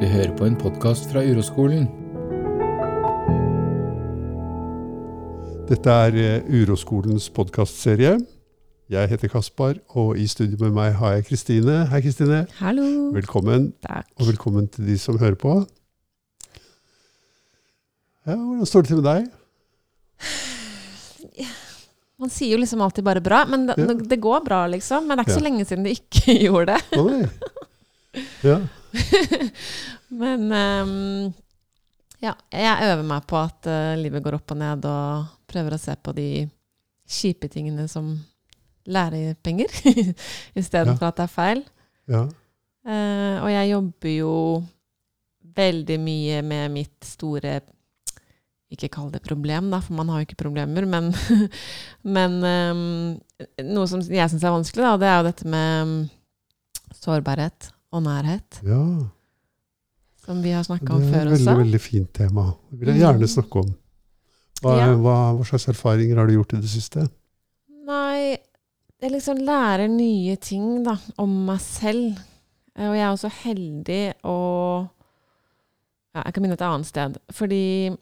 Du 0.00 0.04
hører 0.06 0.32
på 0.36 0.44
en 0.46 0.56
podkast 0.60 1.06
fra 1.10 1.22
Uroskolen. 1.24 1.86
Dette 5.70 5.94
er 6.06 6.16
eh, 6.20 6.50
Uroskolens 6.52 7.28
podkastserie. 7.34 8.16
Jeg 8.92 9.10
heter 9.10 9.30
Kaspar, 9.32 9.80
og 9.98 10.18
i 10.20 10.26
studio 10.30 10.60
med 10.60 10.76
meg 10.76 10.92
har 11.00 11.16
jeg 11.16 11.26
Kristine. 11.30 11.80
Hei, 11.90 12.00
Kristine. 12.04 12.44
Hallo. 12.60 12.84
Velkommen, 13.16 13.70
Takk. 13.82 14.06
og 14.20 14.28
velkommen 14.30 14.68
til 14.70 14.86
de 14.92 14.98
som 15.02 15.18
hører 15.18 15.34
på. 15.40 15.56
Ja, 18.26 18.36
Hvordan 18.36 18.66
står 18.66 18.84
det 18.86 18.92
til 18.92 19.00
med 19.02 19.08
deg? 19.10 19.26
Man 22.22 22.30
sier 22.32 22.54
jo 22.54 22.60
liksom 22.62 22.80
alltid 22.80 23.04
bare 23.04 23.20
bra, 23.20 23.42
men 23.50 23.66
det, 23.68 23.74
Ja. 23.76 23.92
det 24.14 24.20
går 24.24 24.40
bra, 24.46 24.62
liksom. 24.72 25.04
Men 25.08 25.18
det 25.18 25.24
er 25.26 25.28
ikke 25.28 25.34
Ja. 25.36 25.40
så 25.40 25.44
lenge 25.50 25.64
siden 25.68 25.84
det 25.84 25.98
ikke 25.98 26.36
gjorde 26.46 26.66
det. 26.76 26.80
Å 26.96 27.04
nei. 27.10 27.26
Ja. 28.46 28.60
Men 30.20 30.46
um, 30.52 31.34
ja, 32.22 32.32
jeg 32.52 32.88
øver 32.90 33.04
meg 33.06 33.26
på 33.28 33.38
at 33.40 33.68
uh, 33.70 33.94
livet 34.00 34.24
går 34.24 34.38
opp 34.38 34.54
og 34.54 34.60
ned, 34.60 34.86
og 34.88 35.26
prøver 35.50 35.76
å 35.76 35.80
se 35.80 35.94
på 36.00 36.14
de 36.16 36.28
kjipe 37.06 37.48
tingene 37.52 37.86
som 37.90 38.14
lærepenger, 38.86 39.70
istedenfor 40.60 41.08
Ja. 41.08 41.12
at 41.12 41.20
det 41.20 41.26
er 41.28 41.32
feil. 41.36 41.64
ja. 42.10 42.26
Uh, 42.86 43.42
og 43.42 43.48
jeg 43.50 43.70
jobber 43.72 44.12
jo 44.12 44.32
veldig 45.56 45.96
mye 45.98 46.36
med 46.46 46.70
mitt 46.70 47.02
store 47.08 47.56
Ikke 48.70 48.86
kall 48.94 49.08
det 49.10 49.24
problem, 49.26 49.72
da, 49.74 49.80
for 49.82 49.94
man 49.98 50.12
har 50.12 50.20
jo 50.20 50.26
ikke 50.28 50.38
problemer, 50.44 50.86
men, 50.86 51.08
men 52.16 52.36
um, 52.46 53.18
noe 53.66 53.86
som 53.90 54.02
jeg 54.06 54.30
syns 54.30 54.46
er 54.46 54.54
vanskelig, 54.54 54.84
da, 54.86 54.94
det 55.02 55.08
er 55.10 55.16
jo 55.18 55.26
dette 55.26 55.50
med 55.50 55.66
ehm, 55.82 55.96
sårbarhet 56.98 57.68
og 57.92 58.02
nærhet, 58.02 58.60
ja. 58.66 58.80
som 60.26 60.40
vi 60.42 60.50
har 60.56 60.64
snakka 60.66 60.98
Det 60.98 61.14
er 61.14 61.26
et 61.26 61.30
veldig, 61.36 61.56
veldig 61.62 61.80
fint 61.80 62.12
tema. 62.14 62.48
Det 62.70 62.80
vil 62.80 62.88
jeg 62.94 63.00
gjerne 63.04 63.20
Mm. 63.26 63.34
snakke 63.36 63.56
om. 63.62 63.74
Hva, 64.62 64.76
Ja. 64.78 64.94
hva, 64.96 65.16
hva 65.36 65.44
slags 65.44 65.68
erfaringer 65.68 66.16
har 66.16 66.26
du 66.26 66.32
gjort 66.34 66.54
i 66.54 66.60
det 66.60 66.68
siste? 66.72 67.08
Nei, 67.86 68.36
jeg 69.00 69.10
liksom 69.12 69.38
lærer 69.38 69.88
nye 69.88 70.36
ting 70.36 70.82
da, 70.82 70.96
om 71.18 71.46
meg 71.46 71.60
selv. 71.60 72.18
Og 72.76 72.94
jeg 72.96 73.00
er 73.04 73.12
også 73.12 73.30
heldig 73.30 74.14
å 74.24 74.88
ja, 76.14 76.22
Jeg 76.24 76.32
kan 76.34 76.42
begynne 76.42 76.52
et 76.56 76.62
annet 76.62 76.86
sted. 76.86 77.16
Fordi 77.30 77.96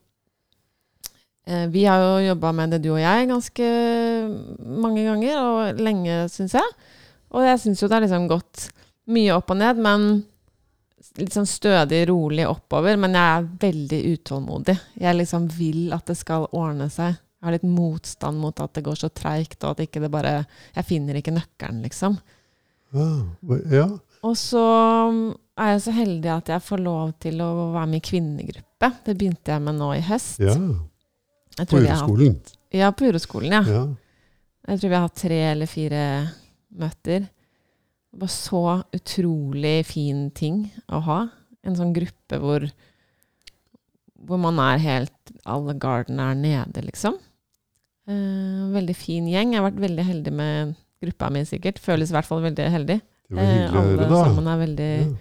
eh, 1.47 1.67
vi 1.67 1.85
har 1.85 1.99
jo 2.01 2.29
jobba 2.35 2.53
med 2.55 2.71
det, 2.71 2.83
du 2.85 2.93
og 2.95 3.01
jeg, 3.01 3.29
ganske 3.29 3.69
mange 4.65 5.05
ganger, 5.05 5.37
og 5.43 5.81
lenge, 5.83 6.29
syns 6.31 6.55
jeg. 6.55 6.71
Og 7.35 7.43
jeg 7.43 7.59
syns 7.61 7.83
jo 7.83 7.89
det 7.91 7.97
er 7.99 8.07
liksom 8.07 8.29
gått 8.31 8.69
mye 9.07 9.35
opp 9.37 9.51
og 9.51 9.59
ned, 9.61 9.77
men 9.85 10.07
litt 11.21 11.35
sånn 11.37 11.47
stødig, 11.49 12.07
rolig 12.09 12.47
oppover. 12.49 12.97
Men 13.01 13.13
jeg 13.19 13.39
er 13.43 13.49
veldig 13.67 14.01
utålmodig. 14.15 14.77
Jeg 15.01 15.19
liksom 15.19 15.49
vil 15.59 15.93
at 15.93 16.07
det 16.07 16.17
skal 16.17 16.47
ordne 16.53 16.89
seg. 16.91 17.19
Jeg 17.19 17.45
har 17.51 17.53
litt 17.59 17.67
motstand 17.69 18.41
mot 18.41 18.61
at 18.65 18.73
det 18.79 18.85
går 18.87 18.97
så 18.97 19.11
treigt, 19.13 19.59
og 19.65 19.75
at 19.75 19.83
ikke 19.85 20.01
det 20.01 20.11
bare 20.11 20.47
Jeg 20.75 20.85
finner 20.89 21.15
ikke 21.21 21.35
nøkkelen, 21.37 21.83
liksom. 21.85 22.17
Ah, 22.95 23.27
ja. 23.75 23.89
Og 24.25 24.37
så 24.41 24.63
er 25.59 25.75
jeg 25.75 25.83
så 25.85 25.93
heldig 25.93 26.31
at 26.33 26.49
jeg 26.55 26.63
får 26.65 26.81
lov 26.81 27.13
til 27.21 27.43
å 27.45 27.51
være 27.75 27.91
med 27.91 28.01
i 28.01 28.07
kvinnegruppe. 28.09 28.89
Det 29.05 29.15
begynte 29.19 29.53
jeg 29.53 29.61
med 29.67 29.77
nå 29.77 29.91
i 29.99 30.01
høst. 30.01 30.41
ja. 30.41 30.55
På 31.55 31.61
hatt- 31.61 31.75
uroskolen. 31.77 32.41
Ja, 32.75 32.89
på 32.91 33.05
uroskolen, 33.07 33.53
ja. 33.53 33.61
Ja. 33.63 33.83
Jeg 34.67 34.81
tror 34.81 34.89
vi 34.91 34.95
har 34.97 35.05
hatt 35.05 35.15
tre 35.21 35.37
eller 35.53 35.67
fire 35.71 36.01
møter. 36.75 37.29
Det 38.15 38.21
var 38.23 38.31
så 38.31 38.61
utrolig 38.95 39.81
fin 39.89 40.29
ting 40.37 40.61
å 40.95 41.01
ha. 41.03 41.21
En 41.67 41.75
sånn 41.75 41.91
gruppe 41.97 42.39
hvor, 42.39 42.67
hvor 44.23 44.39
man 44.39 44.61
er 44.63 44.79
helt 44.85 45.33
Alle 45.49 45.75
garden 45.81 46.21
er 46.23 46.37
nede, 46.39 46.85
liksom. 46.87 47.17
Eh, 48.07 48.63
veldig 48.75 48.95
fin 48.97 49.27
gjeng. 49.29 49.53
Jeg 49.55 49.61
har 49.61 49.67
vært 49.71 49.83
veldig 49.83 50.05
heldig 50.07 50.33
med 50.37 50.75
gruppa 51.05 51.31
mi, 51.33 51.43
sikkert. 51.49 51.81
Føles 51.83 52.13
i 52.13 52.17
hvert 52.17 52.29
fall 52.29 52.43
veldig 52.45 52.67
heldig. 52.73 52.99
Det 53.01 53.37
var 53.37 53.43
Eh, 53.43 53.55
hyggelig 53.55 53.81
å 53.81 53.85
høre, 53.89 54.09
da. 54.09 54.25
sammen 54.29 54.51
er 54.53 54.61
veldig 54.67 54.91
Ja. 55.05 55.15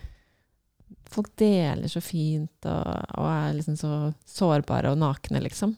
Folk 1.14 1.30
deler 1.38 1.88
så 1.92 2.02
fint 2.02 2.66
og, 2.66 2.88
og 3.20 3.26
er 3.30 3.54
liksom 3.54 3.76
så 3.78 4.14
sårbare 4.26 4.90
og 4.92 4.98
nakne, 4.98 5.42
liksom. 5.46 5.76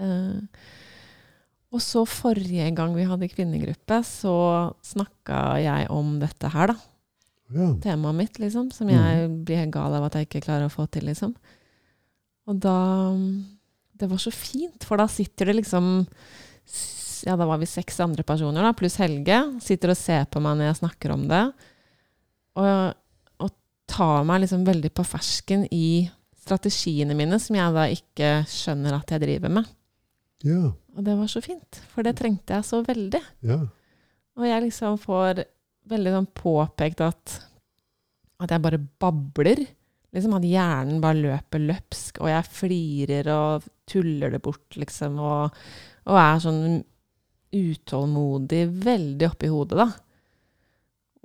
Eh, 0.00 0.40
og 1.74 1.80
så 1.82 2.04
forrige 2.08 2.68
gang 2.76 2.94
vi 2.96 3.04
hadde 3.04 3.28
kvinnegruppe, 3.28 3.98
så 4.06 4.34
snakka 4.86 5.40
jeg 5.64 5.88
om 5.92 6.18
dette 6.22 6.48
her, 6.54 6.72
da. 6.72 6.76
Ja. 7.54 7.66
Temaet 7.82 8.16
mitt, 8.18 8.38
liksom. 8.42 8.72
Som 8.72 8.88
Mm. 8.88 8.94
jeg 8.96 9.44
blir 9.44 9.56
helt 9.60 9.70
gal 9.74 9.94
av 9.94 10.04
at 10.04 10.14
jeg 10.14 10.26
ikke 10.28 10.44
klarer 10.46 10.66
å 10.66 10.72
få 10.72 10.88
til, 10.90 11.04
liksom. 11.06 11.34
Og 12.48 12.60
da 12.60 13.16
Det 13.98 14.08
var 14.10 14.18
så 14.18 14.30
fint, 14.30 14.84
for 14.84 14.98
da 14.98 15.06
sitter 15.06 15.46
det 15.46 15.56
liksom 15.64 16.06
Ja, 17.26 17.34
da 17.34 17.46
var 17.46 17.56
vi 17.58 17.64
seks 17.66 17.98
andre 18.00 18.22
personer, 18.22 18.60
da, 18.62 18.72
pluss 18.76 18.96
Helge. 19.00 19.38
Sitter 19.62 19.90
og 19.90 19.96
ser 19.96 20.26
på 20.26 20.40
meg 20.40 20.58
når 20.58 20.68
jeg 20.68 20.80
snakker 20.82 21.14
om 21.14 21.26
det. 21.30 21.52
Og, 22.56 22.94
og 23.40 23.50
tar 23.88 24.22
meg 24.28 24.42
liksom 24.42 24.66
veldig 24.66 24.90
på 24.94 25.02
fersken 25.04 25.64
i 25.72 26.10
strategiene 26.44 27.16
mine, 27.16 27.40
som 27.40 27.56
jeg 27.56 27.72
da 27.74 27.86
ikke 27.90 28.30
skjønner 28.46 28.98
at 29.00 29.10
jeg 29.10 29.20
driver 29.24 29.48
med. 29.56 29.66
Ja. 30.46 30.70
Og 30.96 31.04
det 31.04 31.16
var 31.18 31.28
så 31.28 31.42
fint, 31.44 31.80
for 31.92 32.06
det 32.06 32.16
trengte 32.18 32.56
jeg 32.56 32.64
så 32.64 32.80
veldig. 32.86 33.20
Ja. 33.46 33.60
Og 34.36 34.46
jeg 34.48 34.64
liksom 34.66 34.96
får 35.00 35.44
veldig 35.90 36.14
sånn 36.14 36.30
påpekt 36.36 37.02
at, 37.04 37.36
at 38.42 38.52
jeg 38.52 38.64
bare 38.64 38.80
babler. 39.02 39.62
Liksom 40.16 40.36
at 40.38 40.46
hjernen 40.48 41.02
bare 41.02 41.20
løper 41.20 41.60
løpsk, 41.60 42.22
og 42.22 42.30
jeg 42.32 42.48
flirer 42.48 43.28
og 43.34 43.66
tuller 43.88 44.32
det 44.32 44.40
bort, 44.44 44.78
liksom. 44.78 45.18
Og, 45.20 45.56
og 46.08 46.20
er 46.20 46.42
sånn 46.42 46.62
utålmodig, 47.56 48.62
veldig 48.84 49.28
oppi 49.28 49.50
hodet, 49.52 49.80
da. 49.84 49.88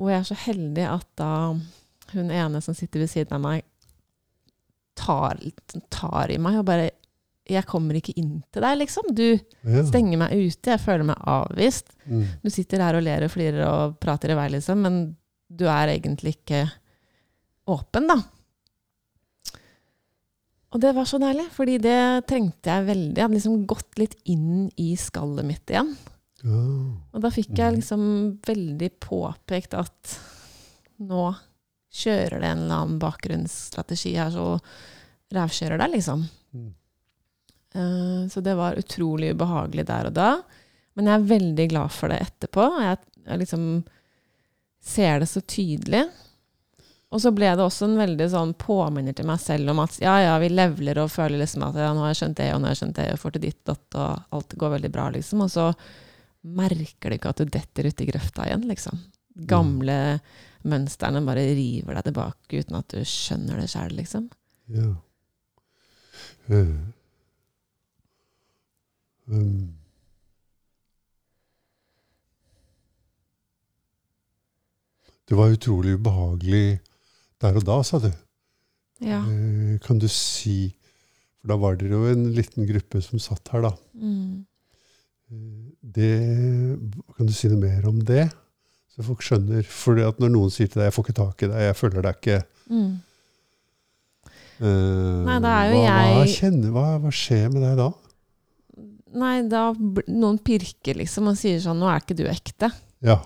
Og 0.02 0.10
jeg 0.12 0.20
er 0.20 0.28
så 0.28 0.40
heldig 0.48 0.88
at 0.90 1.08
da 1.20 1.34
hun 2.12 2.32
ene 2.34 2.60
som 2.64 2.76
sitter 2.76 3.04
ved 3.04 3.12
siden 3.12 3.38
av 3.38 3.44
meg, 3.44 3.68
tar, 4.98 5.40
tar 5.94 6.34
i 6.34 6.40
meg 6.42 6.60
og 6.60 6.68
bare 6.68 6.90
Jeg 7.50 7.66
kommer 7.66 7.98
ikke 7.98 8.14
inn 8.22 8.44
til 8.54 8.62
deg, 8.64 8.78
liksom. 8.78 9.08
Du 9.18 9.24
ja. 9.34 9.82
stenger 9.88 10.18
meg 10.22 10.36
ute. 10.38 10.72
Jeg 10.76 10.80
føler 10.84 11.04
meg 11.10 11.18
avvist. 11.28 11.90
Mm. 12.06 12.26
Du 12.44 12.50
sitter 12.54 12.84
her 12.86 12.96
og 13.00 13.04
ler 13.04 13.26
og 13.26 13.32
flirer 13.34 13.64
og 13.68 13.98
prater 14.00 14.32
i 14.32 14.38
vei, 14.38 14.50
liksom, 14.54 14.82
men 14.86 15.00
du 15.52 15.66
er 15.68 15.96
egentlig 15.98 16.36
ikke 16.38 16.62
åpen, 17.68 18.08
da. 18.08 18.20
Og 20.72 20.80
det 20.80 20.94
var 20.96 21.08
så 21.10 21.20
deilig, 21.20 21.50
fordi 21.52 21.76
det 21.84 21.98
trengte 22.30 22.72
jeg 22.72 22.86
veldig. 22.88 23.18
Jeg 23.18 23.26
hadde 23.26 23.36
liksom 23.36 23.66
gått 23.68 23.98
litt 24.00 24.16
inn 24.32 24.70
i 24.80 24.94
skallet 25.00 25.44
mitt 25.48 25.74
igjen. 25.74 25.90
Ja. 26.46 26.62
Og 27.12 27.22
da 27.22 27.30
fikk 27.30 27.52
jeg 27.58 27.74
Mhm. 27.74 27.76
liksom 27.82 28.40
veldig 28.48 28.92
påpekt 29.04 29.74
at 29.78 30.20
nå 31.02 31.36
kjører 31.92 32.40
det 32.40 32.48
en 32.54 32.58
eller 32.64 32.76
annen 32.76 33.00
bakgrunnsstrategi 33.00 34.16
her, 34.16 34.32
så 34.32 34.62
rævkjører 35.34 35.78
deg, 35.78 35.92
liksom. 35.98 36.24
Mm. 36.56 36.74
Eh, 37.76 38.28
Så 38.32 38.42
det 38.44 38.56
var 38.56 38.80
utrolig 38.80 39.34
ubehagelig 39.36 39.86
der 39.88 40.10
og 40.12 40.14
da. 40.18 40.32
Men 40.96 41.08
jeg 41.08 41.16
er 41.16 41.30
veldig 41.38 41.70
glad 41.72 41.94
for 41.96 42.12
det 42.12 42.20
etterpå. 42.26 42.68
Jeg, 42.84 42.98
jeg 43.28 43.42
liksom 43.46 43.66
ser 44.84 45.22
det 45.22 45.30
så 45.30 45.42
tydelig. 45.42 46.06
Og 47.12 47.20
så 47.20 47.32
ble 47.36 47.50
det 47.56 47.64
også 47.64 47.90
en 47.90 47.98
veldig 48.00 48.28
sånn 48.32 48.54
påminner 48.60 49.16
til 49.16 49.28
meg 49.28 49.40
selv 49.44 49.74
om 49.74 49.82
at 49.84 49.98
ja, 50.00 50.14
ja, 50.24 50.36
vi 50.40 50.48
levler 50.52 51.02
og 51.04 51.12
føler 51.12 51.42
liksom 51.42 51.66
at 51.68 51.76
ja, 51.80 51.90
nå 51.92 52.06
har 52.06 52.14
jeg 52.14 52.22
skjønt 52.22 52.38
det, 52.40 52.48
og 52.54 52.62
nå 52.62 52.70
har 52.70 52.76
jeg 52.76 52.80
skjønt 52.86 53.00
det, 53.02 53.08
og 53.12 53.20
får 53.20 53.34
til 53.36 53.44
ditt 53.50 53.60
datt, 53.68 53.98
og 54.00 54.38
alt 54.38 54.56
går 54.64 54.74
veldig 54.78 54.92
bra, 54.96 55.10
liksom. 55.12 55.44
Og 55.44 55.52
så 55.52 55.66
merker 56.56 57.12
du 57.12 57.18
ikke 57.18 57.34
at 57.34 57.42
du 57.44 57.52
detter 57.52 57.90
uti 57.92 58.08
grøfta 58.08 58.48
igjen, 58.48 58.64
liksom. 58.72 59.04
Gamle 59.48 59.98
mønstrene 60.72 61.24
bare 61.26 61.44
river 61.58 61.98
deg 62.00 62.08
tilbake 62.08 62.64
uten 62.64 62.80
at 62.80 62.96
du 62.96 63.04
skjønner 63.08 63.60
det 63.60 63.68
sjøl, 63.74 63.92
liksom. 64.00 64.30
Ja. 64.72 64.88
Eh. 66.48 66.74
Det 75.30 75.38
var 75.38 75.54
utrolig 75.54 75.96
ubehagelig 76.00 76.80
der 77.42 77.56
og 77.58 77.66
da, 77.66 77.78
sa 77.84 78.00
du. 78.04 78.12
Ja. 79.02 79.22
Eh, 79.26 79.78
Kan 79.82 79.98
du 80.00 80.08
si 80.12 80.74
For 81.42 81.48
da 81.50 81.56
var 81.58 81.76
dere 81.76 81.90
jo 81.98 82.06
en 82.12 82.28
liten 82.38 82.68
gruppe 82.70 83.02
som 83.02 83.18
satt 83.20 83.48
her, 83.50 83.62
da. 83.66 83.72
Mm. 83.98 84.46
Eh, 85.32 85.72
Det, 85.82 86.12
kan 87.18 87.26
du 87.26 87.34
si 87.34 87.48
noe 87.50 87.58
mer 87.58 87.88
om 87.90 87.98
det? 88.06 88.28
Så 88.94 89.02
folk 89.08 89.24
skjønner. 89.26 89.64
For 89.66 89.96
når 89.96 90.30
noen 90.30 90.52
sier 90.54 90.68
til 90.70 90.82
deg 90.82 90.92
'jeg 90.92 90.94
får 90.94 91.06
ikke 91.08 91.18
tak 91.18 91.42
i 91.44 91.48
deg', 91.48 91.62
'jeg 91.66 91.76
følger 91.80 92.02
deg 92.02 92.16
ikke' 92.22 92.44
Mm. 92.70 93.02
Uh, 94.62 95.26
Nei, 95.26 95.40
da 95.42 95.50
er 95.66 95.72
jo 95.72 95.78
hva, 95.82 95.90
hva, 95.90 96.26
jeg- 96.26 96.36
kjenner, 96.38 96.70
hva, 96.72 97.00
hva 97.02 97.10
skjer 97.12 97.48
med 97.52 97.64
deg 97.64 97.78
da? 97.80 97.90
Nei, 99.14 99.42
da 99.50 99.74
noen 100.08 100.38
pirker 100.40 100.96
liksom 100.96 101.28
og 101.28 101.36
sier 101.36 101.58
sånn 101.60 101.80
'Nå 101.82 101.90
er 101.90 102.00
ikke 102.00 102.16
du 102.16 102.24
ekte'. 102.30 102.72
Ja. 103.02 103.18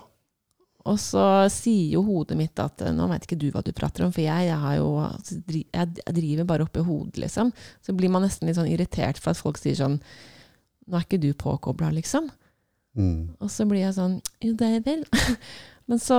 Og 0.85 0.99
så 1.01 1.23
sier 1.49 1.95
jo 1.95 2.03
hodet 2.05 2.37
mitt 2.37 2.61
at 2.61 2.83
eh, 2.85 2.93
nå 2.93 3.07
vet 3.09 3.25
ikke 3.25 3.39
du 3.41 3.47
hva 3.53 3.63
du 3.65 3.71
prater 3.73 4.05
om, 4.05 4.13
for 4.13 4.21
jeg, 4.21 4.49
jeg, 4.51 4.61
har 4.61 4.77
jo, 4.77 4.89
altså, 5.01 5.39
jeg 5.49 5.65
jeg 5.73 6.15
driver 6.19 6.49
bare 6.51 6.67
oppi 6.67 6.83
hodet, 6.85 7.17
liksom. 7.25 7.51
Så 7.81 7.95
blir 7.97 8.11
man 8.13 8.25
nesten 8.25 8.49
litt 8.49 8.59
sånn 8.59 8.69
irritert 8.69 9.21
for 9.21 9.33
at 9.33 9.41
folk 9.41 9.61
sier 9.61 9.77
sånn 9.79 9.99
Nå 10.85 10.99
er 10.99 11.05
ikke 11.07 11.17
du 11.17 11.31
påkobla, 11.33 11.89
liksom. 11.95 12.27
Mm. 12.93 13.33
Og 13.41 13.49
så 13.49 13.65
blir 13.65 13.81
jeg 13.81 13.95
sånn 13.97 14.19
Jo, 14.43 14.53
det 14.59 14.67
er 14.77 14.83
vel. 14.85 15.01
Men 15.89 16.01
så 16.01 16.17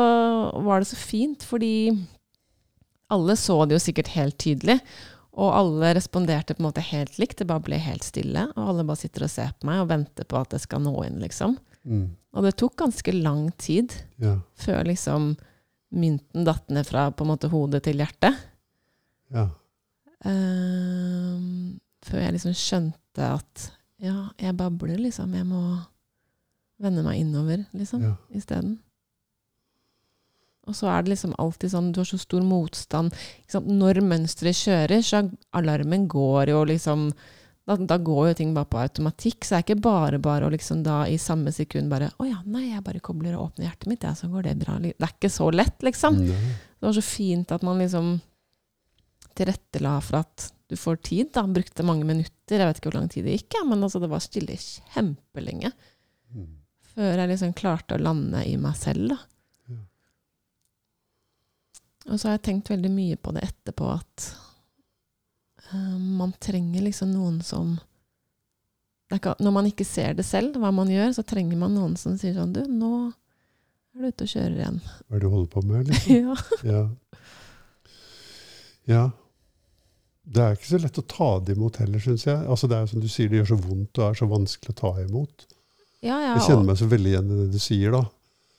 var 0.67 0.83
det 0.83 0.91
så 0.91 0.99
fint, 0.99 1.47
fordi 1.47 1.95
alle 3.15 3.37
så 3.39 3.61
det 3.65 3.77
jo 3.77 3.83
sikkert 3.83 4.11
helt 4.17 4.39
tydelig. 4.43 4.81
Og 5.37 5.53
alle 5.53 5.93
responderte 5.95 6.57
på 6.57 6.63
en 6.63 6.69
måte 6.69 6.83
helt 6.83 7.19
likt. 7.21 7.39
Det 7.39 7.47
bare 7.47 7.63
ble 7.63 7.79
helt 7.83 8.07
stille. 8.07 8.47
Og 8.57 8.71
alle 8.73 8.87
bare 8.89 9.03
sitter 9.03 9.27
og 9.27 9.33
ser 9.33 9.55
på 9.55 9.69
meg 9.69 9.83
og 9.83 9.91
venter 9.91 10.27
på 10.27 10.39
at 10.41 10.55
det 10.55 10.63
skal 10.63 10.83
nå 10.83 10.95
inn, 11.07 11.19
liksom. 11.23 11.59
Mm. 11.87 12.07
Og 12.37 12.43
det 12.45 12.57
tok 12.59 12.75
ganske 12.77 13.13
lang 13.15 13.51
tid 13.63 13.93
Ja. 14.19 14.41
før 14.59 14.85
liksom 14.89 15.37
mynten 15.95 16.45
datt 16.45 16.69
ned 16.69 16.85
fra 16.89 17.11
på 17.15 17.23
en 17.25 17.31
måte 17.31 17.49
hodet 17.53 17.85
til 17.87 17.97
hjertet. 18.03 18.35
Ja. 19.31 19.49
Um, 20.27 21.79
før 22.07 22.23
jeg 22.25 22.35
liksom 22.37 22.55
skjønte 22.57 23.29
at 23.37 23.69
ja, 24.03 24.29
jeg 24.39 24.57
babler, 24.59 24.99
liksom. 25.01 25.33
Jeg 25.35 25.47
må 25.49 25.61
vende 26.83 27.05
meg 27.07 27.23
innover, 27.23 27.63
liksom, 27.73 28.03
Ja. 28.03 28.15
isteden. 28.35 28.79
Og 30.67 30.75
så 30.75 30.89
er 30.91 31.03
det 31.03 31.13
liksom 31.15 31.33
alltid 31.39 31.71
sånn, 31.71 31.93
du 31.93 32.01
har 32.01 32.05
så 32.11 32.19
stor 32.19 32.43
motstand. 32.43 33.15
Når 33.55 34.03
mønsteret 34.03 34.59
kjører, 34.59 34.99
så 35.01 35.31
alarmen 35.55 36.09
går 36.09 36.49
jo 36.49 36.65
liksom 36.65 37.13
da, 37.67 37.75
da 37.77 37.97
går 37.99 38.29
jo 38.29 38.35
ting 38.39 38.53
bare 38.55 38.69
på 38.71 38.79
automatikk. 38.79 39.43
Så 39.45 39.55
det 39.55 39.59
er 39.59 39.65
ikke 39.67 39.83
bare 39.83 40.19
bare 40.23 40.47
å 40.47 40.53
liksom 40.53 40.85
da 40.87 41.01
i 41.11 41.17
samme 41.19 41.51
sekund 41.53 41.91
bare 41.91 42.13
Å 42.23 42.27
ja, 42.29 42.39
nei, 42.47 42.69
jeg 42.71 42.85
bare 42.87 43.01
kobler 43.03 43.35
og 43.35 43.49
åpner 43.51 43.67
hjertet 43.67 43.89
mitt, 43.91 44.07
ja, 44.07 44.13
så 44.15 44.29
går 44.31 44.47
det 44.47 44.57
bra. 44.61 44.77
Det 44.83 44.95
er 44.95 45.13
ikke 45.17 45.31
så 45.35 45.49
lett, 45.51 45.83
liksom. 45.83 46.21
Nei. 46.23 46.37
Det 46.79 46.87
var 46.87 46.95
så 46.95 47.03
fint 47.03 47.51
at 47.57 47.65
man 47.67 47.81
liksom 47.83 48.13
tilrettela 49.37 49.97
for 50.01 50.21
at 50.23 50.53
du 50.71 50.77
får 50.79 50.97
tid. 51.07 51.33
da. 51.35 51.43
Brukte 51.47 51.85
mange 51.87 52.07
minutter, 52.09 52.59
jeg 52.59 52.67
vet 52.71 52.79
ikke 52.81 52.91
hvor 52.93 53.01
lang 53.01 53.11
tid 53.13 53.27
det 53.27 53.35
gikk, 53.41 53.55
ja, 53.59 53.65
men 53.69 53.83
altså 53.87 54.01
det 54.03 54.11
var 54.15 54.23
stille 54.25 54.57
kjempelenge 54.59 55.73
Mm. 56.35 56.47
før 56.95 57.13
jeg 57.21 57.29
liksom 57.31 57.53
klarte 57.55 57.95
å 57.95 58.03
lande 58.03 58.41
i 58.47 58.57
meg 58.59 58.75
selv. 58.77 59.09
da. 59.13 59.19
Ja. 59.71 59.77
Og 62.11 62.19
så 62.19 62.29
har 62.29 62.37
jeg 62.37 62.43
tenkt 62.49 62.71
veldig 62.71 62.91
mye 62.91 63.17
på 63.19 63.33
det 63.35 63.43
etterpå, 63.47 63.89
at 63.95 64.27
man 65.73 66.33
trenger 66.41 66.83
liksom 66.87 67.11
noen 67.13 67.41
som 67.43 67.79
ikke, 69.13 69.37
Når 69.39 69.53
man 69.55 69.67
ikke 69.67 69.85
ser 69.87 70.15
det 70.19 70.25
selv, 70.27 70.57
hva 70.59 70.73
man 70.75 70.89
gjør, 70.91 71.13
så 71.15 71.23
trenger 71.23 71.57
man 71.61 71.75
noen 71.75 71.97
som 71.97 72.17
sier 72.19 72.35
sånn 72.35 72.53
Du, 72.53 72.63
nå 72.67 73.13
er 73.97 74.01
du 74.03 74.09
ute 74.11 74.27
og 74.27 74.29
kjører 74.33 74.57
igjen. 74.59 74.81
Hva 74.85 75.15
er 75.17 75.21
det 75.21 75.23
du 75.23 75.31
holder 75.33 75.51
på 75.53 75.63
med? 75.63 75.87
Liksom? 75.91 76.17
ja. 76.17 76.35
Ja. 76.67 76.83
ja. 78.91 79.05
Det 80.27 80.43
er 80.43 80.57
ikke 80.57 80.69
så 80.73 80.81
lett 80.83 80.99
å 80.99 81.05
ta 81.07 81.29
det 81.47 81.55
imot 81.55 81.77
heller, 81.79 82.03
syns 82.03 82.25
jeg. 82.27 82.41
Altså, 82.51 82.67
det 82.67 82.77
er 82.77 82.83
jo 82.83 82.91
som 82.97 83.03
du 83.05 83.07
sier, 83.11 83.29
det 83.31 83.39
gjør 83.41 83.53
så 83.55 83.59
vondt 83.63 84.01
og 84.03 84.09
er 84.09 84.19
så 84.19 84.27
vanskelig 84.31 84.75
å 84.75 84.79
ta 84.81 84.91
imot. 85.05 85.47
Ja, 86.03 86.17
ja, 86.19 86.33
Jeg 86.35 86.41
og- 86.43 86.49
kjenner 86.49 86.67
meg 86.67 86.81
så 86.83 86.89
veldig 86.91 87.13
igjen 87.13 87.31
i 87.31 87.39
det 87.45 87.47
du 87.55 87.59
sier, 87.63 87.95
da. 87.95 88.03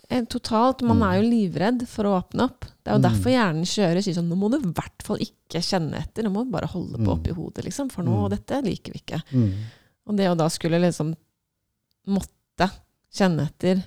Eh, 0.10 0.24
Totalt. 0.26 0.82
Man 0.82 0.98
Mm. 1.00 1.04
er 1.04 1.22
jo 1.22 1.30
livredd 1.30 1.88
for 1.88 2.04
å 2.06 2.22
åpne 2.24 2.44
opp. 2.46 2.62
Det 2.62 2.88
er 2.88 2.94
jo 2.94 3.00
Mm. 3.00 3.08
derfor 3.12 3.30
hjernen 3.32 3.66
kjører 3.66 4.02
sier 4.04 4.14
sånn 4.16 4.30
Nå 4.30 4.38
må 4.38 4.50
du 4.50 4.58
i 4.58 4.72
hvert 4.72 5.02
fall 5.04 5.18
ikke 5.18 5.60
kjenne 5.60 5.96
etter. 6.00 6.24
Nå 6.24 6.32
må 6.32 6.46
du 6.46 6.52
bare 6.52 6.68
holde 6.68 6.98
på 6.98 7.04
Mm. 7.06 7.20
oppi 7.20 7.32
hodet, 7.34 7.66
liksom. 7.66 7.92
For 7.92 8.04
nå, 8.04 8.24
Mm. 8.26 8.30
dette 8.30 8.62
liker 8.64 8.94
vi 8.94 9.00
ikke. 9.06 9.22
Mm. 9.34 9.64
Og 10.08 10.16
det 10.16 10.26
å 10.30 10.38
da 10.38 10.48
skulle 10.48 10.80
liksom 10.80 11.14
måtte 12.08 12.72
kjenne 13.14 13.48
etter 13.50 13.84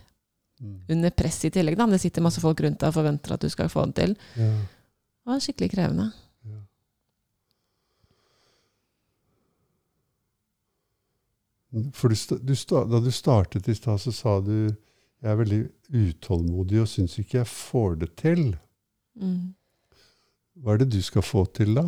Mm. 0.60 0.80
under 0.90 1.10
press 1.10 1.44
i 1.46 1.50
tillegg, 1.50 1.76
da. 1.76 1.86
Det 1.86 2.00
sitter 2.00 2.20
masse 2.20 2.38
folk 2.38 2.58
rundt 2.60 2.78
deg 2.78 2.88
og 2.88 2.94
forventer 2.94 3.32
at 3.32 3.40
du 3.40 3.48
skal 3.48 3.68
få 3.68 3.86
det 3.86 3.94
til. 3.94 4.16
Ja. 4.36 4.52
Det 4.60 5.26
var 5.26 5.38
skikkelig 5.40 5.70
krevende. 5.72 6.12
Ja. 6.44 6.58
For 11.94 12.08
du, 12.10 12.38
du, 12.42 12.54
da 12.90 13.00
du 13.00 13.10
startet 13.14 13.68
i 13.68 13.74
stad, 13.74 14.00
så 14.02 14.12
sa 14.12 14.40
du 14.40 14.74
jeg 15.20 15.30
er 15.32 15.38
veldig 15.40 15.60
utålmodig 15.92 16.80
og 16.82 16.88
syns 16.88 17.18
ikke 17.20 17.40
jeg 17.42 17.48
får 17.50 17.98
det 18.00 18.10
til. 18.20 18.44
Mm. 19.20 19.54
Hva 20.60 20.74
er 20.74 20.82
det 20.82 20.90
du 20.94 21.00
skal 21.04 21.24
få 21.24 21.44
til, 21.56 21.74
da? 21.76 21.86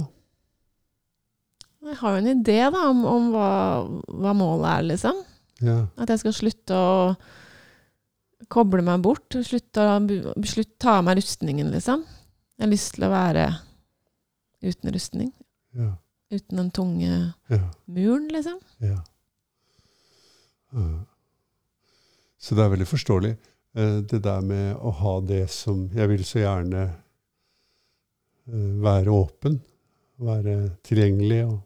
Jeg 1.82 1.96
har 1.99 2.14
jo 2.14 2.20
en 2.23 2.31
idé 2.43 2.58
da, 2.70 2.82
om, 2.90 3.00
om 3.08 3.31
hva, 3.34 3.49
hva 4.06 4.32
målet 4.38 4.69
er, 4.70 4.84
liksom. 4.93 5.23
Ja. 5.62 5.79
At 5.99 6.12
jeg 6.12 6.20
skal 6.23 6.34
slutte 6.37 6.76
å 6.79 6.93
koble 8.52 8.84
meg 8.87 9.02
bort. 9.05 9.34
Slutte 9.46 9.82
å 9.82 9.96
slutt, 10.46 10.76
ta 10.82 10.99
av 11.00 11.06
meg 11.08 11.19
rustningen, 11.19 11.73
liksom. 11.75 12.05
Jeg 12.58 12.67
har 12.67 12.70
lyst 12.70 12.94
til 12.94 13.06
å 13.08 13.12
være 13.12 13.46
uten 14.62 14.93
rustning. 14.94 15.32
Ja. 15.75 15.94
Uten 16.32 16.61
den 16.62 16.70
tunge 16.73 17.08
Ja. 17.50 17.62
muren, 17.87 18.29
liksom. 18.32 18.61
ja. 18.81 19.00
Ja. 20.73 20.84
Så 22.42 22.56
det 22.58 22.64
er 22.64 22.72
veldig 22.74 22.88
forståelig. 22.90 23.32
eh, 23.78 24.00
Det 24.10 24.18
der 24.24 24.40
med 24.42 24.76
å 24.82 24.90
ha 24.98 25.12
det 25.20 25.44
som 25.50 25.84
Jeg 25.94 26.08
vil 26.10 26.24
så 26.26 26.40
gjerne 26.42 26.82
eh, 28.48 28.72
være 28.82 29.14
åpen. 29.14 29.60
Være 30.22 30.56
tilgjengelig 30.86 31.44
og 31.48 31.60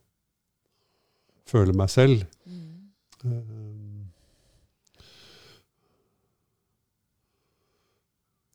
føle 1.46 1.72
meg 1.76 1.88
selv. 1.92 2.24
Mm. 2.46 4.06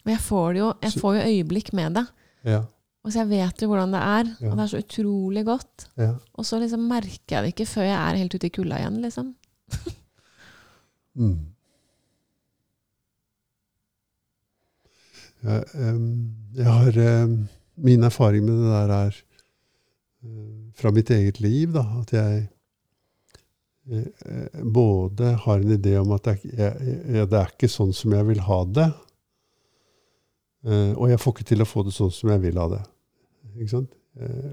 Jeg 0.10 0.18
får, 0.26 0.54
det 0.56 0.62
jo, 0.64 0.70
jeg 0.82 0.94
får 0.98 1.16
jo 1.18 1.26
øyeblikk 1.30 1.74
med 1.78 1.98
det. 2.00 2.06
Ja. 2.50 2.62
Og 3.06 3.14
så 3.14 3.22
jeg 3.22 3.30
vet 3.32 3.62
jo 3.64 3.68
hvordan 3.70 3.94
det 3.94 4.02
er. 4.02 4.30
Ja. 4.42 4.50
Og 4.52 4.58
det 4.58 4.64
er 4.64 4.72
så 4.72 4.82
utrolig 4.82 5.44
godt. 5.46 5.86
ja. 6.02 6.12
Og 6.38 6.46
så 6.48 6.58
liksom 6.62 6.88
merker 6.90 7.36
jeg 7.38 7.44
det 7.46 7.52
ikke 7.54 7.70
før 7.70 7.86
jeg 7.86 7.98
er 8.00 8.20
helt 8.22 8.36
ute 8.36 8.48
i 8.50 8.54
kulda 8.56 8.80
igjen, 8.82 8.98
liksom. 9.06 9.34
Mm. 11.22 11.36
Jeg, 15.42 15.64
jeg 16.56 16.66
har 16.70 16.98
Min 17.82 18.04
erfaring 18.06 18.44
med 18.46 18.60
det 18.62 18.72
der 18.72 18.92
er 18.94 19.16
eh, 20.24 20.72
fra 20.78 20.92
mitt 20.94 21.10
eget 21.10 21.40
liv, 21.42 21.72
da, 21.74 21.82
at 22.02 22.12
jeg 22.14 22.42
eh, 23.90 24.06
eh, 24.28 24.60
både 24.62 25.32
har 25.46 25.64
en 25.64 25.72
idé 25.78 25.96
om 25.98 26.12
at 26.14 26.28
ikke- 26.36 26.52
jeg, 26.58 26.98
jeg, 27.16 27.30
det 27.32 27.40
er 27.40 27.50
ikke 27.56 27.72
sånn 27.72 27.94
som 27.96 28.14
jeg 28.14 28.28
vil 28.28 28.44
ha 28.46 28.60
det, 28.66 28.90
og 30.94 31.08
jeg 31.10 31.18
får 31.18 31.34
ikke 31.34 31.48
til 31.50 31.64
å 31.64 31.66
få 31.66 31.82
det 31.88 31.94
sånn 31.96 32.12
som 32.14 32.30
jeg 32.30 32.42
vil 32.44 32.60
ha 32.62 32.68
det. 32.70 32.82
Ikke 33.56 33.72
sant? 33.72 33.96
Eh, 34.22 34.52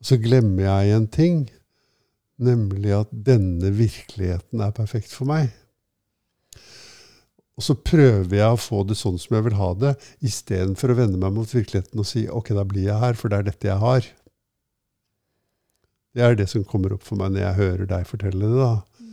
så 0.00 0.16
glemmer 0.22 0.64
jeg 0.64 0.94
en 0.96 1.06
ting, 1.12 1.42
nemlig 2.40 2.94
at 2.96 3.10
denne 3.12 3.74
virkeligheten 3.76 4.62
er 4.64 4.72
perfekt 4.72 5.12
for 5.12 5.28
meg. 5.28 5.50
Og 7.62 7.66
så 7.68 7.76
prøver 7.78 8.34
jeg 8.34 8.50
å 8.50 8.58
få 8.58 8.80
det 8.82 8.96
sånn 8.98 9.20
som 9.22 9.36
jeg 9.36 9.44
vil 9.46 9.54
ha 9.54 9.68
det, 9.78 9.92
istedenfor 10.26 10.90
å 10.90 10.96
vende 10.98 11.20
meg 11.22 11.30
mot 11.36 11.46
virkeligheten 11.46 12.00
og 12.02 12.06
si 12.08 12.24
ok, 12.26 12.48
da 12.58 12.64
blir 12.66 12.88
jeg 12.88 12.98
her, 12.98 13.14
for 13.14 13.30
det 13.30 13.36
er 13.38 13.46
dette 13.46 13.68
jeg 13.68 13.78
har. 13.78 14.08
Det 16.10 16.24
er 16.26 16.34
det 16.40 16.48
som 16.50 16.64
kommer 16.66 16.96
opp 16.96 17.06
for 17.06 17.20
meg 17.20 17.30
når 17.30 17.44
jeg 17.44 17.58
hører 17.60 17.90
deg 17.92 18.08
fortelle 18.08 18.48
det. 18.50 18.64
da. 18.64 19.12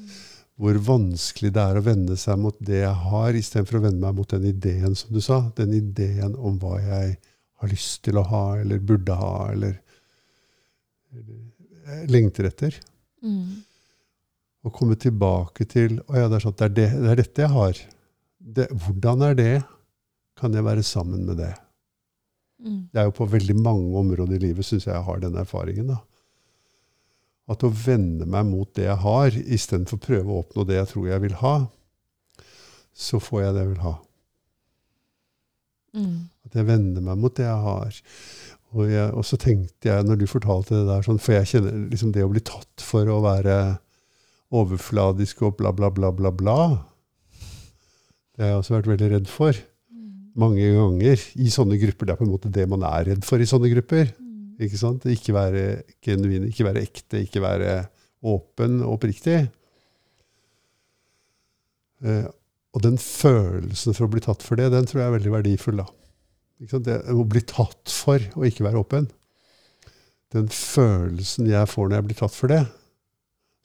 Hvor 0.57 0.79
vanskelig 0.87 1.51
det 1.59 1.61
er 1.61 1.77
å 1.77 1.83
vende 1.85 2.17
seg 2.17 2.41
mot 2.41 2.57
det 2.71 2.81
jeg 2.81 2.95
har, 3.03 3.37
istedenfor 3.37 3.77
å 3.77 3.83
vende 3.85 4.01
meg 4.07 4.17
mot 4.17 4.33
den 4.33 4.49
ideen 4.49 4.97
som 4.97 5.13
du 5.13 5.21
sa. 5.21 5.39
Den 5.61 5.77
ideen 5.77 6.33
om 6.33 6.57
hva 6.57 6.81
jeg 6.81 7.13
har 7.61 7.71
lyst 7.75 8.01
til 8.09 8.17
å 8.17 8.25
ha, 8.33 8.43
eller 8.63 8.81
burde 8.81 9.19
ha, 9.21 9.31
eller, 9.53 9.77
eller 11.13 12.09
lengter 12.09 12.49
etter. 12.49 12.81
Mm. 13.21 13.61
Å 14.65 14.73
komme 14.73 14.97
tilbake 14.97 15.69
til 15.69 16.01
å 16.09 16.17
ja, 16.17 16.25
det 16.25 16.41
er, 16.41 16.47
sånn, 16.49 16.57
det, 16.57 16.65
er 16.71 16.77
det, 16.81 16.89
det 16.97 17.13
er 17.13 17.25
dette 17.25 17.45
jeg 17.45 17.57
har. 17.59 17.85
Det, 18.39 18.69
hvordan 18.71 19.25
er 19.27 19.35
det? 19.35 19.55
Kan 20.39 20.55
jeg 20.55 20.65
være 20.65 20.83
sammen 20.83 21.25
med 21.27 21.37
det? 21.41 21.53
Mm. 22.59 22.87
Det 22.91 22.99
er 23.01 23.07
jo 23.07 23.15
på 23.15 23.27
veldig 23.27 23.55
mange 23.59 23.97
områder 23.99 24.35
i 24.35 24.43
livet 24.49 24.67
syns 24.67 24.87
jeg 24.87 24.95
jeg 24.95 25.03
har 25.03 25.19
den 25.19 25.35
erfaringen. 25.39 25.91
da. 25.93 25.99
At 27.49 27.63
å 27.65 27.71
vende 27.73 28.27
meg 28.29 28.45
mot 28.47 28.69
det 28.77 28.85
jeg 28.85 29.01
har, 29.03 29.35
istedenfor 29.35 29.97
å 29.97 30.05
prøve 30.05 30.31
å 30.31 30.43
oppnå 30.43 30.67
det 30.67 30.79
jeg 30.79 30.91
tror 30.91 31.07
jeg 31.09 31.23
vil 31.25 31.37
ha, 31.41 31.55
så 32.93 33.19
får 33.23 33.43
jeg 33.43 33.55
det 33.55 33.63
jeg 33.63 33.71
vil 33.73 33.83
ha. 33.87 33.95
Mm. 35.97 36.15
At 36.45 36.55
jeg 36.59 36.67
vender 36.67 37.05
meg 37.05 37.19
mot 37.19 37.35
det 37.35 37.47
jeg 37.47 37.63
har. 37.65 38.01
Og, 38.69 38.83
jeg, 38.91 39.07
og 39.17 39.25
så 39.25 39.39
tenkte 39.41 39.89
jeg, 39.89 40.05
når 40.05 40.19
du 40.19 40.27
fortalte 40.29 40.77
det 40.77 40.87
der, 40.91 41.05
sånn, 41.05 41.21
for 41.21 41.39
jeg 41.39 41.49
kjenner 41.53 41.77
liksom 41.89 42.11
det 42.13 42.25
å 42.25 42.31
bli 42.31 42.43
tatt 42.45 42.83
for 42.85 43.09
å 43.09 43.21
være 43.25 43.55
overfladisk 44.53 45.41
og 45.47 45.57
bla, 45.57 45.71
bla, 45.73 45.89
bla, 45.93 46.11
bla, 46.13 46.31
bla. 46.33 46.59
Det 48.39 48.45
har 48.45 48.53
jeg 48.53 48.59
også 48.61 48.77
vært 48.77 48.87
veldig 48.87 49.07
redd 49.11 49.25
for. 49.27 49.57
Mange 50.39 50.63
ganger 50.71 51.23
i 51.35 51.49
sånne 51.51 51.75
grupper. 51.81 52.07
Det 52.07 52.13
er 52.13 52.19
på 52.21 52.23
en 52.23 52.31
måte 52.31 52.51
det 52.55 52.63
man 52.71 52.85
er 52.87 53.09
redd 53.09 53.25
for 53.27 53.43
i 53.43 53.47
sånne 53.49 53.67
grupper. 53.73 54.13
Mm. 54.15 54.53
Ikke 54.63 54.79
sant? 54.79 55.03
Ikke 55.11 55.33
være 55.35 55.63
genuin, 56.07 56.45
ikke 56.47 56.63
være 56.69 56.83
ekte, 56.87 57.19
ikke 57.25 57.41
være 57.43 57.73
åpen 58.23 58.77
og 58.85 58.93
oppriktig. 58.95 59.41
Eh, 62.07 62.27
og 62.71 62.85
den 62.85 62.95
følelsen 63.01 63.97
for 63.97 64.07
å 64.07 64.13
bli 64.13 64.23
tatt 64.23 64.45
for 64.45 64.55
det, 64.59 64.69
den 64.71 64.87
tror 64.87 65.01
jeg 65.01 65.09
er 65.09 65.17
veldig 65.17 65.33
verdifull. 65.33 65.81
da. 65.83 65.89
Det 66.79 66.95
å 67.11 67.25
bli 67.27 67.41
tatt 67.43 67.91
for 67.91 68.23
å 68.39 68.45
ikke 68.47 68.63
være 68.69 68.79
åpen. 68.79 69.09
Den 70.31 70.47
følelsen 70.53 71.49
jeg 71.51 71.67
får 71.71 71.89
når 71.89 71.99
jeg 71.99 72.07
blir 72.07 72.19
tatt 72.21 72.35
for 72.37 72.55
det, 72.55 72.61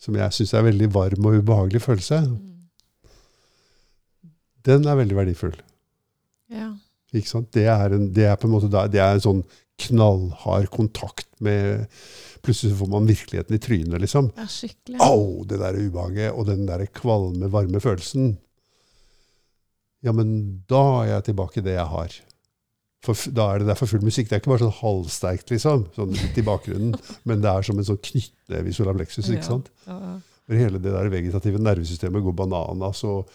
som 0.02 0.18
jeg 0.18 0.34
syns 0.34 0.54
er 0.54 0.64
en 0.64 0.68
veldig 0.72 0.90
varm 0.98 1.30
og 1.30 1.38
ubehagelig 1.38 1.84
følelse, 1.86 2.24
Mm. 2.24 2.50
Den 4.64 4.88
er 4.88 4.98
veldig 5.00 5.16
verdifull. 5.18 5.56
Ja. 6.52 6.72
Ikke 7.14 7.30
sant? 7.30 7.52
Det, 7.54 7.66
er 7.70 7.94
en, 7.94 8.08
det 8.14 8.26
er 8.30 8.38
på 8.40 8.48
en 8.48 8.54
måte 8.56 8.70
det 8.72 9.00
er 9.02 9.16
en 9.16 9.24
sånn 9.24 9.44
knallhard 9.84 10.70
kontakt 10.72 11.28
med 11.42 11.88
Plutselig 12.44 12.74
så 12.74 12.78
får 12.82 12.88
man 12.92 13.06
virkeligheten 13.08 13.56
i 13.56 13.58
trynet, 13.58 14.00
liksom. 14.02 14.26
ja, 14.36 14.44
skikkelig. 14.52 14.98
Au, 15.00 15.46
det 15.48 15.56
der 15.62 15.78
ubehaget 15.80 16.34
og 16.36 16.44
den 16.50 16.66
der 16.68 16.82
kvalme, 16.92 17.48
varme 17.48 17.80
følelsen. 17.80 18.34
Ja, 20.04 20.12
men 20.12 20.34
da 20.68 20.82
er 21.00 21.08
jeg 21.08 21.30
tilbake 21.30 21.62
i 21.62 21.64
det 21.64 21.78
jeg 21.78 21.88
har. 21.88 22.18
For 23.04 23.32
da 23.32 23.46
er 23.48 23.62
det 23.62 23.70
derfor 23.70 23.88
full 23.88 24.04
musikk. 24.04 24.28
Det 24.28 24.36
er 24.36 24.42
ikke 24.42 24.52
bare 24.52 24.66
sånn 24.66 24.76
halvsterkt, 24.82 25.54
liksom, 25.54 25.86
sånn 25.96 26.12
litt 26.16 26.36
i 26.40 26.44
bakgrunnen, 26.44 26.92
men 27.28 27.40
det 27.40 27.48
er 27.48 27.64
som 27.64 27.80
en 27.80 27.88
sånn 27.88 28.02
knyttneve 28.10 28.68
i 28.68 28.76
solar 28.76 29.00
plexus. 29.00 29.32
ikke 29.32 29.48
sant? 29.48 29.72
Ja, 29.88 29.96
ja. 29.96 30.14
Hvor 30.44 30.60
hele 30.60 30.84
det 30.84 30.92
der 30.92 31.08
vegetative 31.08 31.64
nervesystemet 31.64 32.24
går 32.28 32.36
bananas, 32.36 33.00
og 33.08 33.32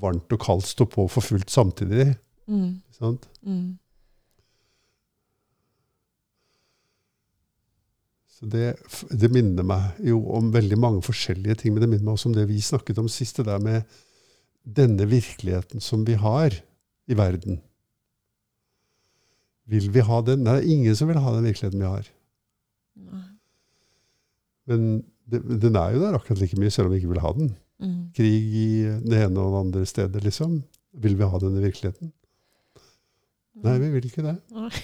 varmt 0.00 0.32
og 0.34 0.40
kaldt 0.42 0.68
stå 0.68 0.86
på 0.90 1.06
for 1.10 1.24
fullt 1.24 1.50
samtidig. 1.52 2.14
Mm. 2.48 2.80
sant? 2.94 3.28
Mm. 3.42 3.76
Så 8.38 8.46
det, 8.46 8.76
det 9.10 9.30
minner 9.34 9.66
meg 9.66 9.98
jo 10.06 10.20
om 10.38 10.52
veldig 10.54 10.78
mange 10.78 11.02
forskjellige 11.02 11.58
ting, 11.62 11.74
men 11.74 11.82
det 11.82 11.90
minner 11.90 12.06
meg 12.06 12.14
også 12.14 12.30
om 12.30 12.36
det 12.36 12.46
vi 12.50 12.60
snakket 12.62 13.00
om 13.02 13.10
sist, 13.10 13.40
det 13.40 13.48
der 13.48 13.58
med 13.62 13.98
denne 14.62 15.08
virkeligheten 15.10 15.82
som 15.82 16.04
vi 16.06 16.14
har 16.20 16.54
i 17.08 17.16
verden. 17.18 17.58
Vil 19.68 19.90
vi 19.92 20.04
ha 20.06 20.20
den? 20.24 20.44
Nei, 20.44 20.54
det 20.58 20.64
er 20.64 20.76
ingen 20.76 20.96
som 20.96 21.10
vil 21.10 21.20
ha 21.20 21.34
den 21.34 21.48
virkeligheten 21.48 21.82
vi 21.82 21.90
har. 21.90 22.06
Nei. 23.08 23.24
Men 24.68 24.86
det, 25.28 25.42
den 25.64 25.76
er 25.76 25.96
jo 25.96 26.04
der 26.04 26.16
akkurat 26.16 26.40
like 26.40 26.60
mye, 26.60 26.70
selv 26.72 26.88
om 26.88 26.94
vi 26.94 27.02
ikke 27.02 27.10
vil 27.10 27.24
ha 27.24 27.32
den. 27.36 27.50
Mm. 27.78 28.10
Krig 28.16 28.54
i 28.58 28.70
det 29.04 29.20
ene 29.26 29.42
og 29.42 29.52
det 29.54 29.60
andre 29.62 29.84
stedet, 29.86 30.22
liksom. 30.24 30.62
Vil 30.98 31.18
vi 31.18 31.28
ha 31.30 31.40
denne 31.42 31.62
virkeligheten? 31.62 32.12
Nei, 33.64 33.76
vi 33.82 33.92
vil 33.94 34.08
ikke 34.10 34.26
det. 34.26 34.38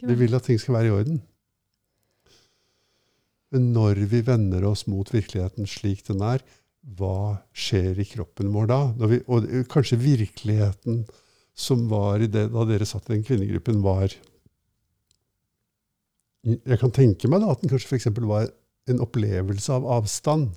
Vi 0.00 0.14
vil 0.18 0.34
at 0.34 0.44
ting 0.44 0.58
skal 0.60 0.74
være 0.74 0.88
i 0.88 0.92
orden. 0.92 1.20
Men 3.54 3.70
når 3.74 4.02
vi 4.10 4.20
vender 4.26 4.64
oss 4.68 4.86
mot 4.90 5.08
virkeligheten 5.12 5.66
slik 5.68 6.02
den 6.06 6.22
er, 6.26 6.42
hva 6.96 7.40
skjer 7.52 7.98
i 8.00 8.06
kroppen 8.08 8.52
vår 8.54 8.68
da? 8.70 8.78
Vi, 9.10 9.20
og 9.30 9.46
kanskje 9.72 9.98
virkeligheten 10.00 11.02
som 11.56 11.86
var 11.90 12.22
i 12.22 12.30
det, 12.30 12.46
da 12.54 12.64
dere 12.68 12.88
satt 12.88 13.10
i 13.10 13.16
den 13.16 13.26
kvinnegruppen, 13.26 13.82
var 13.84 14.14
Jeg 16.40 16.78
kan 16.80 16.92
tenke 16.94 17.28
meg 17.28 17.42
da 17.42 17.50
at 17.52 17.60
den 17.60 17.68
kanskje 17.68 17.90
f.eks. 17.90 18.08
var 18.16 18.46
en 18.88 19.02
opplevelse 19.04 19.74
av 19.74 19.84
avstand. 19.98 20.54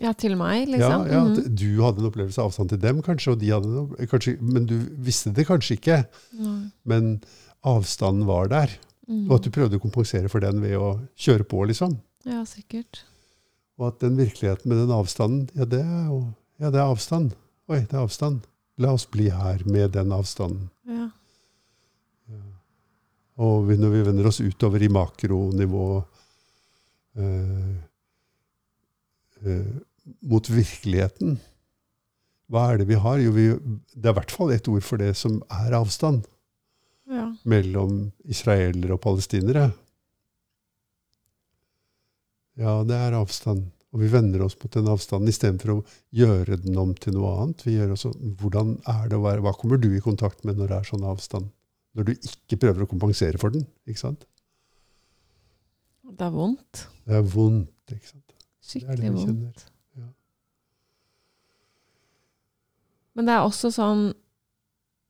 Ja, 0.00 0.14
til 0.16 0.38
meg, 0.40 0.70
liksom. 0.72 1.04
ja, 1.04 1.12
ja, 1.12 1.22
at 1.28 1.50
Du 1.52 1.82
hadde 1.82 2.00
en 2.00 2.08
opplevelse 2.08 2.40
av 2.40 2.48
avstand 2.48 2.72
til 2.72 2.80
dem, 2.80 3.02
kanskje, 3.04 3.34
og 3.34 3.42
de 3.42 3.50
hadde 3.52 3.68
noe, 3.68 4.06
kanskje, 4.08 4.38
men 4.40 4.64
du 4.70 4.78
visste 5.04 5.34
det 5.36 5.44
kanskje 5.50 5.76
ikke. 5.76 5.98
Nei. 6.40 6.56
Men 6.88 7.12
avstanden 7.68 8.24
var 8.26 8.48
der. 8.52 8.72
Mm. 9.10 9.26
Og 9.28 9.36
at 9.36 9.44
du 9.44 9.52
prøvde 9.52 9.76
å 9.76 9.82
kompensere 9.82 10.30
for 10.32 10.42
den 10.42 10.62
ved 10.64 10.78
å 10.80 10.94
kjøre 11.20 11.44
på, 11.48 11.60
liksom. 11.68 11.98
Ja, 12.24 12.40
sikkert. 12.48 13.02
Og 13.76 13.90
at 13.90 14.00
den 14.00 14.16
virkeligheten 14.16 14.70
med 14.70 14.80
den 14.80 14.94
avstanden, 14.94 15.44
ja, 15.58 15.68
det 15.68 15.82
er 15.84 16.06
jo 16.08 16.22
ja, 16.62 16.70
det 16.70 16.78
er 16.78 16.86
avstand. 16.86 17.32
Oi, 17.72 17.80
det 17.90 17.96
er 17.96 18.04
avstand. 18.04 18.44
La 18.82 18.92
oss 18.94 19.08
bli 19.10 19.26
her 19.34 19.64
med 19.66 19.96
den 19.96 20.12
avstanden. 20.14 20.68
Ja. 20.86 21.08
Og 23.42 23.72
når 23.80 23.90
vi 23.90 24.02
vender 24.06 24.28
oss 24.28 24.38
utover 24.44 24.82
i 24.84 24.90
makronivå 24.92 25.86
eh, 27.18 27.72
mot 30.26 30.50
virkeligheten, 30.50 31.38
hva 32.52 32.66
er 32.68 32.82
det 32.82 32.88
vi 32.90 32.98
har? 33.00 33.20
Jo, 33.22 33.32
vi, 33.32 33.46
det 33.96 34.08
er 34.08 34.12
i 34.12 34.18
hvert 34.18 34.34
fall 34.34 34.52
et 34.52 34.68
ord 34.68 34.84
for 34.84 35.00
det 35.00 35.14
som 35.16 35.38
er 35.48 35.76
avstand 35.78 36.26
ja. 37.08 37.30
mellom 37.48 38.10
israelere 38.28 38.96
og 38.96 39.00
palestinere. 39.04 39.70
Ja, 42.60 42.82
det 42.84 42.98
er 42.98 43.16
avstand. 43.16 43.70
Og 43.92 44.00
vi 44.00 44.08
vender 44.12 44.44
oss 44.44 44.56
mot 44.60 44.72
den 44.72 44.88
avstanden 44.88 45.28
istedenfor 45.28 45.74
å 45.74 45.80
gjøre 46.16 46.56
den 46.60 46.76
om 46.80 46.94
til 46.96 47.16
noe 47.16 47.32
annet. 47.42 47.64
Vi 47.66 47.76
gjør 47.76 47.92
også, 47.96 48.12
hvordan 48.40 48.78
er 48.88 49.08
det 49.08 49.18
å 49.18 49.24
være, 49.24 49.44
Hva 49.44 49.52
kommer 49.56 49.80
du 49.80 49.90
i 49.92 50.04
kontakt 50.04 50.46
med 50.48 50.60
når 50.60 50.72
det 50.72 50.78
er 50.78 50.88
sånn 50.88 51.08
avstand? 51.08 51.50
Når 51.96 52.08
du 52.08 52.12
ikke 52.16 52.60
prøver 52.62 52.84
å 52.84 52.88
kompensere 52.88 53.40
for 53.40 53.52
den. 53.52 53.66
ikke 53.84 54.00
sant? 54.00 54.24
Det 56.12 56.24
er 56.24 56.32
vondt. 56.32 56.86
Det 57.08 57.18
er 57.20 57.26
vondt. 57.34 57.92
ikke 57.92 58.08
sant? 58.08 58.21
Det 58.62 58.82
er 58.82 58.96
det 58.96 58.96
Skikkelig 58.96 59.12
vondt. 59.16 59.64
Ja. 59.98 60.06
Men 63.16 63.28
det 63.28 63.34
er 63.36 63.44
også 63.46 63.70
sånn 63.74 64.04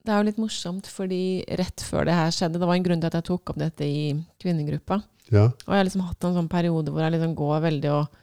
Det 0.02 0.10
er 0.10 0.18
jo 0.22 0.26
litt 0.30 0.40
morsomt, 0.42 0.88
fordi 0.90 1.44
rett 1.60 1.84
før 1.86 2.08
det 2.08 2.16
her 2.16 2.32
skjedde 2.34 2.58
Det 2.58 2.66
var 2.66 2.74
en 2.78 2.86
grunn 2.88 3.02
til 3.02 3.10
at 3.12 3.18
jeg 3.20 3.28
tok 3.28 3.52
opp 3.52 3.60
dette 3.60 3.86
i 3.86 4.00
kvinnegruppa. 4.42 5.02
Ja. 5.30 5.44
Og 5.52 5.70
jeg 5.70 5.78
har 5.78 5.86
liksom 5.86 6.02
hatt 6.08 6.26
en 6.26 6.34
sånn 6.40 6.50
periode 6.50 6.90
hvor 6.90 7.04
jeg 7.04 7.14
liksom 7.14 7.36
går 7.38 7.60
veldig 7.68 7.92
og 7.94 8.18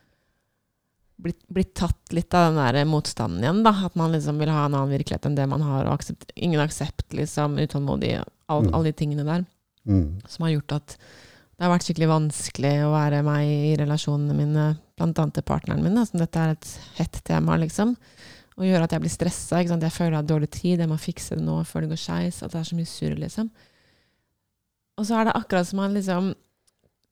blitt, 1.24 1.40
blitt 1.52 1.72
tatt 1.80 2.14
litt 2.16 2.36
av 2.36 2.50
den 2.50 2.60
der 2.60 2.84
motstanden 2.88 3.42
igjen. 3.44 3.64
da, 3.64 3.72
At 3.88 3.96
man 4.00 4.12
liksom 4.16 4.38
vil 4.40 4.52
ha 4.52 4.66
en 4.68 4.76
annen 4.76 4.92
virkelighet 4.92 5.26
enn 5.30 5.36
det 5.40 5.48
man 5.52 5.64
har. 5.64 5.88
og 5.88 5.96
aksept, 5.98 6.32
Ingen 6.36 6.60
aksept, 6.64 7.08
liksom, 7.16 7.58
utålmodig. 7.64 8.18
All, 8.50 8.64
Mm. 8.66 8.74
Alle 8.76 8.92
de 8.92 8.94
tingene 9.00 9.24
der. 9.26 9.46
Mm. 9.88 10.22
Som 10.28 10.44
har 10.46 10.52
gjort 10.58 10.72
at 10.76 10.98
det 11.60 11.66
har 11.68 11.74
vært 11.74 11.90
skikkelig 11.90 12.08
vanskelig 12.08 12.76
å 12.86 12.92
være 12.94 13.18
meg 13.28 13.50
i 13.52 13.72
relasjonene 13.82 14.32
mine, 14.32 14.68
annet 15.04 15.34
til 15.36 15.44
partneren 15.44 15.82
min. 15.84 15.98
da, 15.98 16.06
som 16.08 16.22
Dette 16.22 16.40
er 16.40 16.54
et 16.54 16.70
hett 16.96 17.18
tema, 17.28 17.58
liksom. 17.60 17.98
Og 18.56 18.64
gjør 18.64 18.86
at 18.86 18.94
jeg 18.96 19.04
blir 19.04 19.12
stressa. 19.12 19.60
Jeg 19.60 19.92
føler 19.92 20.14
jeg 20.14 20.22
har 20.22 20.30
dårlig 20.30 20.50
tid, 20.56 20.80
jeg 20.80 20.88
må 20.88 20.96
fikse 20.96 21.36
det 21.36 21.44
nå 21.44 21.58
før 21.68 21.84
det 21.84 21.92
går 21.92 22.00
skeis. 22.00 22.40
At 22.48 22.56
det 22.56 22.62
er 22.62 22.70
så 22.70 22.78
mye 22.80 22.88
surr, 22.88 23.18
liksom. 23.20 23.52
Og 25.00 25.10
så 25.10 25.20
er 25.20 25.28
det 25.28 25.36
akkurat 25.36 25.68
som 25.68 25.84
han 25.84 25.96
liksom 25.96 26.34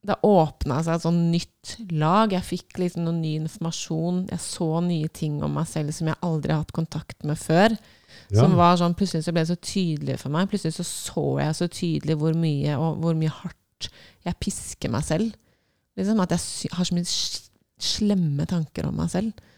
Det 0.08 0.16
åpna 0.24 0.80
seg 0.86 0.94
et 0.94 1.04
sånn 1.04 1.22
nytt 1.32 1.76
lag. 2.00 2.32
Jeg 2.32 2.48
fikk 2.54 2.80
liksom 2.80 3.04
noe 3.04 3.18
ny 3.18 3.34
informasjon. 3.42 4.24
Jeg 4.32 4.44
så 4.46 4.68
nye 4.80 5.12
ting 5.12 5.42
om 5.44 5.56
meg 5.58 5.68
selv 5.68 5.92
som 5.92 6.08
jeg 6.08 6.22
aldri 6.24 6.54
har 6.54 6.62
hatt 6.62 6.76
kontakt 6.76 7.20
med 7.26 7.36
før. 7.36 7.76
Ja. 8.30 8.40
Som 8.40 8.56
var 8.56 8.80
sånn, 8.80 8.96
Plutselig 8.96 9.26
så 9.26 9.34
ble 9.34 9.44
det 9.44 9.52
så 9.52 9.60
tydelig 9.60 10.20
for 10.22 10.32
meg. 10.32 10.48
Plutselig 10.48 10.78
så 10.78 10.86
så 10.88 11.26
jeg 11.42 11.60
så 11.60 11.68
tydelig 11.68 12.16
hvor 12.22 12.38
mye 12.38 12.80
og 12.80 13.02
hvor 13.02 13.18
mye 13.18 13.34
hardt 13.42 13.90
jeg 14.28 14.40
pisker 14.42 14.92
meg 14.92 15.06
selv. 15.06 15.32
Liksom 15.98 16.20
At 16.22 16.34
jeg 16.36 16.72
har 16.74 16.88
så 16.88 16.96
mye 16.96 17.08
slemme 17.78 18.46
tanker 18.50 18.88
om 18.88 18.98
meg 18.98 19.10
selv. 19.12 19.48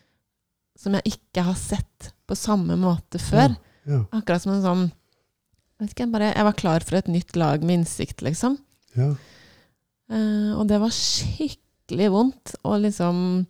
Som 0.79 0.97
jeg 0.97 1.17
ikke 1.17 1.45
har 1.45 1.59
sett 1.59 2.13
på 2.29 2.39
samme 2.39 2.77
måte 2.81 3.21
før. 3.23 3.53
Ja. 3.89 4.05
Akkurat 4.17 4.45
som 4.45 4.55
en 4.55 4.65
sånn 4.65 4.89
jeg 5.81 5.87
vet 5.87 5.93
ikke, 5.95 6.11
bare, 6.13 6.27
jeg 6.35 6.45
var 6.45 6.57
klar 6.61 6.85
for 6.85 6.99
et 6.99 7.07
nytt 7.09 7.37
lag 7.41 7.63
med 7.65 7.79
innsikt, 7.79 8.21
liksom. 8.21 8.59
Ja. 8.93 9.15
Uh, 10.13 10.53
og 10.59 10.67
det 10.69 10.77
var 10.83 10.93
skikkelig 10.93 12.11
vondt. 12.13 12.57
Og 12.69 12.83
liksom 12.85 13.47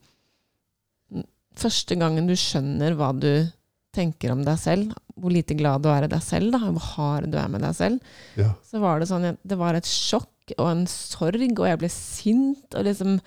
Første 1.61 1.97
gangen 1.99 2.29
du 2.29 2.37
skjønner 2.39 2.95
hva 2.97 3.11
du 3.13 3.51
tenker 3.93 4.31
om 4.33 4.45
deg 4.47 4.55
selv, 4.63 4.93
hvor 5.19 5.35
lite 5.35 5.57
glad 5.59 5.83
du 5.83 5.89
er 5.91 6.07
i 6.07 6.09
deg 6.09 6.23
selv, 6.25 6.55
da, 6.55 6.61
hvor 6.71 6.87
hard 6.95 7.27
du 7.33 7.37
er 7.37 7.51
med 7.51 7.65
deg 7.67 7.75
selv, 7.77 8.13
ja. 8.39 8.53
så 8.65 8.81
var 8.81 9.03
det 9.03 9.09
sånn 9.11 9.27
Det 9.35 9.59
var 9.59 9.77
et 9.77 9.89
sjokk 9.91 10.31
og 10.59 10.71
en 10.71 10.85
sorg, 10.91 11.43
og 11.59 11.67
jeg 11.69 11.81
ble 11.81 11.91
sint. 11.93 12.75
og 12.75 12.87
liksom 12.87 13.19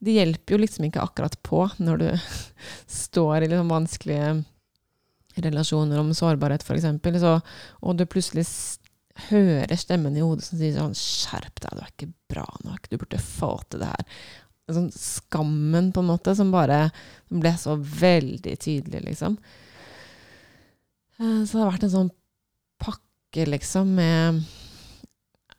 Det 0.00 0.16
hjelper 0.16 0.54
jo 0.54 0.60
liksom 0.62 0.86
ikke 0.88 1.04
akkurat 1.04 1.36
på 1.42 1.66
når 1.78 2.02
du 2.02 2.08
står 3.04 3.44
i 3.44 3.50
liksom 3.50 3.72
vanskelige 3.72 4.44
relasjoner 5.40 6.00
om 6.00 6.12
sårbarhet, 6.16 6.64
f.eks., 6.66 7.24
og 7.80 7.96
du 7.96 8.04
plutselig 8.10 8.46
hører 9.28 9.76
stemmen 9.78 10.16
i 10.16 10.22
hodet 10.24 10.46
som 10.46 10.58
sier 10.58 10.76
sånn 10.76 10.96
Skjerp 10.96 11.60
deg, 11.62 11.76
du 11.76 11.82
er 11.84 11.92
ikke 11.92 12.12
bra 12.32 12.46
nok, 12.64 12.88
du 12.88 12.96
burde 12.96 13.20
få 13.20 13.52
til 13.68 13.82
det 13.84 13.90
her. 13.92 14.22
Sånn 14.70 14.90
skammen, 14.94 15.90
på 15.94 16.02
en 16.02 16.10
måte, 16.12 16.34
som 16.38 16.52
bare 16.54 16.90
ble 17.28 17.52
så 17.58 17.74
veldig 17.76 18.54
tydelig, 18.62 19.02
liksom. 19.08 19.36
Eh, 21.18 21.42
Så 21.44 21.56
det 21.56 21.62
har 21.62 21.72
vært 21.72 21.86
en 21.88 21.96
sånn 21.96 22.12
pakke, 22.80 23.46
liksom, 23.50 23.94
med 23.98 24.42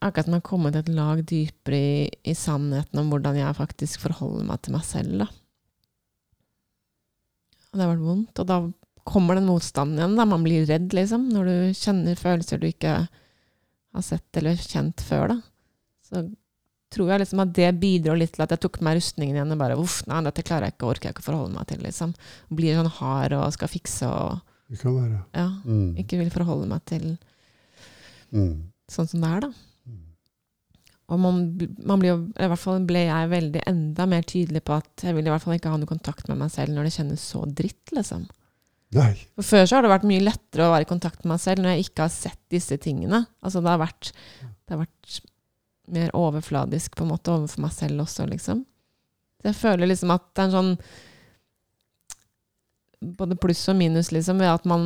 Akkurat 0.02 0.26
som 0.26 0.34
jeg 0.34 0.42
har 0.42 0.50
kommet 0.50 0.76
et 0.80 0.88
lag 0.90 1.20
dypere 1.30 1.78
i, 1.78 2.10
i 2.26 2.34
sannheten 2.34 2.98
om 3.00 3.12
hvordan 3.14 3.38
jeg 3.38 3.54
faktisk 3.58 4.02
forholder 4.02 4.48
meg 4.50 4.62
til 4.66 4.74
meg 4.74 4.84
selv, 4.88 5.20
da. 5.22 5.28
Og 7.72 7.78
det 7.80 7.86
har 7.86 7.92
vært 7.94 8.06
vondt. 8.08 8.42
Og 8.42 8.48
da 8.50 8.58
kommer 9.08 9.38
den 9.38 9.48
motstanden 9.50 10.00
igjen, 10.02 10.18
da. 10.20 10.26
Man 10.28 10.44
blir 10.46 10.66
redd, 10.70 10.92
liksom, 10.98 11.30
når 11.34 11.48
du 11.52 11.56
kjenner 11.78 12.18
følelser 12.20 12.60
du 12.62 12.68
ikke 12.72 12.96
har 13.06 14.06
sett 14.06 14.40
eller 14.42 14.60
kjent 14.60 15.04
før, 15.06 15.36
da. 15.36 15.40
Så 16.10 16.26
tror 16.92 17.14
jeg 17.14 17.22
liksom 17.24 17.40
at 17.46 17.54
det 17.56 17.70
bidro 17.80 18.18
litt 18.20 18.34
til 18.36 18.44
at 18.44 18.52
jeg 18.52 18.60
tok 18.66 18.82
meg 18.84 18.98
rustningen 18.98 19.38
igjen 19.38 19.54
og 19.56 19.60
bare 19.62 19.78
uff, 19.80 20.02
nei, 20.12 20.20
dette 20.28 20.44
klarer 20.44 20.68
jeg 20.68 20.76
ikke, 20.76 20.90
orker 20.92 21.08
jeg 21.08 21.16
ikke 21.16 21.24
å 21.24 21.30
forholde 21.30 21.56
meg 21.56 21.70
til, 21.70 21.80
liksom. 21.86 22.16
Blir 22.52 22.76
sånn 22.82 22.92
hard 22.98 23.36
og 23.38 23.54
skal 23.56 23.72
fikse 23.72 24.10
og 24.12 24.42
Det 24.72 24.80
kan 24.82 24.96
være. 24.98 25.22
ja, 25.36 25.48
Mm. 25.64 25.96
ikke 26.04 26.18
vil 26.20 26.30
forholde 26.34 26.68
meg 26.68 26.84
til 26.86 27.18
Mm. 28.34 28.72
sånn 28.90 29.08
som 29.08 29.22
det 29.22 29.30
er, 29.30 29.40
da. 29.42 29.52
Og 31.12 31.20
man, 31.20 31.42
man 31.84 32.00
blir 32.00 32.14
jo, 32.14 32.20
i 32.40 32.48
hvert 32.48 32.62
fall 32.62 32.86
ble 32.88 33.04
jeg 33.04 33.32
veldig 33.32 33.64
enda 33.68 34.06
mer 34.08 34.24
tydelig 34.28 34.62
på 34.68 34.78
at 34.78 35.04
jeg 35.04 35.18
vil 35.18 35.28
i 35.28 35.34
hvert 35.34 35.44
fall 35.44 35.58
ikke 35.58 35.74
ha 35.74 35.80
noe 35.80 35.90
kontakt 35.90 36.30
med 36.32 36.40
meg 36.40 36.54
selv 36.54 36.72
når 36.76 36.88
det 36.88 36.94
kjennes 36.96 37.26
så 37.34 37.44
dritt, 37.48 37.92
liksom. 37.92 38.30
Nei. 38.96 39.12
For 39.38 39.48
før 39.48 39.68
så 39.68 39.78
har 39.78 39.86
det 39.86 39.92
vært 39.92 40.08
mye 40.08 40.24
lettere 40.24 40.68
å 40.68 40.72
være 40.74 40.88
i 40.88 40.90
kontakt 40.90 41.22
med 41.24 41.34
meg 41.34 41.44
selv 41.44 41.64
når 41.64 41.76
jeg 41.76 41.86
ikke 41.88 42.08
har 42.08 42.16
sett 42.16 42.42
disse 42.52 42.76
tingene. 42.84 43.24
Altså 43.44 43.64
det 43.64 43.72
har 43.72 43.80
vært, 43.80 44.12
det 44.42 44.76
har 44.76 44.82
vært 44.84 45.22
mer 45.92 46.12
overfladisk 46.16 46.96
på 46.96 47.06
en 47.06 47.14
måte 47.14 47.32
overfor 47.34 47.64
meg 47.66 47.76
selv 47.76 48.04
også, 48.06 48.28
liksom. 48.32 48.66
Så 49.42 49.50
jeg 49.50 49.58
føler 49.58 49.90
liksom 49.90 50.12
at 50.14 50.28
det 50.32 50.44
er 50.44 50.50
en 50.50 50.58
sånn 50.58 50.76
både 53.02 53.36
pluss 53.42 53.64
og 53.72 53.80
minus 53.80 54.12
liksom, 54.14 54.42
ved 54.44 54.52
at 54.52 54.68
man 54.70 54.84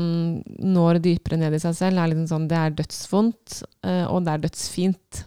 når 0.64 1.02
dypere 1.04 1.40
ned 1.40 1.58
i 1.58 1.62
seg 1.62 1.76
selv. 1.76 2.00
er 2.00 2.14
liksom 2.14 2.30
sånn, 2.32 2.48
Det 2.48 2.58
er 2.58 2.78
dødsvondt, 2.78 3.64
eh, 3.84 4.06
og 4.08 4.24
det 4.24 4.34
er 4.34 4.46
dødsfint. 4.46 5.26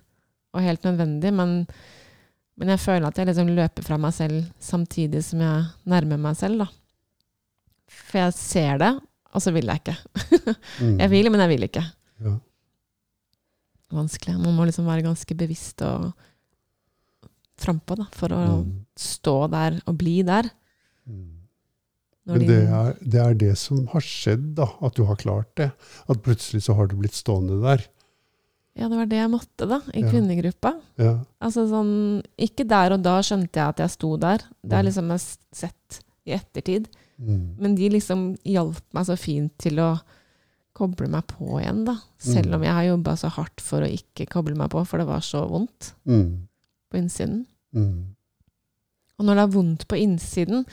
Og 0.56 0.62
helt 0.64 0.84
nødvendig. 0.86 1.32
Men, 1.34 1.66
men 2.56 2.68
jeg 2.72 2.80
føler 2.80 3.08
at 3.10 3.18
jeg 3.20 3.26
liksom 3.28 3.50
løper 3.56 3.84
fra 3.86 3.98
meg 4.00 4.14
selv 4.16 4.44
samtidig 4.62 5.20
som 5.26 5.40
jeg 5.44 5.64
nærmer 5.84 6.18
meg 6.18 6.36
selv. 6.40 6.58
da. 6.64 6.68
For 7.88 8.18
jeg 8.22 8.32
ser 8.38 8.78
det, 8.82 8.92
og 9.34 9.42
så 9.44 9.52
vil 9.54 9.68
jeg 9.68 9.82
ikke. 9.84 9.96
Mm. 10.80 10.98
Jeg 11.02 11.10
vil, 11.10 11.28
men 11.30 11.40
jeg 11.42 11.50
vil 11.50 11.66
ikke. 11.66 11.82
Ja. 12.24 12.32
Vanskelig. 13.92 14.36
Man 14.40 14.54
må 14.56 14.64
liksom 14.68 14.86
være 14.88 15.02
ganske 15.06 15.34
bevisst 15.38 15.82
og 15.86 16.10
frampå 17.58 17.96
for 18.14 18.28
å 18.36 18.40
Mm. 18.62 18.84
stå 18.96 19.34
der 19.50 19.80
og 19.86 19.96
bli 19.98 20.22
der. 20.22 20.48
Mm. 21.08 21.34
Men 22.28 22.40
det 22.46 22.58
er, 22.68 22.92
det 23.00 23.20
er 23.24 23.34
det 23.34 23.54
som 23.58 23.86
har 23.88 24.00
skjedd, 24.04 24.54
da. 24.54 24.66
At 24.84 24.94
du 24.94 25.04
har 25.08 25.16
klart 25.16 25.48
det. 25.56 25.70
At 26.08 26.22
plutselig 26.22 26.62
så 26.66 26.74
har 26.76 26.86
du 26.86 26.96
blitt 26.96 27.16
stående 27.16 27.56
der. 27.62 27.86
Ja, 28.78 28.86
det 28.88 28.96
var 28.96 29.06
det 29.10 29.18
jeg 29.18 29.30
måtte, 29.32 29.66
da, 29.68 29.80
i 29.92 30.00
Ja. 30.04 30.10
kvinnegruppa. 30.12 30.70
Ja. 30.98 31.24
Altså 31.42 31.64
sånn 31.68 32.22
Ikke 32.38 32.66
der 32.66 32.92
og 32.94 33.02
da 33.02 33.18
skjønte 33.20 33.52
jeg 33.58 33.68
at 33.68 33.76
jeg 33.82 33.90
sto 33.90 34.16
der. 34.16 34.38
Det 34.62 34.72
har 34.72 34.82
Nei. 34.84 34.90
liksom 34.90 35.08
jeg 35.08 35.18
har 35.18 35.26
sett 35.52 36.00
i 36.26 36.30
ettertid. 36.36 36.86
Mm. 37.20 37.56
Men 37.58 37.74
de 37.74 37.88
liksom 37.90 38.36
hjalp 38.46 38.80
meg 38.94 39.04
så 39.06 39.16
fint 39.18 39.56
til 39.58 39.76
å 39.82 40.00
koble 40.78 41.08
meg 41.10 41.26
på 41.26 41.58
igjen, 41.60 41.84
da. 41.84 41.96
Selv 42.18 42.46
Mm. 42.52 42.54
om 42.54 42.62
jeg 42.62 42.72
har 42.72 42.84
jobba 42.96 43.12
så 43.16 43.28
hardt 43.30 43.60
for 43.60 43.80
å 43.82 43.90
ikke 43.90 44.28
koble 44.28 44.54
meg 44.54 44.70
på, 44.70 44.86
for 44.86 44.98
det 44.98 45.06
var 45.08 45.20
så 45.20 45.48
vondt 45.50 45.92
Mm. 46.06 46.46
på 46.92 46.98
innsiden. 46.98 47.46
Mm. 47.74 48.04
Og 49.18 49.26
når 49.26 49.34
det 49.34 49.42
er 49.42 49.56
vondt 49.58 49.88
på 49.88 49.98
innsiden, 49.98 50.64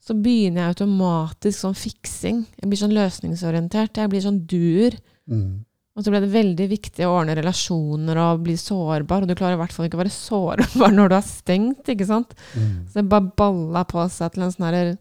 så 0.00 0.14
begynner 0.14 0.62
jeg 0.62 0.76
automatisk 0.76 1.58
sånn 1.58 1.74
fiksing. 1.74 2.46
Jeg 2.62 2.70
blir 2.70 2.78
sånn 2.78 2.94
løsningsorientert. 2.94 3.94
Jeg 3.96 4.10
blir 4.10 4.20
sånn 4.20 4.46
duer. 4.46 4.96
Mm. 5.28 5.64
Og 5.92 6.04
så 6.04 6.12
ble 6.12 6.22
det 6.24 6.32
veldig 6.32 6.66
viktig 6.70 7.04
å 7.04 7.16
ordne 7.18 7.34
relasjoner 7.36 8.16
og 8.22 8.44
bli 8.46 8.54
sårbar. 8.56 9.24
Og 9.24 9.28
du 9.28 9.36
klarer 9.36 9.58
i 9.58 9.60
hvert 9.60 9.74
fall 9.76 9.88
ikke 9.88 9.98
å 9.98 10.02
være 10.02 10.14
sårbar 10.14 10.94
når 10.94 11.12
du 11.12 11.16
er 11.18 11.26
stengt, 11.26 11.90
ikke 11.92 12.08
sant. 12.08 12.32
Mm. 12.56 12.86
Så 12.88 13.00
det 13.00 13.10
bare 13.12 13.34
balla 13.42 13.82
på 13.88 14.06
seg 14.12 14.32
til 14.32 14.46
en 14.46 14.54
sånn, 14.54 14.68
her, 14.70 14.94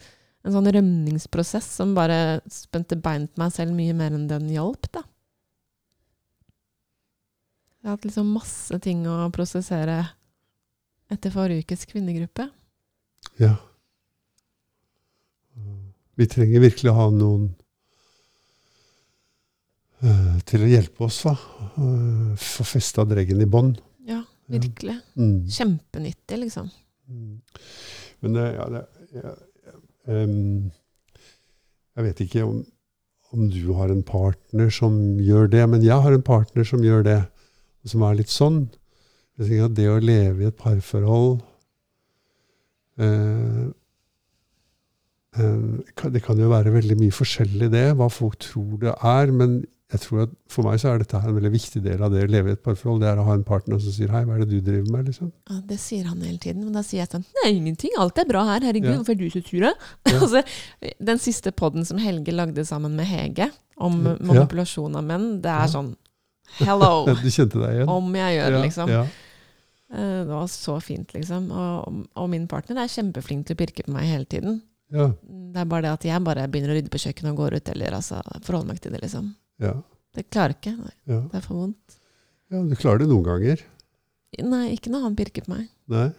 en 0.43 0.57
sånn 0.57 0.67
rømningsprosess 0.75 1.69
som 1.79 1.95
bare 1.95 2.41
spente 2.51 2.99
bein 2.99 3.29
på 3.29 3.39
meg 3.39 3.55
selv 3.55 3.77
mye 3.77 3.95
mer 3.95 4.17
enn 4.17 4.27
den 4.31 4.51
hjalp, 4.51 4.91
da. 4.91 5.05
Jeg 7.81 7.89
har 7.89 7.95
hatt 7.95 8.05
liksom 8.05 8.35
masse 8.35 8.77
ting 8.83 9.07
å 9.09 9.23
prosessere 9.33 10.03
etter 11.11 11.33
forrige 11.33 11.63
ukes 11.63 11.87
kvinnegruppe. 11.89 12.45
Ja. 13.41 13.55
Vi 16.19 16.27
trenger 16.29 16.61
virkelig 16.67 16.91
å 16.91 16.99
ha 16.99 17.07
noen 17.15 17.47
til 20.49 20.63
å 20.65 20.69
hjelpe 20.69 21.05
oss, 21.05 21.19
da. 21.27 21.35
Uh, 21.77 22.33
Få 22.41 22.65
festa 22.65 23.05
dreggen 23.05 23.41
i 23.43 23.49
bånd. 23.49 23.77
Ja, 24.07 24.23
virkelig. 24.49 24.97
Mm. 25.13 25.45
Kjempenyttig, 25.51 26.39
liksom. 26.41 26.71
Mm. 27.11 27.41
Men 28.21 28.37
det, 28.37 28.47
ja, 28.55 28.67
det 28.71 28.83
ja, 29.11 29.33
um, 30.07 30.71
Jeg 31.97 32.05
vet 32.05 32.21
ikke 32.23 32.45
om, 32.47 32.61
om 33.35 33.49
du 33.51 33.73
har 33.77 33.91
en 33.91 34.03
partner 34.05 34.71
som 34.73 34.95
gjør 35.19 35.49
det, 35.51 35.63
men 35.69 35.83
jeg 35.85 36.01
har 36.03 36.15
en 36.15 36.25
partner 36.25 36.65
som 36.67 36.83
gjør 36.85 37.05
det, 37.07 37.19
som 37.85 38.05
er 38.07 38.17
litt 38.21 38.31
sånn. 38.31 38.63
Jeg 39.37 39.47
tenker 39.47 39.67
at 39.67 39.77
Det 39.77 39.89
å 39.89 39.99
leve 40.01 40.43
i 40.43 40.49
et 40.49 40.57
parforhold 40.57 41.39
uh, 43.01 43.67
eh, 45.37 46.09
Det 46.13 46.21
kan 46.25 46.39
jo 46.39 46.51
være 46.51 46.73
veldig 46.75 46.97
mye 46.99 47.15
forskjellig, 47.15 47.71
det, 47.73 47.85
hva 47.97 48.09
folk 48.11 48.37
tror 48.43 48.81
det 48.85 48.95
er. 48.97 49.33
Men 49.33 49.61
jeg 49.91 49.99
tror 50.05 50.21
at 50.23 50.29
for 50.47 50.63
meg 50.63 50.79
så 50.79 50.87
er 50.93 51.01
dette 51.01 51.19
en 51.19 51.35
veldig 51.35 51.51
viktig 51.51 51.81
del 51.83 52.01
av 52.03 52.11
det 52.13 52.21
å 52.23 52.29
leve 52.31 52.49
i 52.49 52.53
et 52.55 52.63
parforhold. 52.63 53.01
Det 53.03 53.09
er 53.11 53.17
å 53.19 53.25
ha 53.27 53.33
en 53.35 53.43
partner 53.43 53.79
som 53.83 53.91
sier 53.91 54.07
'hei, 54.07 54.23
hva 54.25 54.35
er 54.37 54.45
det 54.45 54.49
du 54.49 54.61
driver 54.61 54.89
med'? 54.91 55.05
liksom. 55.09 55.31
Ja, 55.49 55.59
det 55.67 55.79
sier 55.79 56.05
han 56.05 56.21
hele 56.21 56.37
tiden, 56.37 56.63
men 56.63 56.73
da 56.73 56.79
sier 56.81 57.01
jeg 57.03 57.09
sånn 57.09 57.25
Nei, 57.43 57.51
ingenting, 57.57 57.91
alt 57.99 58.17
er 58.17 58.25
bra 58.25 58.45
her, 58.45 58.61
herregud, 58.61 58.85
Ja. 58.91 58.97
hvorfor 58.97 59.11
er 59.11 59.15
du 59.15 59.29
så 59.29 59.41
sur? 59.43 59.59
Ja. 59.65 59.73
altså, 60.05 60.43
den 61.03 61.17
siste 61.19 61.51
podden 61.51 61.85
som 61.85 61.97
Helge 61.97 62.31
lagde 62.31 62.63
sammen 62.65 62.95
med 62.95 63.05
Hege, 63.05 63.51
om 63.77 64.05
Ja. 64.05 64.15
manipulasjon 64.21 64.95
av 64.95 65.03
menn, 65.03 65.41
det 65.41 65.51
er 65.51 65.67
sånn 65.67 65.95
Hello! 66.59 67.05
Du 67.23 67.29
kjente 67.29 67.59
deg 67.59 67.69
igjen? 67.75 67.87
Om 67.89 68.13
jeg 68.15 68.39
gjør 68.39 68.51
det, 68.51 68.61
liksom. 68.65 68.89
Eh, 68.89 70.23
Det 70.23 70.27
var 70.27 70.47
så 70.47 70.79
fint, 70.81 71.13
liksom. 71.13 71.51
Og, 71.51 72.07
og 72.15 72.29
min 72.29 72.47
partner 72.47 72.77
er 72.83 72.87
kjempeflink 72.87 73.45
til 73.45 73.55
å 73.55 73.59
pirke 73.59 73.83
på 73.85 73.91
meg 73.91 74.03
hele 74.07 74.25
tiden. 74.25 74.61
ja, 74.91 75.07
Det 75.07 75.57
er 75.61 75.65
bare 75.65 75.81
det 75.81 75.91
at 75.91 76.03
jeg 76.03 76.23
bare 76.23 76.47
begynner 76.47 76.71
å 76.71 76.75
rydde 76.79 76.89
på 76.91 76.99
kjøkkenet 76.99 77.31
og 77.31 77.37
går 77.37 77.53
ut, 77.59 77.69
eller 77.69 77.91
altså 77.91 78.21
forholder 78.43 78.67
meg 78.67 78.79
til 78.81 78.91
det, 78.91 79.01
liksom. 79.01 79.35
Ja, 79.61 79.75
Det 80.17 80.25
klarer 80.33 80.55
ikke. 80.57 80.73
Ja. 81.07 81.21
Det 81.31 81.37
er 81.39 81.45
for 81.45 81.61
vondt. 81.61 81.97
ja, 82.51 82.61
du 82.67 82.75
klarer 82.79 83.03
det 83.03 83.09
noen 83.11 83.23
ganger. 83.27 83.61
Nei, 84.41 84.65
ikke 84.75 84.91
når 84.91 85.05
han 85.05 85.15
pirker 85.19 85.45
på 85.45 85.53
meg. 85.53 85.69
Nei. 85.91 86.09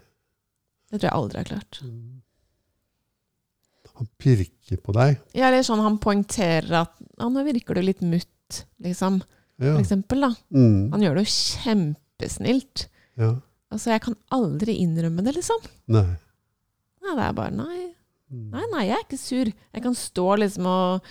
Det 0.93 0.99
tror 1.01 1.09
jeg 1.09 1.17
aldri 1.17 1.41
har 1.43 1.49
klart. 1.49 1.79
Han 3.99 4.09
pirker 4.21 4.81
på 4.81 4.95
deg. 4.97 5.19
Ja, 5.37 5.49
eller 5.51 5.65
sånn 5.67 5.83
han 5.85 5.99
poengterer 6.03 6.83
at 6.85 6.93
ja, 7.19 7.29
nå 7.29 7.45
virker 7.47 7.77
du 7.77 7.83
litt 7.85 8.01
mutt, 8.05 8.63
liksom. 8.85 9.21
Ja. 9.61 9.75
For 9.75 9.83
eksempel, 9.83 10.25
da. 10.25 10.33
Mm. 10.55 10.91
Han 10.95 11.05
gjør 11.05 11.19
det 11.19 11.25
jo 11.27 11.35
kjempesnilt. 11.65 12.87
ja. 13.21 13.35
Altså, 13.73 13.89
jeg 13.95 14.03
kan 14.05 14.13
aldri 14.37 14.75
innrømme 14.83 15.23
det, 15.25 15.33
liksom. 15.39 15.63
Nei. 15.95 16.03
Nei, 17.01 17.13
det 17.17 17.23
er 17.25 17.37
bare 17.39 17.55
nei. 17.57 17.79
Mm. 18.29 18.51
Nei, 18.53 18.65
nei, 18.69 18.83
jeg 18.85 18.97
er 18.99 19.07
ikke 19.07 19.19
sur. 19.21 19.49
Jeg 19.49 19.85
kan 19.87 19.95
stå 19.97 20.27
liksom 20.43 20.67
og 20.69 21.07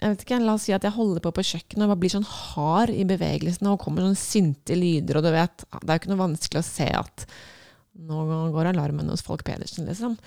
jeg 0.00 0.10
vet 0.12 0.22
ikke, 0.26 0.38
La 0.44 0.54
oss 0.54 0.66
si 0.68 0.72
at 0.76 0.82
jeg 0.84 0.92
holder 0.92 1.20
på 1.24 1.32
på 1.32 1.44
kjøkkenet 1.50 1.86
og 1.86 1.88
bare 1.94 2.00
blir 2.02 2.12
sånn 2.12 2.26
hard 2.28 2.90
i 2.92 3.04
bevegelsene 3.08 3.70
og 3.72 3.80
kommer 3.80 4.02
sånn 4.04 4.18
sinte 4.20 4.76
lyder, 4.76 5.16
og 5.16 5.24
du 5.24 5.30
vet 5.32 5.64
Det 5.72 5.88
er 5.88 5.94
jo 5.96 6.00
ikke 6.02 6.12
noe 6.12 6.24
vanskelig 6.28 6.60
å 6.60 6.68
se 6.68 6.88
at 6.92 7.26
nå 7.96 8.50
går 8.52 8.68
alarmen 8.74 9.08
hos 9.08 9.22
Folk 9.24 9.42
Pedersen, 9.44 9.86
liksom. 9.88 10.18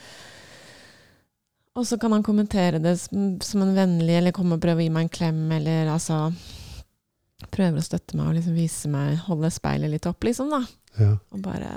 Og 1.78 1.86
så 1.86 2.00
kan 2.02 2.12
han 2.16 2.24
kommentere 2.26 2.80
det 2.82 2.96
som, 3.00 3.36
som 3.46 3.62
en 3.62 3.76
vennlig, 3.78 4.16
eller 4.18 4.34
komme 4.36 4.58
og 4.58 4.64
prøve 4.64 4.82
å 4.82 4.88
gi 4.88 4.90
meg 4.96 5.06
en 5.06 5.14
klem, 5.20 5.44
eller 5.60 5.92
altså 5.94 6.32
Prøver 7.54 7.80
å 7.80 7.86
støtte 7.86 8.18
meg 8.20 8.28
og 8.28 8.34
liksom 8.36 8.56
vise 8.58 8.90
meg, 8.92 9.14
holde 9.30 9.48
speilet 9.56 9.94
litt 9.94 10.08
opp, 10.10 10.26
liksom, 10.28 10.50
da. 10.52 10.60
Ja. 11.00 11.14
Og 11.32 11.40
bare 11.46 11.70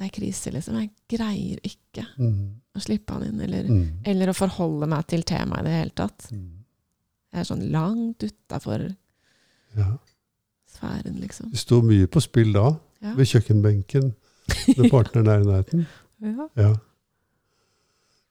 Det 0.00 0.08
er 0.08 0.14
krise, 0.16 0.50
liksom. 0.50 0.80
Jeg 0.80 0.90
greier 1.12 1.60
ikke 1.62 2.06
Mm. 2.18 2.56
å 2.74 2.80
slippe 2.82 3.12
han 3.12 3.22
inn, 3.28 3.40
eller 3.40 3.62
Mm. 3.68 4.00
eller 4.04 4.26
å 4.32 4.34
forholde 4.34 4.88
meg 4.88 5.06
til 5.06 5.22
temaet 5.22 5.60
i 5.60 5.64
det 5.68 5.76
hele 5.76 5.90
tatt. 5.94 6.26
Mm. 6.32 6.61
Jeg 7.32 7.40
er 7.40 7.48
sånn 7.48 7.70
langt 7.72 8.22
utafor 8.26 8.94
Ja. 9.76 9.96
sfæren, 10.68 11.18
liksom. 11.20 11.50
Det 11.50 11.58
står 11.58 11.82
mye 11.82 12.06
på 12.06 12.20
spill 12.20 12.52
da, 12.52 12.76
Ja. 13.02 13.14
ved 13.14 13.26
kjøkkenbenken, 13.26 14.14
når 14.76 14.90
partneren 14.90 15.28
er 15.28 15.40
i 15.40 15.44
nærheten. 15.48 15.86
ja, 16.22 16.48
Ja. 16.56 16.68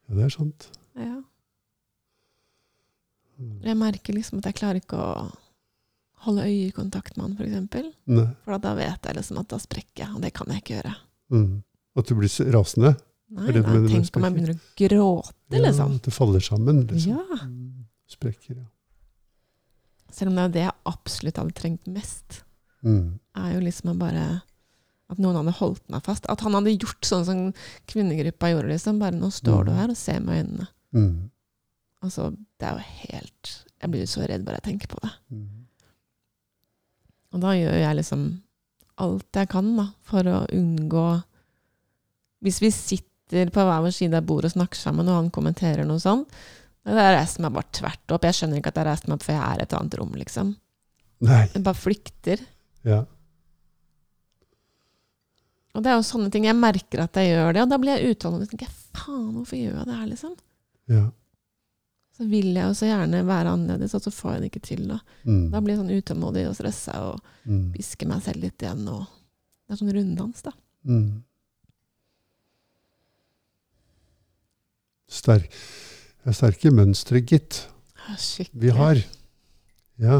ja, 0.09 0.15
det 0.15 0.23
er 0.25 0.29
sant. 0.29 0.69
ja. 0.95 1.21
Mm. 3.41 3.61
Jeg 3.65 3.77
merker 3.77 4.13
liksom 4.13 4.37
at 4.37 4.45
jeg 4.45 4.55
klarer 4.59 4.81
ikke 4.81 4.97
å 5.01 5.31
holde 6.27 6.43
øyekontakt 6.45 7.15
med 7.17 7.23
han, 7.25 7.37
for 7.37 7.43
eksempel. 7.47 7.87
For 8.45 8.57
da 8.61 8.73
vet 8.77 9.07
jeg 9.07 9.15
liksom 9.17 9.39
at 9.41 9.47
da 9.49 9.57
sprekker 9.57 10.03
jeg, 10.03 10.09
og 10.15 10.21
det 10.21 10.33
kan 10.37 10.47
jeg 10.53 10.61
ikke 10.61 10.75
gjøre. 10.83 10.95
Mm. 11.33 11.63
At 11.97 12.05
du 12.07 12.13
blir 12.19 12.29
rasende. 12.53 12.91
Nei, 13.31 13.47
da, 13.55 13.61
tenk 13.63 14.17
om 14.19 14.25
jeg 14.27 14.35
begynner 14.35 14.53
å 14.53 14.59
gråte, 14.77 15.33
Ja, 15.55 15.63
liksom. 15.65 15.95
at 15.95 16.03
det 16.03 16.13
faller 16.13 16.39
sammen. 16.43 16.83
Liksom. 16.85 17.15
Ja. 17.17 17.37
Mm. 17.47 17.85
Sprekker, 18.11 18.55
ja. 18.59 18.67
Selv 20.13 20.31
om 20.31 20.35
det 20.35 20.43
er 20.43 20.53
det 20.55 20.63
jeg 20.67 20.77
absolutt 20.85 21.37
hadde 21.41 21.53
trengt 21.57 21.87
mest. 21.87 22.43
Mm. 22.83 23.19
er 23.37 23.53
jo 23.53 23.59
liksom 23.61 23.97
bare 23.99 24.41
At 25.11 25.19
noen 25.19 25.35
hadde 25.35 25.51
holdt 25.59 25.83
meg 25.91 26.01
fast. 26.03 26.25
At 26.31 26.39
han 26.41 26.53
hadde 26.55 26.71
gjort 26.79 27.01
sånn 27.03 27.25
som 27.27 27.53
kvinnegruppa 27.87 28.47
gjorde. 28.53 28.69
liksom. 28.71 28.99
Bare 28.99 29.11
'nå 29.11 29.27
står 29.31 29.65
du 29.65 29.71
Mm. 29.71 29.75
her 29.77 29.89
og 29.89 29.97
ser 29.97 30.19
meg 30.21 30.35
i 30.37 30.43
øynene'. 30.47 30.67
Mm. 30.93 31.29
Altså, 32.03 32.29
det 32.59 32.67
er 32.67 32.71
jo 32.73 32.83
helt 33.09 33.65
Jeg 33.81 33.91
blir 33.91 34.05
så 34.05 34.27
redd 34.27 34.45
bare 34.45 34.59
jeg 34.63 34.79
tenker 34.79 34.87
på 34.87 34.99
det. 35.01 35.11
Mm. 35.31 35.47
Og 37.33 37.41
da 37.41 37.47
gjør 37.55 37.77
jeg 37.79 37.95
liksom 37.95 38.25
alt 38.97 39.31
jeg 39.33 39.49
kan 39.49 39.75
da, 39.77 39.87
for 40.01 40.23
å 40.23 40.47
unngå 40.53 41.23
Hvis 42.43 42.59
vi 42.61 42.71
sitter 42.71 43.51
på 43.53 43.61
hver 43.63 43.81
vår 43.85 43.93
side 43.93 44.13
av 44.17 44.25
bordet 44.25 44.45
og 44.51 44.61
snakker 44.61 44.75
sammen, 44.75 45.07
og 45.07 45.15
han 45.15 45.29
kommenterer 45.31 45.85
noe 45.85 45.99
sånt, 45.99 46.27
da 46.83 46.91
har 46.97 47.11
jeg 47.11 47.17
reist 47.19 47.39
meg 47.43 47.53
bare 47.53 47.69
tvert 47.77 48.13
opp. 48.15 48.23
Jeg 48.25 48.33
skjønner 48.39 48.57
ikke 48.57 48.71
at 48.73 48.75
jeg 48.79 48.83
har 48.85 48.91
reist 48.91 49.07
meg 49.07 49.15
opp, 49.19 49.23
for 49.27 49.33
jeg 49.37 49.43
er 49.45 49.61
et 49.61 49.73
annet 49.77 49.97
rom, 49.99 50.13
liksom. 50.17 50.55
Nei. 51.21 51.41
Jeg 51.53 51.63
bare 51.63 51.77
flykter. 51.77 52.39
Ja. 52.87 53.03
Og 55.75 55.83
det 55.85 55.91
er 55.91 55.99
jo 55.99 56.03
sånne 56.03 56.31
ting. 56.33 56.45
Jeg 56.49 56.57
merker 56.57 57.03
at 57.05 57.15
jeg 57.21 57.29
gjør 57.35 57.53
det, 57.53 57.61
og 57.63 57.69
da 57.69 57.77
blir 57.79 57.95
jeg 58.01 58.15
utålmodig. 58.17 58.47
jeg 58.49 58.55
tenker 58.57 58.73
faen, 58.97 59.27
hvorfor 59.37 59.55
gjør 59.59 59.77
jeg 59.77 59.85
det 59.91 59.95
her, 59.99 60.07
liksom? 60.15 60.37
ja. 60.91 61.09
Så 62.17 62.25
vil 62.27 62.49
jeg 62.53 62.67
jo 62.67 62.73
så 62.75 62.85
gjerne 62.89 63.21
være 63.25 63.49
annerledes, 63.55 63.93
og 63.95 64.01
så 64.03 64.11
får 64.11 64.33
jeg 64.33 64.41
det 64.41 64.49
ikke 64.51 64.61
til. 64.67 64.81
Da, 64.89 64.97
Mm. 65.25 65.49
da 65.49 65.61
blir 65.61 65.73
jeg 65.77 65.79
sånn 65.79 65.95
utålmodig 66.01 66.43
og 66.49 66.55
stressa 66.57 66.97
og 67.13 67.21
Mm. 67.47 67.71
pisker 67.73 68.05
meg 68.07 68.21
selv 68.21 68.41
litt 68.43 68.57
igjen. 68.61 68.87
Og 68.89 69.07
det 69.07 69.71
er 69.73 69.75
sånn 69.85 69.93
runddans, 69.95 70.41
da. 70.43 70.51
Mm. 70.85 71.23
Sterk. 75.07 75.49
Det 76.21 76.29
er 76.29 76.37
sterke 76.37 76.71
mønstre, 76.73 77.21
gitt. 77.25 77.63
Ja, 78.07 78.15
Skikkelig. 78.21 78.61
Vi 78.61 78.73
har. 78.77 78.99
Ja. 80.01 80.19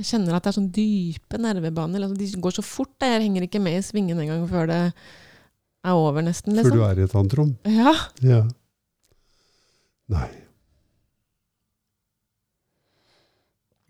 Jeg 0.00 0.06
kjenner 0.06 0.36
at 0.38 0.44
det 0.46 0.52
er 0.52 0.56
sånn 0.60 0.70
dype 0.74 1.38
nervebaner. 1.42 2.04
Altså, 2.06 2.16
de 2.20 2.28
går 2.44 2.54
så 2.56 2.62
fort. 2.64 2.94
Jeg 3.02 3.24
henger 3.26 3.46
ikke 3.46 3.60
med 3.62 3.78
i 3.78 3.82
svingen 3.84 4.20
engang 4.22 4.46
før 4.50 4.70
det 4.70 4.78
er 5.84 5.90
over, 5.96 6.22
nesten. 6.22 6.54
Før 6.54 6.62
Liksom. 6.70 6.78
du 6.78 6.84
er 6.86 7.00
i 7.02 7.04
et 7.08 7.16
annet 7.18 7.36
rom. 7.40 7.50
Ja. 7.66 7.94
Ja. 8.24 8.40
Nei. 10.10 10.28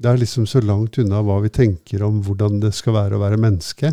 Det 0.00 0.08
er 0.08 0.20
liksom 0.22 0.46
så 0.48 0.62
langt 0.64 0.96
unna 1.02 1.20
hva 1.24 1.36
vi 1.44 1.50
tenker 1.52 2.02
om 2.06 2.22
hvordan 2.24 2.60
det 2.62 2.72
skal 2.76 2.96
være 2.96 3.18
å 3.18 3.20
være 3.20 3.36
menneske. 3.40 3.90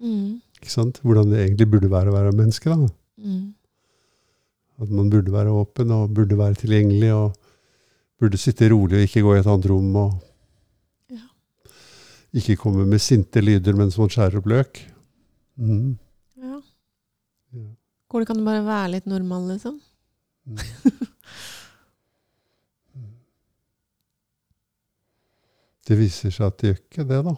Mm. 0.00 0.40
Ikke 0.56 0.72
sant? 0.72 1.00
Hvordan 1.04 1.28
det 1.32 1.42
egentlig 1.44 1.68
burde 1.74 1.90
være 1.92 2.08
å 2.12 2.16
være 2.16 2.32
menneske. 2.36 2.72
da. 2.72 2.88
Mm. 3.20 3.52
At 4.82 4.90
man 4.90 5.10
burde 5.10 5.32
være 5.32 5.52
åpen 5.54 5.90
og 5.94 6.14
burde 6.14 6.38
være 6.38 6.54
tilgjengelig 6.58 7.12
og 7.14 7.36
burde 8.20 8.38
sitte 8.40 8.68
rolig 8.72 8.98
og 8.98 9.04
ikke 9.06 9.22
gå 9.22 9.34
i 9.34 9.38
et 9.42 9.46
annet 9.50 9.68
rom. 9.70 9.96
og 9.96 10.12
Ja. 11.14 11.22
Ikke 12.34 12.56
komme 12.56 12.86
med 12.86 12.98
sinte 13.02 13.40
lyder 13.40 13.76
mens 13.78 13.98
man 13.98 14.10
skjærer 14.10 14.38
opp 14.40 14.46
løk. 14.50 14.82
Mm. 15.56 15.98
ja. 16.42 16.60
Ja. 17.54 17.66
Går 18.10 18.18
det 18.24 18.26
kan 18.26 18.38
du 18.38 18.44
bare 18.44 18.64
være 18.66 18.90
litt 18.96 19.06
normal, 19.10 19.50
liksom? 19.54 19.80
Mm. 22.94 23.10
Det 25.88 25.96
viser 25.98 26.30
seg 26.30 26.46
at 26.46 26.58
det 26.60 26.68
gjør 26.68 26.78
ikke 26.82 27.04
det, 27.08 27.18
da. 27.26 27.32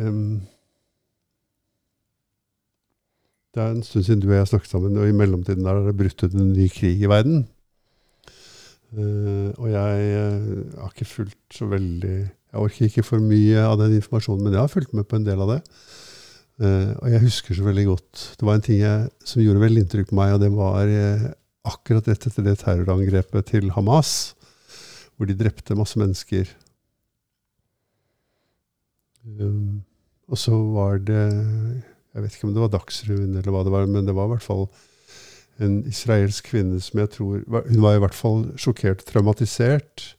Em, 0.00 0.40
Det 3.52 3.60
er 3.60 3.74
en 3.74 3.82
stund 3.84 4.06
siden 4.06 4.20
du 4.22 4.30
og 4.30 4.38
jeg 4.38 4.48
snakket 4.48 4.72
sammen, 4.72 4.96
og 4.96 5.08
i 5.08 5.16
mellomtiden 5.16 5.66
der 5.66 5.76
har 5.76 5.84
det 5.84 5.96
brutt 5.98 6.22
ut 6.24 6.32
en 6.32 6.54
ny 6.56 6.70
krig 6.72 7.02
i 7.04 7.10
verden. 7.10 7.42
Uh, 8.92 9.52
og 9.56 9.68
jeg 9.72 10.08
eh, 10.12 10.48
har 10.76 10.90
ikke 10.92 11.08
fulgt 11.08 11.56
så 11.56 11.64
veldig 11.64 12.12
Jeg 12.12 12.60
orker 12.60 12.90
ikke 12.90 13.04
for 13.06 13.24
mye 13.24 13.62
av 13.64 13.78
den 13.80 13.94
informasjonen, 13.96 14.44
men 14.44 14.52
jeg 14.52 14.60
har 14.60 14.72
fulgt 14.72 14.92
med 14.92 15.06
på 15.08 15.16
en 15.16 15.24
del 15.24 15.40
av 15.40 15.52
det. 15.54 15.60
Uh, 16.60 16.92
og 17.00 17.06
jeg 17.08 17.22
husker 17.22 17.56
så 17.56 17.64
veldig 17.64 17.86
godt 17.88 18.24
Det 18.36 18.44
var 18.44 18.58
en 18.58 18.64
ting 18.66 18.82
jeg, 18.82 19.06
som 19.24 19.40
gjorde 19.40 19.62
veldig 19.64 19.84
inntrykk 19.84 20.10
på 20.10 20.18
meg, 20.18 20.34
og 20.34 20.42
det 20.44 20.50
var 20.52 20.92
akkurat 21.72 22.10
rett 22.10 22.26
etter 22.28 22.44
det 22.44 22.58
terrorangrepet 22.60 23.48
til 23.52 23.72
Hamas, 23.72 24.34
hvor 25.16 25.28
de 25.28 25.38
drepte 25.38 25.76
masse 25.78 25.96
mennesker. 26.00 26.52
Um, 29.40 29.80
og 30.28 30.40
så 30.40 30.56
var 30.76 31.00
det 31.00 31.24
Jeg 32.12 32.24
vet 32.24 32.34
ikke 32.36 32.48
om 32.48 32.54
det 32.56 32.64
var 32.64 32.72
Dagsrevyen 32.74 33.36
eller 33.38 33.54
hva 33.54 33.62
det 33.64 33.72
var, 33.72 33.86
men 33.88 34.08
det 34.08 34.14
var 34.16 34.28
i 34.28 34.34
hvert 34.34 34.44
fall 34.44 34.66
en 35.62 35.78
israelsk 35.88 36.50
kvinne 36.52 36.80
som 36.82 37.00
jeg 37.02 37.10
tror 37.12 37.42
Hun 37.44 37.82
var 37.84 37.96
i 37.96 38.02
hvert 38.02 38.16
fall 38.16 38.46
sjokkert, 38.60 39.04
traumatisert, 39.08 40.16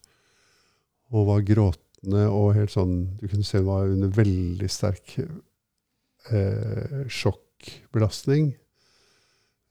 og 1.13 1.27
var 1.29 1.45
gråtende 1.45 2.27
og 2.29 2.53
helt 2.58 2.73
sånn 2.73 2.95
Du 3.19 3.27
kunne 3.27 3.45
se 3.45 3.62
hun 3.62 3.69
var 3.69 3.91
under 3.91 4.13
veldig 4.13 4.69
sterk 4.71 5.17
eh, 5.19 7.03
sjokkbelastning. 7.10 8.53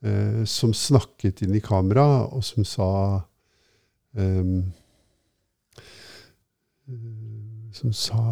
Eh, 0.03 0.43
som 0.43 0.73
snakket 0.75 1.45
inn 1.45 1.55
i 1.55 1.61
kamera, 1.63 2.25
og 2.27 2.43
som 2.43 2.65
sa 2.67 2.89
ehm, 4.19 4.57
eh, 6.91 7.71
Som 7.71 7.93
sa 7.95 8.23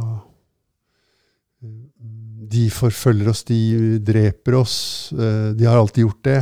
eh, 1.64 2.21
De 2.52 2.66
forfølger 2.74 3.30
oss, 3.32 3.44
de 3.48 4.00
dreper 4.04 4.58
oss. 4.60 4.78
eh, 5.14 5.52
de 5.56 5.68
har 5.68 5.80
alltid 5.80 6.06
gjort 6.06 6.24
det. 6.28 6.40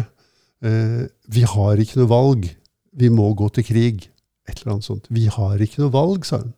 Eh, 0.66 1.04
vi 1.30 1.44
har 1.46 1.82
ikke 1.82 2.00
noe 2.02 2.10
valg. 2.10 2.48
Vi 3.00 3.10
må 3.14 3.28
gå 3.38 3.50
til 3.54 3.68
krig. 3.68 4.08
Et 4.50 4.58
eller 4.62 4.78
annet 4.78 4.88
sånt. 4.88 5.06
Vi 5.14 5.28
har 5.30 5.62
ikke 5.62 5.84
noe 5.84 5.94
valg, 5.94 6.26
sa 6.26 6.42
hun. 6.42 6.54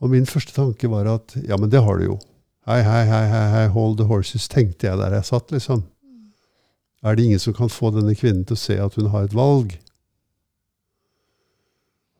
Og 0.00 0.12
min 0.12 0.28
første 0.28 0.52
tanke 0.56 0.88
var 0.88 1.08
at 1.08 1.34
ja, 1.44 1.56
men 1.60 1.70
det 1.72 1.82
har 1.84 1.98
du 2.00 2.06
jo. 2.12 2.18
Hei, 2.68 2.82
hei, 2.84 3.04
hei, 3.08 3.24
hei, 3.28 3.46
hei, 3.54 3.66
hold 3.72 3.96
the 3.98 4.06
horses, 4.08 4.46
tenkte 4.48 4.86
jeg 4.86 5.00
der 5.00 5.16
jeg 5.16 5.28
satt, 5.28 5.50
liksom. 5.52 5.84
Er 7.02 7.16
det 7.16 7.24
ingen 7.24 7.40
som 7.40 7.56
kan 7.56 7.72
få 7.72 7.88
denne 7.94 8.12
kvinnen 8.16 8.44
til 8.44 8.56
å 8.56 8.60
se 8.60 8.76
at 8.80 8.96
hun 9.00 9.08
har 9.12 9.24
et 9.24 9.36
valg? 9.36 9.72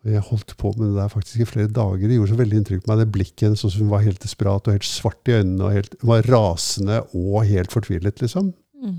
Jeg 0.09 0.23
holdt 0.31 0.55
på 0.57 0.71
med 0.79 0.87
det 0.89 0.97
der 0.97 1.11
faktisk 1.13 1.43
i 1.43 1.49
flere 1.49 1.69
dager. 1.69 2.07
Det 2.09 2.17
gjorde 2.17 2.33
så 2.33 2.39
veldig 2.39 2.57
inntrykk 2.61 2.85
på 2.85 2.91
meg. 2.91 3.03
Det 3.03 3.13
blikket 3.13 3.45
hennes, 3.45 3.61
sånn 3.61 3.73
som 3.75 3.83
hun 3.85 3.93
var 3.93 4.07
helt 4.07 4.23
desperat 4.23 4.69
og 4.69 4.79
helt 4.79 4.89
svart 4.89 5.29
i 5.29 5.35
øynene. 5.37 5.67
og 5.67 5.75
helt, 5.77 5.97
Hun 6.01 6.13
var 6.15 6.31
rasende 6.31 7.03
og 7.13 7.45
helt 7.45 7.75
fortvilet, 7.75 8.23
liksom. 8.25 8.55
Mm. 8.81 8.97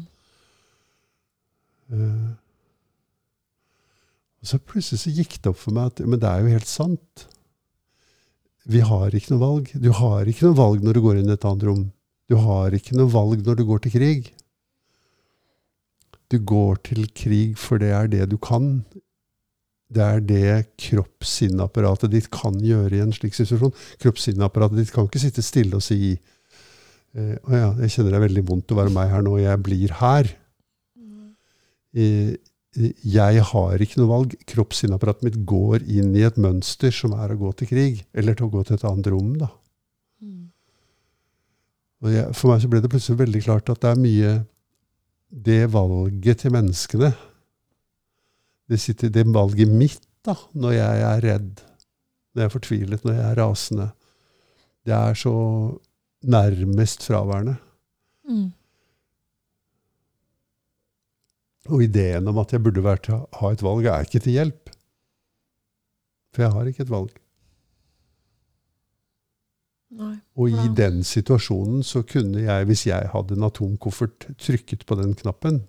Uh, 1.91 2.29
og 4.41 4.47
så 4.47 4.57
plutselig 4.61 5.01
så 5.01 5.13
gikk 5.13 5.39
det 5.41 5.51
opp 5.51 5.59
for 5.61 5.75
meg 5.75 5.89
at 5.89 6.05
men 6.05 6.21
det 6.21 6.29
er 6.29 6.41
jo 6.41 6.53
helt 6.53 6.69
sant. 6.69 7.25
Vi 8.69 8.81
har 8.85 9.13
ikke 9.17 9.33
noe 9.33 9.41
valg. 9.41 9.73
Du 9.73 9.89
har 9.97 10.29
ikke 10.29 10.47
noe 10.47 10.57
valg 10.57 10.85
når 10.85 10.97
du 10.97 11.01
går 11.01 11.19
inn 11.21 11.29
i 11.29 11.35
et 11.35 11.45
annet 11.49 11.65
rom. 11.65 11.83
Du 12.29 12.37
har 12.41 12.73
ikke 12.77 12.95
noe 12.97 13.09
valg 13.11 13.41
når 13.45 13.57
du 13.57 13.65
går 13.67 13.83
til 13.83 13.95
krig. 13.97 14.31
Du 16.31 16.37
går 16.37 16.77
til 16.85 17.09
krig 17.17 17.57
for 17.59 17.81
det 17.81 17.89
er 17.97 18.09
det 18.09 18.29
du 18.31 18.37
kan. 18.37 18.83
Det 19.91 20.03
er 20.03 20.21
det 20.23 20.51
kropp-sinn-apparatet 20.79 22.13
ditt 22.13 22.29
kan 22.31 22.55
gjøre 22.63 22.95
i 22.95 23.01
en 23.03 23.11
slik 23.15 23.35
situasjon. 23.35 23.73
Kropp-sinn-apparatet 24.03 24.79
ditt 24.79 24.93
kan 24.95 25.09
ikke 25.09 25.19
sitte 25.23 25.43
stille 25.43 25.79
og 25.79 25.83
si 25.83 26.13
eh, 26.13 27.35
å 27.43 27.51
ja, 27.51 27.71
jeg 27.83 27.95
kjenner 27.95 28.15
det 28.15 28.21
er 28.21 28.27
veldig 28.29 28.45
vondt 28.47 28.71
å 28.71 28.79
være 28.79 28.93
meg 28.95 29.11
her 29.11 29.25
nå, 29.25 29.35
jeg 29.41 29.63
blir 29.65 29.97
her. 29.99 30.31
Eh, 31.91 32.37
jeg 33.03 33.43
har 33.49 33.83
ikke 33.83 33.99
noe 33.99 34.11
valg. 34.11 34.35
Kroppsinnapparatet 34.47 35.25
mitt 35.27 35.39
går 35.47 35.83
inn 35.91 36.13
i 36.15 36.23
et 36.23 36.37
mønster 36.39 36.93
som 36.95 37.17
er 37.19 37.33
å 37.33 37.41
gå 37.41 37.51
til 37.59 37.67
krig, 37.67 38.05
eller 38.15 38.37
til 38.37 38.47
å 38.47 38.53
gå 38.53 38.63
til 38.63 38.77
et 38.77 38.85
annet 38.87 39.09
rom. 39.11 39.33
da. 39.41 39.49
Mm. 40.23 40.45
Og 42.05 42.15
jeg, 42.15 42.29
for 42.37 42.53
meg 42.53 42.63
så 42.63 42.71
ble 42.71 42.79
det 42.79 42.93
plutselig 42.93 43.19
veldig 43.25 43.43
klart 43.43 43.73
at 43.73 43.83
det 43.83 43.91
er 43.91 44.01
mye 44.07 44.31
Det 45.31 45.61
valget 45.71 46.41
til 46.43 46.51
menneskene 46.51 47.13
Det 48.71 48.79
sitter 48.79 49.11
det 49.11 49.25
valget 49.35 49.67
mitt 49.67 50.05
da, 50.23 50.37
når 50.55 50.77
jeg 50.77 51.03
er 51.03 51.25
redd, 51.25 51.61
når 52.31 52.43
jeg 52.43 52.47
er 52.47 52.53
fortvilet, 52.53 53.03
når 53.03 53.17
jeg 53.17 53.25
er 53.27 53.39
rasende. 53.41 53.87
Det 54.87 54.93
er 54.95 55.17
så 55.17 55.33
nærmest 56.23 57.03
fraværende. 57.03 57.55
Mm. 58.29 58.51
Og 61.69 61.83
ideen 61.83 62.29
om 62.31 62.39
at 62.41 62.53
jeg 62.53 62.63
burde 62.63 62.83
vært, 62.85 63.09
ha 63.11 63.51
et 63.51 63.65
valg, 63.65 63.85
er 63.85 64.05
ikke 64.05 64.21
til 64.23 64.37
hjelp. 64.37 64.71
For 66.31 66.45
jeg 66.45 66.55
har 66.55 66.69
ikke 66.69 66.85
et 66.85 66.93
valg. 66.93 67.11
Nei. 69.99 70.15
Og 70.39 70.53
i 70.55 70.69
den 70.77 71.03
situasjonen 71.03 71.83
så 71.83 72.05
kunne 72.07 72.39
jeg, 72.45 72.65
hvis 72.69 72.85
jeg 72.87 73.11
hadde 73.11 73.35
en 73.35 73.49
atomkoffert, 73.49 74.29
trykket 74.39 74.85
på 74.87 74.95
den 75.01 75.11
knappen. 75.19 75.65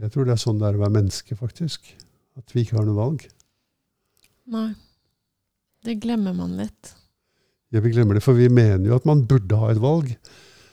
Jeg 0.00 0.14
tror 0.14 0.28
det 0.28 0.34
er 0.34 0.40
sånn 0.40 0.60
det 0.60 0.68
er 0.68 0.78
å 0.78 0.84
være 0.84 0.96
menneske, 0.96 1.36
faktisk. 1.36 1.92
At 2.38 2.54
vi 2.54 2.64
ikke 2.64 2.78
har 2.78 2.86
noe 2.88 2.98
valg. 2.98 3.26
Nei. 4.50 4.70
Det 5.84 5.96
glemmer 6.02 6.36
man 6.36 6.56
litt. 6.60 6.94
Ja, 7.70 7.80
vi 7.84 7.92
glemmer 7.94 8.16
det, 8.18 8.24
for 8.24 8.36
vi 8.36 8.48
mener 8.52 8.88
jo 8.88 8.96
at 8.96 9.06
man 9.08 9.24
burde 9.28 9.58
ha 9.60 9.70
et 9.72 9.80
valg. 9.80 10.12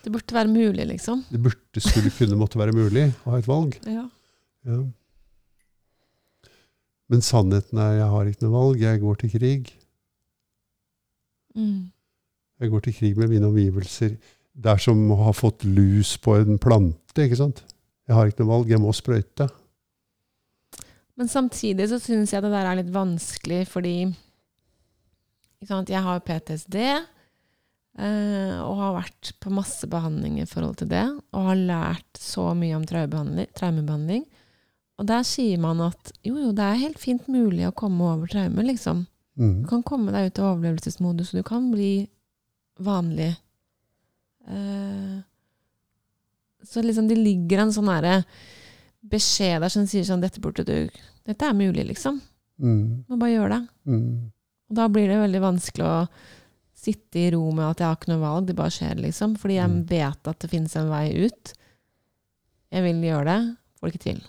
Det 0.03 0.11
burde 0.13 0.35
være 0.35 0.51
mulig, 0.51 0.85
liksom. 0.89 1.25
Det 1.29 1.39
burde, 1.43 1.83
skulle, 1.83 2.11
kunne, 2.15 2.39
måtte 2.39 2.59
være 2.59 2.75
mulig 2.75 3.09
å 3.25 3.33
ha 3.33 3.41
et 3.41 3.49
valg. 3.49 3.75
Ja. 3.97 4.07
Ja. 4.67 4.81
Men 7.07 7.21
sannheten 7.23 7.79
er 7.79 8.01
jeg 8.01 8.07
har 8.11 8.27
ikke 8.27 8.43
noe 8.43 8.55
valg. 8.55 8.81
Jeg 8.83 8.99
går 8.99 9.19
til 9.21 9.31
krig. 9.31 9.69
Mm. 11.55 11.87
Jeg 12.59 12.73
går 12.73 12.83
til 12.83 12.95
krig 12.97 13.19
med 13.21 13.31
mine 13.31 13.47
omgivelser. 13.47 14.17
Det 14.57 14.73
er 14.73 14.81
som 14.81 14.99
å 15.13 15.21
ha 15.21 15.31
fått 15.35 15.63
lus 15.63 16.17
på 16.19 16.35
en 16.35 16.59
plante. 16.59 17.23
ikke 17.23 17.39
sant? 17.39 17.61
Jeg 18.07 18.15
har 18.15 18.29
ikke 18.29 18.43
noe 18.43 18.53
valg. 18.53 18.71
Jeg 18.71 18.81
må 18.83 18.93
sprøyte. 18.95 19.49
Men 21.17 21.29
samtidig 21.31 21.89
så 21.91 21.99
syns 21.99 22.33
jeg 22.33 22.45
det 22.45 22.53
der 22.53 22.69
er 22.69 22.79
litt 22.79 22.93
vanskelig, 22.93 23.63
fordi 23.71 23.97
sant, 25.65 25.89
jeg 25.89 26.03
har 26.05 26.23
PTSD. 26.25 26.77
Uh, 27.97 28.61
og 28.61 28.75
har 28.77 28.91
vært 28.99 29.31
på 29.41 29.49
masse 29.49 29.87
behandling 29.89 30.35
i 30.37 30.45
forhold 30.45 30.77
til 30.81 30.91
det. 30.91 31.05
Og 31.33 31.47
har 31.49 31.57
lært 31.57 32.21
så 32.21 32.51
mye 32.57 32.77
om 32.77 32.85
traumebehandling. 32.85 34.27
Og 34.97 35.05
der 35.09 35.25
sier 35.25 35.59
man 35.61 35.81
at 35.85 36.13
jo, 36.25 36.35
jo, 36.37 36.51
det 36.57 36.65
er 36.65 36.83
helt 36.85 37.01
fint 37.01 37.25
mulig 37.29 37.67
å 37.67 37.75
komme 37.77 38.05
over 38.13 38.29
traumer, 38.29 38.65
liksom. 38.65 39.05
Mm. 39.37 39.63
Du 39.63 39.67
kan 39.69 39.83
komme 39.85 40.13
deg 40.13 40.31
ut 40.31 40.39
av 40.41 40.55
overlevelsesmodus, 40.55 41.33
og 41.33 41.41
du 41.41 41.45
kan 41.45 41.67
bli 41.73 41.91
vanlig. 42.81 43.35
Eh, 44.49 45.17
så 46.63 46.81
liksom 46.83 47.07
det 47.07 47.17
ligger 47.17 47.59
en 47.65 47.73
sånn 47.75 47.89
herre 47.91 48.23
beskjed 49.07 49.61
der 49.61 49.69
som 49.69 49.85
sier 49.87 50.03
sånn 50.03 50.21
Dette 50.21 50.41
burde 50.43 50.65
du 50.65 50.89
Dette 51.27 51.45
er 51.45 51.53
mulig, 51.53 51.83
liksom. 51.89 52.21
Mm. 52.59 53.03
Må 53.09 53.17
bare 53.19 53.33
gjøre 53.35 53.49
det. 53.57 53.67
Mm. 53.91 54.31
Og 54.69 54.75
da 54.75 54.87
blir 54.87 55.07
det 55.11 55.17
veldig 55.19 55.41
vanskelig 55.43 55.83
å 55.85 56.07
sitte 56.77 57.19
i 57.19 57.31
ro 57.33 57.51
med 57.51 57.65
at 57.67 57.79
jeg 57.83 57.87
har 57.87 57.97
ikke 57.97 58.11
noe 58.13 58.21
valg, 58.23 58.47
det 58.47 58.55
bare 58.55 58.71
skjer, 58.71 58.95
liksom. 59.03 59.35
Fordi 59.37 59.57
jeg 59.59 59.69
Mm. 59.69 59.83
vet 59.89 60.27
at 60.31 60.39
det 60.39 60.49
finnes 60.49 60.75
en 60.79 60.89
vei 60.89 61.11
ut. 61.25 61.53
Jeg 62.71 62.83
vil 62.83 63.01
gjøre 63.03 63.25
det, 63.25 63.57
får 63.79 63.87
det 63.87 63.93
ikke 63.93 64.03
til. 64.03 64.21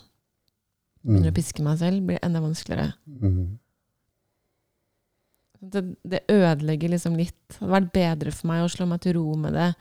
Begynner 1.05 1.31
å 1.31 1.31
Mm. 1.31 1.39
piske 1.39 1.63
meg 1.63 1.77
selv, 1.79 2.05
blir 2.05 2.19
det 2.19 2.23
enda 2.25 2.41
vanskeligere. 2.41 2.93
Mm. 3.07 3.59
Det, 5.61 5.95
det 6.07 6.21
ødelegger 6.31 6.89
liksom 6.89 7.15
litt. 7.19 7.35
Det 7.49 7.59
hadde 7.59 7.73
vært 7.75 7.91
bedre 7.95 8.31
for 8.35 8.47
meg 8.47 8.63
å 8.63 8.69
slå 8.71 8.87
meg 8.87 9.01
til 9.03 9.13
ro 9.17 9.35
med 9.35 9.53
det 9.53 9.73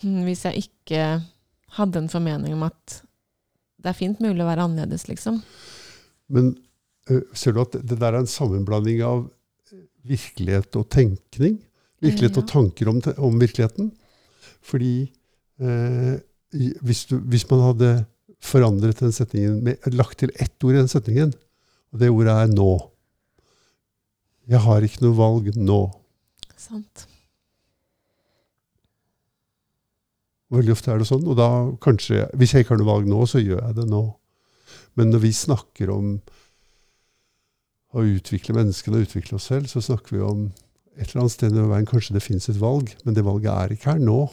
hvis 0.00 0.44
jeg 0.48 0.64
ikke 0.64 1.22
hadde 1.76 1.98
en 2.02 2.08
formening 2.12 2.54
om 2.56 2.64
at 2.66 3.02
det 3.82 3.90
er 3.90 3.98
fint 3.98 4.20
mulig 4.22 4.42
å 4.44 4.48
være 4.48 4.64
annerledes, 4.68 5.08
liksom. 5.08 5.40
Men 6.32 6.52
ser 7.34 7.52
du 7.52 7.62
at 7.62 7.74
det 7.82 7.98
der 7.98 8.12
er 8.14 8.20
en 8.22 8.30
sammenblanding 8.30 9.02
av 9.06 9.24
virkelighet 10.06 10.74
og 10.78 10.88
tenkning? 10.90 11.58
Virkelighet 12.02 12.36
Ja. 12.36 12.42
og 12.42 12.48
tanker 12.50 12.88
om, 12.90 13.00
om 13.18 13.38
virkeligheten? 13.38 13.92
Fordi 14.62 15.12
eh, 15.60 16.16
hvis, 16.82 17.04
du, 17.10 17.18
hvis 17.18 17.46
man 17.50 17.62
hadde 17.68 17.90
forandret 18.42 18.98
den 18.98 19.12
setningen, 19.14 19.62
med, 19.62 19.78
lagt 19.94 20.18
til 20.18 20.32
ett 20.34 20.56
ord 20.64 20.74
i 20.74 20.80
den 20.80 20.90
setningen, 20.90 21.34
og 21.92 22.00
det 22.00 22.10
ordet 22.10 22.32
er 22.34 22.46
'nå' 22.50 22.88
Jeg 24.50 24.58
har 24.58 24.82
ikke 24.82 25.04
noe 25.04 25.14
valg 25.14 25.56
nå. 25.56 25.92
Sant. 26.58 27.06
Veldig 30.52 30.74
ofte 30.74 30.92
er 30.92 31.00
det 31.00 31.08
sånn. 31.08 31.24
Og 31.28 31.38
da 31.38 31.48
kanskje 31.84 32.26
Hvis 32.36 32.52
jeg 32.52 32.64
ikke 32.64 32.76
har 32.76 32.82
noe 32.82 32.92
valg 32.92 33.08
nå, 33.08 33.24
så 33.28 33.40
gjør 33.40 33.62
jeg 33.62 33.78
det 33.80 33.88
nå. 33.90 34.04
Men 34.98 35.12
når 35.12 35.24
vi 35.24 35.32
snakker 35.36 35.92
om 35.92 36.14
å 37.92 38.04
utvikle 38.08 38.56
menneskene 38.56 38.98
og 38.98 39.08
utvikle 39.08 39.36
oss 39.36 39.48
selv, 39.50 39.68
så 39.68 39.82
snakker 39.84 40.16
vi 40.16 40.22
om 40.24 40.46
et 40.96 41.08
eller 41.08 41.24
annet 41.24 41.34
sted 41.34 41.56
i 41.56 41.66
veien 41.70 41.88
kanskje 41.88 42.16
det 42.16 42.24
finnes 42.24 42.48
et 42.48 42.60
valg, 42.60 42.92
men 43.04 43.16
det 43.16 43.24
valget 43.24 43.52
er 43.52 43.74
ikke 43.74 43.94
her 43.94 44.00
nå. 44.00 44.26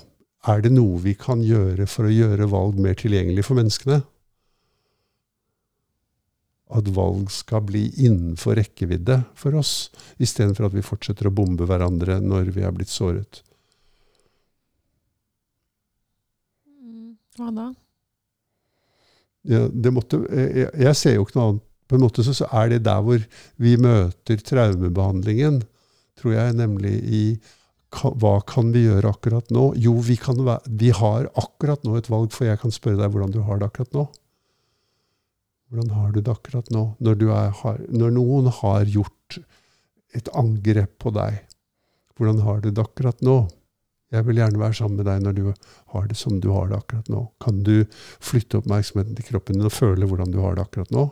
Er 0.47 0.63
det 0.63 0.71
noe 0.71 0.99
vi 1.03 1.15
kan 1.19 1.43
gjøre 1.43 1.87
for 1.91 2.07
å 2.07 2.13
gjøre 2.13 2.47
valg 2.51 2.79
mer 2.79 2.95
tilgjengelig 2.99 3.45
for 3.47 3.59
menneskene? 3.59 3.99
At 6.69 6.87
valg 6.95 7.31
skal 7.33 7.63
bli 7.67 7.87
innenfor 7.97 8.59
rekkevidde 8.59 9.23
for 9.39 9.57
oss, 9.59 9.89
istedenfor 10.21 10.67
at 10.67 10.75
vi 10.75 10.85
fortsetter 10.85 11.27
å 11.27 11.35
bombe 11.35 11.67
hverandre 11.67 12.19
når 12.23 12.53
vi 12.55 12.63
er 12.67 12.75
blitt 12.75 12.91
såret. 12.93 13.41
Hva 17.39 17.53
da? 17.55 17.69
Ja, 19.47 19.63
måtte, 19.95 20.19
jeg, 20.27 20.67
jeg 20.75 20.95
ser 20.99 21.15
jo 21.15 21.25
ikke 21.25 21.39
noe 21.39 21.49
annet. 21.53 21.65
På 21.89 21.97
en 21.97 22.03
måte 22.03 22.21
så, 22.21 22.35
så 22.37 22.45
er 22.53 22.67
det 22.69 22.83
der 22.85 22.99
hvor 23.01 23.23
vi 23.57 23.71
møter 23.81 24.41
traumebehandlingen, 24.45 25.63
tror 26.19 26.35
jeg, 26.35 26.57
nemlig 26.59 26.91
i 27.01 27.21
ka, 27.89 28.11
hva 28.21 28.35
kan 28.45 28.69
vi 28.75 28.83
gjøre 28.83 29.09
akkurat 29.09 29.49
nå? 29.55 29.71
Jo, 29.81 29.95
vi, 30.05 30.19
kan, 30.21 30.37
vi 30.67 30.91
har 30.93 31.31
akkurat 31.39 31.81
nå 31.87 31.95
et 31.97 32.09
valg, 32.13 32.29
for 32.35 32.45
jeg 32.45 32.61
kan 32.61 32.75
spørre 32.75 32.99
deg 32.99 33.09
hvordan 33.09 33.33
du 33.33 33.41
har 33.47 33.57
det 33.57 33.71
akkurat 33.71 33.97
nå. 33.97 34.05
Hvordan 35.69 35.95
har 35.97 36.13
du 36.13 36.21
det 36.21 36.33
akkurat 36.33 36.69
nå? 36.73 36.83
Når, 37.01 37.25
er, 37.39 37.49
har, 37.63 37.81
når 37.89 38.13
noen 38.19 38.53
har 38.59 38.85
gjort 38.89 39.39
et 40.17 40.29
angrep 40.37 40.93
på 41.01 41.13
deg, 41.17 41.41
hvordan 42.17 42.43
har 42.45 42.61
du 42.61 42.69
det 42.69 42.85
akkurat 42.85 43.25
nå? 43.25 43.39
Jeg 44.09 44.25
vil 44.25 44.39
gjerne 44.41 44.57
være 44.61 44.73
sammen 44.73 44.97
med 44.97 45.05
deg 45.05 45.21
når 45.21 45.35
du 45.37 45.41
har 45.93 46.07
det 46.09 46.17
som 46.17 46.39
du 46.41 46.47
har 46.55 46.69
det 46.71 46.79
akkurat 46.79 47.09
nå. 47.13 47.27
Kan 47.43 47.59
du 47.63 47.83
flytte 48.25 48.57
oppmerksomheten 48.57 49.17
til 49.19 49.27
kroppen 49.27 49.59
din 49.59 49.67
og 49.69 49.75
føle 49.75 50.07
hvordan 50.09 50.31
du 50.33 50.39
har 50.41 50.55
det 50.57 50.63
akkurat 50.65 50.89
nå? 50.95 51.03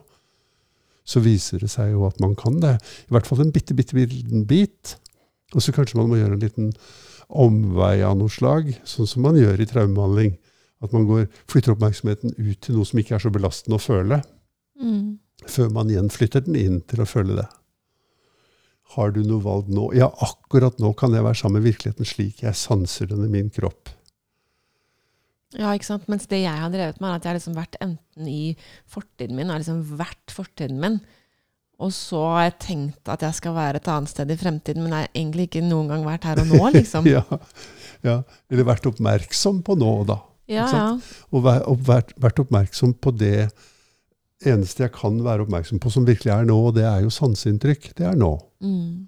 Så 1.07 1.21
viser 1.23 1.61
det 1.61 1.69
seg 1.71 1.93
jo 1.93 2.07
at 2.07 2.17
man 2.19 2.33
kan 2.35 2.57
det. 2.63 2.73
I 3.07 3.13
hvert 3.15 3.29
fall 3.29 3.43
en 3.45 3.53
bitte, 3.55 3.75
bitte 3.77 3.95
liten 3.95 4.47
bit. 4.49 4.95
Og 5.55 5.61
så 5.63 5.71
kanskje 5.75 5.99
man 5.99 6.09
må 6.11 6.17
gjøre 6.19 6.35
en 6.35 6.43
liten 6.43 6.73
omvei 7.27 8.01
av 8.07 8.17
noe 8.19 8.31
slag, 8.31 8.73
sånn 8.87 9.07
som 9.07 9.23
man 9.27 9.37
gjør 9.39 9.61
i 9.61 9.67
traumebehandling. 9.69 10.33
At 10.83 10.91
man 10.93 11.05
går, 11.07 11.27
flytter 11.49 11.73
oppmerksomheten 11.73 12.33
ut 12.37 12.59
til 12.65 12.75
noe 12.77 12.87
som 12.87 12.99
ikke 13.01 13.15
er 13.17 13.23
så 13.23 13.31
belastende 13.33 13.79
å 13.79 13.83
føle, 13.83 14.21
Mm. 14.77 15.17
før 15.49 15.71
man 15.73 15.89
igjen 15.89 16.11
flytter 16.13 16.43
den 16.45 16.55
inn 16.55 16.81
til 16.85 17.01
å 17.01 17.07
føle 17.09 17.33
det. 17.39 17.47
Har 18.95 19.11
du 19.13 19.21
noe 19.27 19.43
valg 19.43 19.67
nå? 19.71 19.89
Ja, 19.97 20.07
akkurat 20.23 20.79
nå 20.81 20.93
kan 20.97 21.15
jeg 21.15 21.25
være 21.25 21.37
sammen 21.41 21.61
med 21.61 21.67
virkeligheten 21.71 22.07
slik 22.07 22.43
jeg 22.45 22.57
sanser 22.57 23.09
den 23.11 23.25
i 23.27 23.31
min 23.31 23.51
kropp. 23.53 23.91
Ja, 25.55 25.71
ikke 25.75 25.87
sant? 25.87 26.07
Mens 26.11 26.27
det 26.27 26.41
jeg 26.43 26.59
har 26.59 26.71
drevet 26.71 26.99
med, 26.99 27.09
er 27.09 27.19
at 27.19 27.25
jeg 27.25 27.31
har 27.31 27.37
liksom 27.39 27.55
vært 27.57 27.77
enten 27.83 28.27
i 28.27 28.55
fortiden 28.91 29.37
min, 29.37 29.51
har 29.51 29.61
liksom 29.61 29.83
vært 29.99 30.33
fortiden 30.35 30.81
min, 30.81 30.99
og 31.77 31.91
så 31.93 32.19
har 32.33 32.47
jeg 32.47 32.57
tenkt 32.63 33.11
at 33.11 33.21
jeg 33.23 33.37
skal 33.37 33.53
være 33.53 33.79
et 33.79 33.89
annet 33.93 34.11
sted 34.11 34.31
i 34.33 34.39
fremtiden, 34.39 34.83
men 34.83 34.95
jeg 34.95 35.05
har 35.05 35.13
egentlig 35.13 35.47
ikke 35.47 35.63
noen 35.67 35.91
gang 35.91 36.05
vært 36.07 36.25
her 36.25 36.41
og 36.41 36.49
nå, 36.49 36.61
liksom. 36.79 37.07
Ja, 37.09 37.23
ja. 38.05 38.21
Eller 38.49 38.67
vært 38.67 38.89
oppmerksom 38.89 39.61
på 39.65 39.77
nå, 39.77 39.93
da. 40.09 40.19
Ja, 40.49 40.67
ja. 40.71 40.85
Og 41.35 41.43
vært, 41.45 42.15
vært 42.17 42.39
oppmerksom 42.41 42.95
på 43.03 43.11
det 43.19 43.49
eneste 44.45 44.85
jeg 44.85 44.93
kan 44.95 45.17
være 45.25 45.45
oppmerksom 45.45 45.79
på 45.81 45.91
som 45.93 46.05
virkelig 46.07 46.31
er 46.33 46.47
nå, 46.47 46.57
og 46.69 46.75
det 46.77 46.85
er 46.85 47.01
jo 47.05 47.13
sanseinntrykk. 47.13 47.91
Det 47.97 48.05
er 48.09 48.17
nå. 48.19 48.35
Mm. 48.61 49.07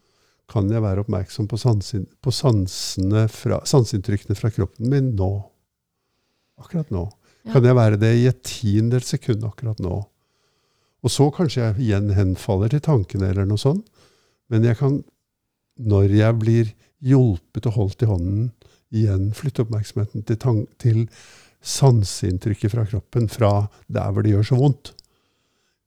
Kan 0.49 0.69
jeg 0.73 0.81
være 0.81 1.03
oppmerksom 1.03 1.47
på, 1.49 1.59
sansin, 1.61 2.07
på 2.23 2.33
fra, 2.33 3.59
sanseinntrykkene 3.69 4.37
fra 4.37 4.49
kroppen 4.49 4.89
min 4.89 5.13
nå? 5.15 5.31
Akkurat 6.59 6.89
nå. 6.89 7.05
Ja. 7.45 7.53
Kan 7.53 7.65
jeg 7.65 7.77
være 7.77 7.99
det 8.01 8.13
i 8.17 8.27
et 8.27 8.41
tiendedels 8.43 9.13
sekund 9.13 9.45
akkurat 9.45 9.79
nå? 9.79 10.01
Og 10.99 11.13
så 11.13 11.29
kanskje 11.31 11.61
jeg 11.61 11.79
igjen 11.85 12.09
henfaller 12.17 12.73
til 12.73 12.83
tankene 12.83 13.29
eller 13.29 13.47
noe 13.47 13.61
sånt. 13.61 13.85
Men 14.49 14.65
jeg 14.65 14.79
kan, 14.81 15.03
når 15.77 16.15
jeg 16.17 16.39
blir 16.41 16.73
hjulpet 17.05 17.69
og 17.69 17.77
holdt 17.77 18.03
i 18.03 18.09
hånden, 18.09 18.49
igjen 18.89 19.29
flytte 19.37 19.63
oppmerksomheten 19.63 20.25
til, 20.27 20.65
til 20.81 21.05
sanseinntrykket 21.61 22.73
fra 22.73 22.85
kroppen, 22.89 23.29
fra 23.31 23.69
der 23.87 24.09
hvor 24.11 24.25
det 24.25 24.33
gjør 24.33 24.49
så 24.49 24.57
vondt. 24.59 24.93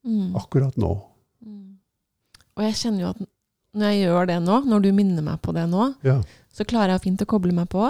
Mm. 0.06 0.34
Akkurat 0.38 0.76
nå. 0.80 0.92
Mm. 1.44 1.76
Og 2.56 2.64
jeg 2.66 2.74
kjenner 2.80 3.04
jo 3.04 3.10
at 3.12 3.22
når 3.72 3.92
jeg 3.92 4.02
gjør 4.04 4.26
det 4.28 4.38
nå, 4.44 4.56
når 4.68 4.82
du 4.84 4.90
minner 4.92 5.24
meg 5.24 5.40
på 5.44 5.54
det 5.56 5.64
nå, 5.70 5.94
Ja. 6.04 6.18
så 6.52 6.64
klarer 6.68 6.92
jeg 6.96 7.04
fint 7.06 7.22
å 7.24 7.26
koble 7.30 7.52
meg 7.56 7.68
på. 7.72 7.86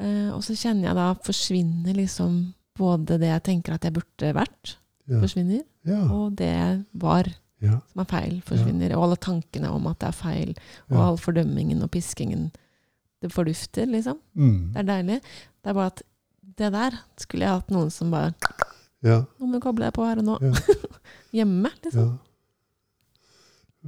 Eh, 0.00 0.30
og 0.32 0.40
så 0.46 0.54
kjenner 0.56 0.88
jeg 0.88 0.96
da 0.96 1.08
forsvinner 1.14 1.94
liksom 1.94 2.54
både 2.78 3.18
det 3.20 3.28
jeg 3.30 3.42
tenker 3.50 3.74
at 3.74 3.84
jeg 3.84 3.92
burde 3.94 4.32
vært, 4.34 4.76
Ja. 5.06 5.20
forsvinner, 5.20 5.62
Ja. 5.84 6.00
og 6.08 6.36
det 6.36 6.48
jeg 6.48 6.84
var 6.94 7.24
ja. 7.60 7.80
som 7.92 8.00
er 8.00 8.04
feil, 8.04 8.40
forsvinner. 8.42 8.96
Og 8.96 9.02
alle 9.04 9.16
tankene 9.16 9.70
om 9.70 9.86
at 9.86 9.98
det 9.98 10.08
er 10.08 10.12
feil, 10.12 10.54
og 10.90 10.96
all 10.98 11.16
fordømmingen 11.18 11.82
og 11.82 11.90
piskingen. 11.90 12.50
Det 13.20 13.30
fordufter, 13.32 13.86
liksom. 13.86 14.18
Mm. 14.36 14.72
Det 14.72 14.78
er 14.80 14.82
deilig. 15.02 15.20
Det 15.62 15.70
er 15.70 15.74
bare 15.74 15.86
at 15.86 16.02
det 16.56 16.72
der 16.72 16.98
skulle 17.16 17.44
jeg 17.44 17.54
hatt 17.60 17.70
noen 17.70 17.90
som 17.90 18.10
bare 18.10 18.34
ja. 19.04 19.24
Nå 19.38 19.46
må 19.46 19.52
du 19.52 19.60
koble 19.60 19.84
deg 19.84 19.92
på 19.92 20.04
her 20.06 20.18
og 20.18 20.24
nå. 20.24 20.38
Ja. 20.40 20.52
Hjemme, 21.34 21.72
liksom. 21.84 22.14
Ja. 22.14 22.30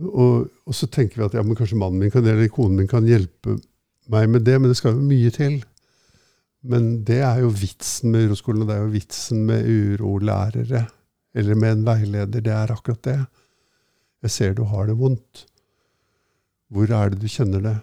Og, 0.07 0.51
og 0.69 0.77
så 0.77 0.89
tenker 0.93 1.23
vi 1.23 1.25
at 1.25 1.39
ja, 1.39 1.45
men 1.47 1.57
kanskje 1.57 1.79
mannen 1.81 2.03
min 2.03 2.13
kan, 2.13 2.27
eller 2.27 2.51
konen 2.53 2.83
min 2.83 2.91
kan 2.91 3.07
hjelpe 3.09 3.57
meg 4.13 4.29
med 4.31 4.45
det, 4.47 4.59
men 4.61 4.71
det 4.71 4.77
skal 4.79 4.97
jo 4.97 5.09
mye 5.09 5.33
til. 5.35 5.57
Men 6.67 6.91
det 7.07 7.21
er 7.25 7.41
jo 7.43 7.51
vitsen 7.55 8.13
med 8.13 8.29
uroskolen, 8.29 8.65
og 8.65 8.71
det 8.71 8.77
er 8.77 8.85
jo 8.85 8.95
vitsen 8.95 9.43
med 9.49 9.67
urolærere. 9.71 10.87
Eller 11.37 11.59
med 11.59 11.77
en 11.77 11.85
veileder. 11.87 12.43
Det 12.43 12.53
er 12.53 12.73
akkurat 12.73 13.03
det. 13.07 13.19
Jeg 14.25 14.35
ser 14.35 14.57
du 14.57 14.65
har 14.69 14.89
det 14.89 14.97
vondt. 14.99 15.45
Hvor 16.73 16.91
er 16.91 17.13
det 17.13 17.21
du 17.23 17.29
kjenner 17.31 17.63
det? 17.63 17.77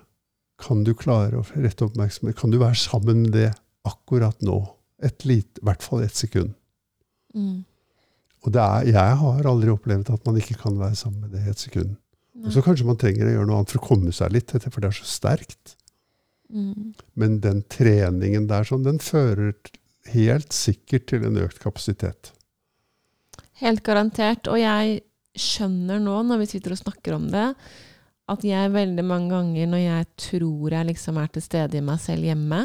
Kan 0.60 0.84
du 0.86 0.94
klare 0.98 1.40
å 1.40 1.46
rette 1.56 1.86
oppmerksomhet? 1.88 2.38
Kan 2.40 2.54
du 2.54 2.60
være 2.62 2.80
sammen 2.80 3.24
med 3.26 3.36
det 3.38 3.52
akkurat 3.88 4.42
nå? 4.44 4.60
Et 5.04 5.26
lite, 5.28 5.62
I 5.62 5.68
hvert 5.68 5.86
fall 5.86 6.04
ett 6.04 6.18
sekund. 6.18 6.54
Mm. 7.36 7.64
Og 8.44 8.52
det 8.52 8.64
er, 8.64 8.90
jeg 8.92 9.20
har 9.22 9.48
aldri 9.50 9.72
opplevd 9.72 10.12
at 10.12 10.26
man 10.28 10.40
ikke 10.40 10.58
kan 10.60 10.76
være 10.80 10.98
sammen 11.00 11.24
med 11.24 11.36
det 11.36 11.46
i 11.46 11.54
et 11.54 11.62
sekund. 11.62 11.96
Og 12.44 12.52
så 12.52 12.64
kanskje 12.66 12.88
man 12.88 13.00
trenger 13.00 13.30
å 13.30 13.36
gjøre 13.38 13.48
noe 13.48 13.62
annet 13.62 13.72
for 13.72 13.80
å 13.80 13.88
komme 13.88 14.12
seg 14.16 14.34
litt 14.36 14.52
for 14.52 14.84
det 14.84 14.90
er 14.90 14.98
så 14.98 15.08
sterkt. 15.08 15.78
Mm. 16.54 16.92
Men 17.20 17.40
den 17.44 17.64
treningen 17.72 18.50
der, 18.50 18.68
sånn, 18.68 18.84
den 18.86 19.00
fører 19.02 19.54
helt 20.12 20.54
sikkert 20.54 21.08
til 21.12 21.26
en 21.28 21.40
økt 21.40 21.62
kapasitet. 21.64 22.34
Helt 23.64 23.84
garantert. 23.86 24.50
Og 24.52 24.60
jeg 24.60 25.02
skjønner 25.40 26.02
nå, 26.04 26.20
når 26.28 26.44
vi 26.44 26.50
sitter 26.52 26.76
og 26.76 26.82
snakker 26.84 27.16
om 27.16 27.30
det, 27.32 27.48
at 28.34 28.46
jeg 28.48 28.72
veldig 28.74 29.04
mange 29.06 29.34
ganger 29.34 29.68
når 29.68 29.82
jeg 29.82 30.10
tror 30.30 30.76
jeg 30.78 30.90
liksom 30.90 31.20
er 31.20 31.32
til 31.34 31.44
stede 31.44 31.80
i 31.80 31.86
meg 31.86 32.00
selv 32.02 32.28
hjemme, 32.28 32.62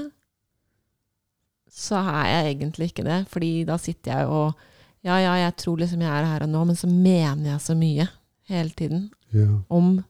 så 1.78 2.00
er 2.00 2.28
jeg 2.32 2.52
egentlig 2.54 2.90
ikke 2.90 3.06
det. 3.06 3.20
Fordi 3.30 3.52
da 3.68 3.78
sitter 3.80 4.18
jeg 4.18 4.34
og 4.34 4.66
Ja, 5.04 5.16
ja, 5.22 5.34
jeg 5.44 5.56
tror 5.56 5.76
liksom 5.78 6.00
jeg 6.02 6.10
er 6.10 6.24
her 6.26 6.42
og 6.42 6.48
nå, 6.50 6.64
men 6.66 6.76
så 6.76 6.88
mener 6.90 7.52
jeg 7.52 7.60
så 7.60 7.74
mye 7.78 8.08
hele 8.48 8.70
tiden 8.70 9.10
Ja. 9.32 9.60
om 9.70 10.04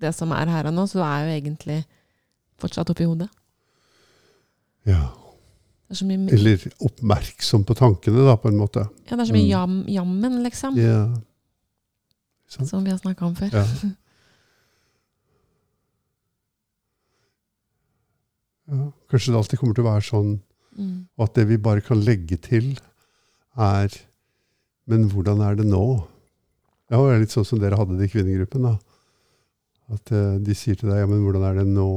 det 0.00 0.14
som 0.14 0.32
er 0.32 0.46
her 0.50 0.66
og 0.66 0.74
nå, 0.74 0.86
så 0.90 0.98
er 1.04 1.24
jo 1.26 1.30
egentlig 1.40 1.84
fortsatt 2.58 2.90
oppi 2.90 3.04
hodet. 3.04 3.28
ja. 4.86 5.10
Er 5.92 6.32
Eller 6.32 6.56
oppmerksom 6.80 7.64
på 7.68 7.74
tankene, 7.76 8.24
da, 8.24 8.34
på 8.36 8.48
en 8.48 8.56
måte. 8.56 8.88
ja, 9.10 9.16
det 9.16 9.20
er 9.20 9.24
så 9.28 9.32
mye 9.34 9.44
Mm. 9.44 9.48
jam, 9.50 9.84
jammen, 9.88 10.42
liksom, 10.42 10.74
Ja. 10.76 11.14
Sant? 12.48 12.68
som 12.68 12.82
vi 12.84 12.90
har 12.90 12.98
snakka 12.98 13.22
om 13.26 13.34
før. 13.36 13.52
Ja. 13.52 13.66
ja. 18.70 18.92
Kanskje 19.10 19.32
det 19.32 19.38
alltid 19.38 19.58
kommer 19.60 19.74
til 19.76 19.84
å 19.84 19.90
være 19.92 20.06
sånn 20.08 20.40
Mm. 20.72 21.06
Og 21.18 21.24
at 21.28 21.34
det 21.34 21.44
vi 21.50 21.56
bare 21.58 21.82
kan 21.84 22.00
legge 22.00 22.38
til, 22.40 22.78
er 23.58 23.88
Men 24.90 25.06
hvordan 25.10 25.42
er 25.44 25.58
det 25.60 25.66
nå? 25.68 25.84
Ja, 26.90 26.98
det 26.98 27.12
er 27.12 27.22
litt 27.22 27.34
sånn 27.34 27.46
som 27.48 27.60
dere 27.62 27.78
hadde 27.78 27.96
det 27.98 28.08
i 28.08 28.12
kvinnegruppen. 28.12 28.66
da. 28.66 28.74
At 29.92 30.10
uh, 30.12 30.40
de 30.42 30.56
sier 30.56 30.76
til 30.78 30.90
deg 30.90 31.02
ja, 31.02 31.06
men 31.08 31.22
hvordan 31.24 31.46
er 31.50 31.62
det 31.62 31.68
nå, 31.70 31.88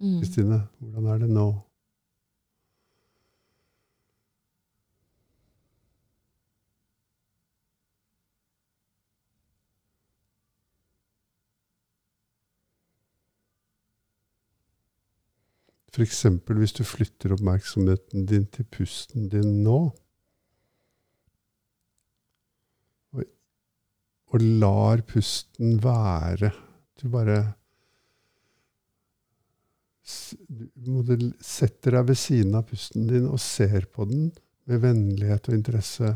Mm. 0.00 0.20
Kristine? 0.20 0.60
Hvordan 0.78 1.06
er 1.10 1.18
det 1.18 1.28
nå? 1.34 1.48
F.eks. 15.98 16.20
hvis 16.46 16.72
du 16.72 16.84
flytter 16.86 17.32
oppmerksomheten 17.34 18.26
din 18.30 18.46
til 18.54 18.68
pusten 18.70 19.26
din 19.32 19.64
nå, 19.64 19.90
og 24.28 24.44
lar 24.60 25.00
pusten 25.08 25.78
være 25.82 26.52
Du 26.98 27.08
bare 27.12 27.38
du 30.08 31.14
setter 31.44 31.98
deg 31.98 32.06
ved 32.08 32.16
siden 32.16 32.56
av 32.56 32.64
pusten 32.70 33.08
din 33.10 33.26
og 33.28 33.40
ser 33.42 33.84
på 33.92 34.06
den 34.08 34.30
med 34.68 34.80
vennlighet 34.80 35.50
og 35.50 35.56
interesse 35.56 36.14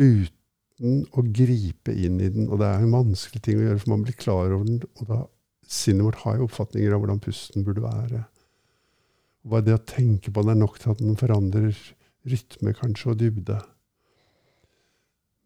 uten 0.00 1.00
å 1.14 1.24
gripe 1.24 1.94
inn 1.94 2.20
i 2.20 2.30
den. 2.34 2.50
Og 2.50 2.60
det 2.60 2.68
er 2.68 2.84
en 2.84 2.92
vanskelig 2.92 3.40
ting 3.44 3.60
å 3.60 3.66
gjøre, 3.66 3.80
for 3.80 3.94
man 3.94 4.04
blir 4.04 4.18
klar 4.20 4.52
over 4.52 4.66
den. 4.68 4.82
Og 5.00 5.08
da, 5.08 5.20
sinnet 5.64 6.08
vårt 6.08 6.22
har 6.24 6.38
jo 6.38 6.48
oppfatninger 6.48 6.92
av 6.92 7.04
hvordan 7.04 7.22
pusten 7.24 7.64
burde 7.66 7.84
være. 7.84 8.24
Bare 9.48 9.66
det 9.66 9.76
å 9.76 9.84
tenke 9.88 10.32
på 10.32 10.44
den 10.44 10.54
er 10.54 10.60
nok 10.60 10.80
til 10.80 10.94
at 10.94 11.00
den 11.04 11.20
forandrer 11.20 11.78
rytme 12.28 12.72
kanskje 12.76 13.12
og 13.12 13.20
dybde. 13.20 13.60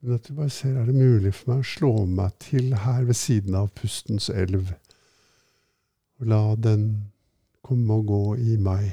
Men 0.00 0.14
at 0.14 0.28
du 0.28 0.34
bare 0.36 0.50
ser 0.54 0.76
er 0.78 0.86
det 0.86 0.94
mulig 0.94 1.32
for 1.34 1.50
meg 1.52 1.62
å 1.64 1.70
slå 1.72 1.92
meg 2.06 2.36
til 2.42 2.70
her 2.84 3.02
ved 3.08 3.18
siden 3.18 3.56
av 3.58 3.72
pustens 3.74 4.28
elv. 4.30 4.70
Og 6.18 6.30
la 6.30 6.42
den 6.54 6.88
komme 7.66 7.98
og 7.98 8.06
gå 8.10 8.22
i 8.38 8.56
meg. 8.62 8.92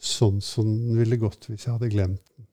Sånn 0.00 0.40
som 0.44 0.68
den 0.68 1.00
ville 1.00 1.20
gått 1.20 1.48
hvis 1.48 1.66
jeg 1.66 1.74
hadde 1.74 1.92
glemt 1.92 2.24
den. 2.36 2.46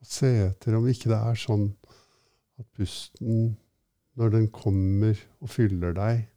Og 0.00 0.10
se 0.10 0.30
etter 0.46 0.78
om 0.78 0.86
ikke 0.90 1.10
det 1.10 1.18
er 1.18 1.38
sånn 1.38 1.68
at 2.60 2.66
pusten, 2.78 3.56
når 4.18 4.36
den 4.36 4.50
kommer 4.54 5.18
og 5.40 5.50
fyller 5.50 5.94
deg, 5.96 6.28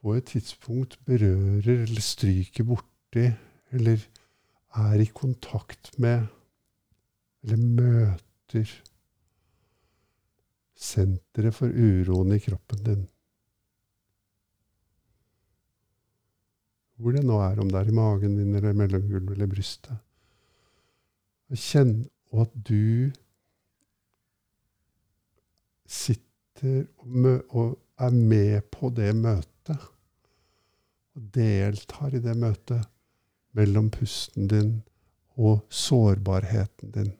på 0.00 0.14
et 0.16 0.24
tidspunkt 0.32 0.98
berører 1.04 1.84
eller 1.84 2.04
stryker 2.04 2.64
borti 2.64 3.26
eller 3.70 4.02
er 4.80 5.00
i 5.02 5.08
kontakt 5.14 5.92
med 5.98 6.26
eller 7.42 7.56
møter 7.56 8.70
senteret 10.80 11.56
for 11.56 11.68
uroen 11.68 12.32
i 12.32 12.40
kroppen 12.42 12.84
din. 12.84 13.02
Hvor 17.00 17.16
det 17.16 17.24
nå 17.24 17.36
er, 17.40 17.60
om 17.60 17.68
det 17.68 17.80
er 17.80 17.88
i 17.88 17.96
magen 17.96 18.36
din 18.36 18.54
eller 18.56 18.76
mellomgulvet 18.76 19.36
eller 19.36 19.48
brystet. 19.48 19.96
Kjenn 21.50 22.04
og 22.30 22.44
at 22.44 22.52
du 22.68 23.10
sitter 25.90 26.84
og, 27.50 27.78
er 28.00 28.10
med 28.16 28.62
på 28.72 28.88
det 28.96 29.10
møtet. 29.16 29.59
Og 29.68 31.26
deltar 31.34 32.14
i 32.14 32.22
det 32.22 32.36
møtet 32.38 32.88
mellom 33.58 33.90
pusten 33.92 34.48
din 34.48 34.72
og 35.40 35.66
sårbarheten 35.68 36.94
din. 36.94 37.12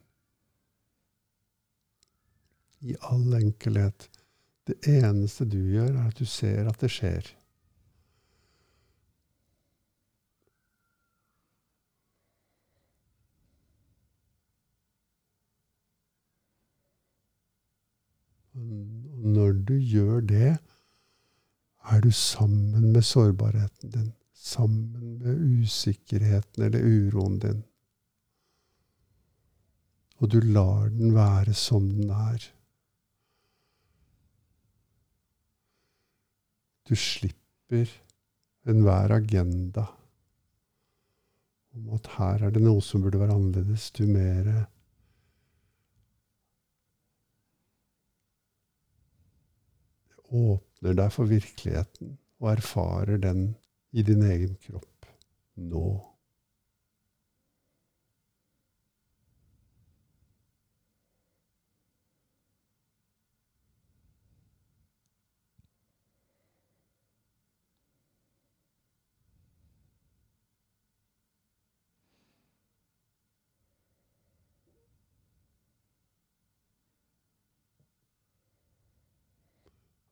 I 2.80 2.96
all 3.12 3.34
enkelhet. 3.36 4.08
Det 4.66 4.78
eneste 4.88 5.44
du 5.44 5.58
gjør, 5.58 5.90
er 5.90 6.08
at 6.08 6.18
du 6.18 6.24
ser 6.24 6.68
at 6.70 6.80
det 6.80 6.90
skjer. 6.92 7.26
Og 18.54 19.28
når 19.36 19.52
du 19.68 19.74
gjør 19.76 20.20
det, 20.20 20.58
er 21.90 22.00
du 22.00 22.12
sammen 22.12 22.92
med 22.92 23.04
sårbarheten 23.04 23.90
din. 23.90 24.12
Sammen 24.32 25.18
med 25.18 25.36
usikkerheten 25.36 26.64
eller 26.64 26.80
uroen 26.80 27.38
din. 27.38 27.62
Og 30.20 30.30
du 30.30 30.40
lar 30.40 30.88
den 30.88 31.14
være 31.16 31.54
som 31.56 31.88
den 31.96 32.10
er. 32.10 32.44
Du 36.88 36.96
slipper 36.96 37.90
enhver 38.68 39.14
agenda 39.14 39.86
om 41.74 41.94
at 41.94 42.10
her 42.18 42.46
er 42.46 42.54
det 42.54 42.62
noe 42.64 42.82
som 42.82 43.02
burde 43.02 43.20
være 43.20 43.36
annerledes. 43.36 43.90
Du 43.94 44.04
mer 44.10 44.66
åpner 50.80 50.96
deg 50.96 51.12
for 51.12 51.28
virkeligheten 51.28 52.14
og 52.40 52.52
erfarer 52.54 53.18
den 53.20 53.56
i 53.92 54.02
din 54.02 54.22
egen 54.24 54.56
kropp 54.64 55.10
nå. 55.56 56.10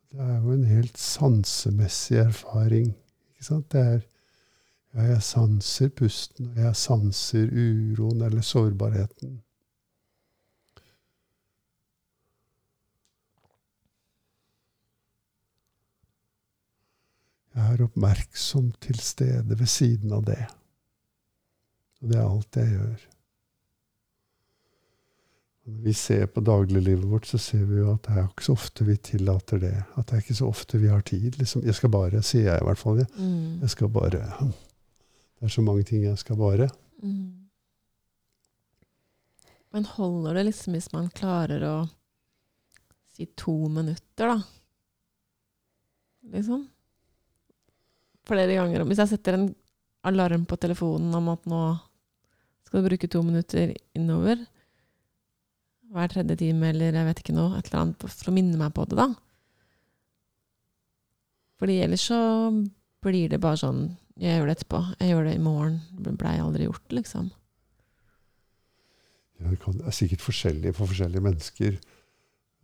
Det 0.08 0.20
er 0.20 0.40
jo 0.42 0.52
en 0.52 0.64
helt 0.78 1.00
sansemessig 1.00 2.20
erfaring. 2.22 2.94
Ikke 3.34 3.48
sant? 3.50 3.68
Det 3.74 3.82
er 3.82 4.00
ja, 4.94 5.04
jeg 5.12 5.22
sanser 5.22 5.90
pusten, 5.94 6.48
og 6.54 6.62
jeg 6.62 6.78
sanser 6.78 7.50
uroen 7.52 8.24
eller 8.24 8.42
sårbarheten. 8.42 9.36
Jeg 17.58 17.74
er 17.74 17.84
oppmerksom 17.84 18.70
til 18.80 18.98
stede 19.02 19.58
ved 19.58 19.66
siden 19.66 20.12
av 20.14 20.24
det. 20.28 20.44
Og 22.00 22.10
det 22.12 22.18
er 22.18 22.28
alt 22.28 22.58
jeg 22.60 22.76
gjør. 22.76 23.06
Når 25.68 25.80
vi 25.84 25.92
ser 25.92 26.26
på 26.32 26.40
dagliglivet 26.40 27.04
vårt, 27.10 27.26
så 27.28 27.38
ser 27.38 27.66
vi 27.68 27.82
jo 27.82 27.90
at 27.92 28.06
det 28.06 28.14
er 28.16 28.28
ikke 28.28 28.46
så 28.46 28.54
ofte 28.56 28.86
vi 28.88 28.94
tillater 29.10 29.60
det. 29.60 29.74
At 30.00 30.08
det 30.08 30.16
er 30.16 30.22
ikke 30.22 30.38
så 30.38 30.48
ofte 30.48 30.80
vi 30.80 30.88
har 30.88 31.02
tid. 31.04 31.36
Liksom. 31.36 31.66
Jeg 31.66 31.76
skal 31.76 31.92
bare, 31.92 32.22
sier 32.24 32.46
jeg 32.48 32.62
i 32.62 32.64
hvert 32.64 32.80
fall. 32.80 33.02
Ja. 33.02 33.08
Mm. 33.18 33.60
Jeg 33.60 33.74
skal 33.74 33.92
bare 33.92 34.22
Det 35.38 35.46
er 35.46 35.52
så 35.52 35.62
mange 35.62 35.84
ting 35.86 36.06
jeg 36.06 36.18
skal 36.18 36.40
bare. 36.40 36.70
Mm. 37.02 37.48
Men 39.76 39.84
holder 39.84 40.38
det 40.40 40.48
liksom 40.48 40.72
hvis 40.74 40.88
man 40.94 41.12
klarer 41.12 41.62
å 41.68 41.76
si 43.12 43.28
to 43.36 43.58
minutter, 43.68 44.32
da? 44.32 44.40
Liksom? 46.32 46.64
flere 48.28 48.56
ganger 48.58 48.84
Hvis 48.84 49.00
jeg 49.02 49.12
setter 49.14 49.38
en 49.38 49.48
alarm 50.08 50.44
på 50.48 50.58
telefonen 50.60 51.14
om 51.16 51.30
at 51.32 51.46
nå 51.48 51.62
skal 52.66 52.82
du 52.82 52.88
bruke 52.90 53.08
to 53.08 53.22
minutter 53.24 53.72
innover 53.96 54.42
hver 55.94 56.10
tredje 56.12 56.36
time, 56.40 56.68
eller 56.72 56.92
jeg 56.98 57.06
vet 57.08 57.22
ikke 57.22 57.34
noe, 57.36 57.56
et 57.58 57.68
eller 57.70 57.80
annet, 57.84 58.04
for 58.12 58.30
å 58.30 58.34
minne 58.36 58.58
meg 58.60 58.74
på 58.76 58.84
det, 58.90 58.98
da. 58.98 59.08
Fordi 61.58 61.78
ellers 61.82 62.04
så 62.10 62.18
blir 63.02 63.32
det 63.32 63.40
bare 63.42 63.58
sånn 63.58 63.80
Jeg 64.18 64.34
gjør 64.40 64.48
det 64.50 64.54
etterpå. 64.56 64.78
Jeg 64.98 65.10
gjør 65.12 65.26
det 65.28 65.32
i 65.36 65.42
morgen. 65.42 65.74
Det 66.02 66.12
blei 66.18 66.32
aldri 66.42 66.64
gjort, 66.66 66.88
liksom. 66.90 67.28
Ja, 69.38 69.46
det, 69.52 69.58
kan, 69.62 69.76
det 69.78 69.86
er 69.86 69.94
sikkert 69.94 70.24
forskjellig 70.24 70.72
for 70.74 70.90
forskjellige 70.90 71.22
mennesker. 71.22 71.76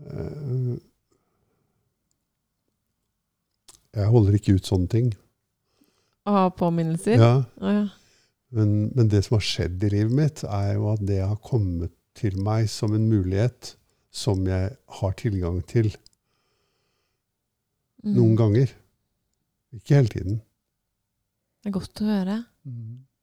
Eh, 0.03 0.72
Jeg 3.95 4.11
holder 4.11 4.35
ikke 4.35 4.57
ut 4.59 4.66
sånne 4.66 4.91
ting. 4.91 5.12
Å 6.27 6.33
ha 6.35 6.47
påminnelser? 6.59 7.20
Ja, 7.20 7.35
Å, 7.62 7.75
ja. 7.77 7.85
men, 8.57 8.72
men 8.97 9.11
det 9.12 9.20
som 9.27 9.37
har 9.37 9.45
skjedd 9.47 9.85
i 9.87 9.93
livet 9.93 10.16
mitt, 10.18 10.43
er 10.49 10.72
jo 10.75 10.89
at 10.91 11.05
det 11.07 11.20
har 11.22 11.39
kommet 11.45 11.95
til 12.15 12.37
meg 12.43 12.69
som 12.71 12.95
en 12.95 13.09
mulighet 13.11 13.75
som 14.15 14.45
jeg 14.47 14.77
har 15.01 15.12
tilgang 15.19 15.61
til 15.67 15.91
Mm. 18.05 18.15
noen 18.19 18.35
ganger. 18.37 18.69
Ikke 19.73 19.95
hele 19.97 20.09
tiden. 20.12 20.35
Det 21.65 21.71
er 21.71 21.75
godt 21.79 22.01
å 22.03 22.09
høre. 22.11 22.35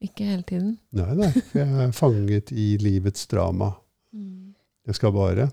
Ikke 0.02 0.26
hele 0.26 0.42
tiden. 0.50 0.72
Nei, 0.98 1.14
nei. 1.20 1.30
for 1.38 1.60
Jeg 1.60 1.76
er 1.86 1.92
fanget 2.02 2.50
i 2.52 2.66
livets 2.82 3.28
drama. 3.30 3.68
Mm. 4.12 4.56
Jeg 4.90 4.96
skal 4.98 5.14
bare. 5.14 5.46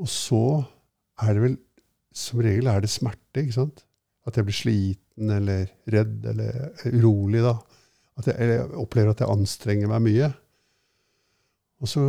Og 0.00 0.08
så 0.08 0.40
er 1.20 1.34
det 1.36 1.42
vel 1.44 1.58
Som 2.14 2.40
regel 2.44 2.66
er 2.68 2.80
det 2.84 2.90
smerte, 2.92 3.40
ikke 3.40 3.54
sant? 3.56 3.84
At 4.28 4.36
jeg 4.36 4.44
blir 4.44 4.56
sliten 4.56 5.30
eller 5.32 5.62
redd 5.88 6.26
eller 6.28 6.72
urolig, 6.92 7.40
da. 7.40 7.54
At 8.20 8.26
jeg, 8.28 8.34
eller 8.38 8.54
jeg 8.58 8.80
opplever 8.82 9.10
at 9.14 9.20
jeg 9.24 9.30
anstrenger 9.32 9.88
meg 9.88 10.02
mye. 10.04 10.28
Og 11.82 11.88
så 11.90 12.02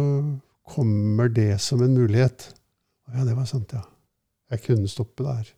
kommer 0.69 1.31
det 1.33 1.55
som 1.61 1.81
en 1.83 1.95
mulighet. 1.97 2.47
Ja, 3.13 3.25
det 3.25 3.35
var 3.35 3.45
sant, 3.49 3.73
ja. 3.73 3.81
Jeg 4.53 4.61
kunne 4.67 4.87
stoppe 4.91 5.25
der. 5.25 5.49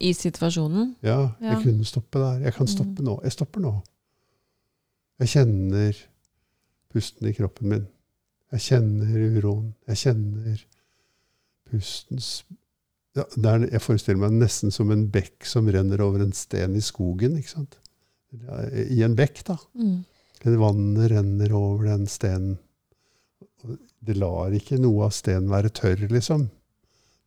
I 0.00 0.12
situasjonen? 0.16 0.94
Ja, 1.04 1.32
jeg 1.40 1.52
Ja. 1.56 1.62
kunne 1.62 1.84
stoppe 1.84 2.18
der. 2.20 2.40
Jeg 2.46 2.54
kan 2.54 2.66
Mm. 2.66 2.72
stoppe 2.74 3.02
nå. 3.02 3.20
Jeg 3.22 3.32
stopper 3.32 3.60
nå. 3.60 3.82
Jeg 5.20 5.28
kjenner 5.28 5.96
pusten 6.92 7.28
i 7.28 7.32
kroppen 7.32 7.68
min. 7.68 7.86
Jeg 8.52 8.60
kjenner 8.60 9.40
uroen. 9.40 9.74
Jeg 9.88 9.96
kjenner 9.96 10.64
pustens 11.70 12.42
ja, 13.14 13.24
det 13.36 13.44
er, 13.44 13.66
Jeg 13.72 13.80
forestiller 13.84 14.18
meg 14.20 14.32
nesten 14.40 14.70
som 14.72 14.90
en 14.90 15.06
bekk 15.12 15.44
som 15.44 15.66
renner 15.68 16.00
over 16.00 16.22
en 16.22 16.32
sten 16.32 16.74
i 16.76 16.80
skogen. 16.80 17.36
ikke 17.36 17.48
sant? 17.50 17.76
I 18.32 19.02
en 19.04 19.14
bekk, 19.14 19.42
da. 19.44 19.56
Mm. 19.76 20.04
Vannet 20.44 21.10
renner 21.12 21.52
over 21.54 21.86
den 21.86 22.06
stenen. 22.10 22.58
Det 24.02 24.16
lar 24.18 24.54
ikke 24.56 24.80
noe 24.82 25.06
av 25.06 25.14
stenen 25.14 25.50
være 25.52 25.70
tørr, 25.70 26.08
liksom. 26.10 26.48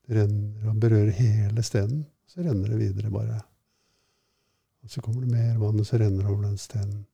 Det 0.06 0.18
renner 0.18 0.70
og 0.70 0.80
berører 0.84 1.14
hele 1.16 1.64
stenen. 1.64 2.04
Så 2.28 2.44
renner 2.44 2.74
det 2.74 2.82
videre, 2.82 3.12
bare. 3.14 3.40
Og 4.84 4.92
så 4.92 5.02
kommer 5.02 5.24
det 5.24 5.32
mer 5.32 5.56
vann, 5.62 5.80
og 5.80 5.88
så 5.88 5.98
renner 6.02 6.26
det 6.26 6.32
over 6.32 6.44
den 6.50 6.60
stenen. 6.62 7.06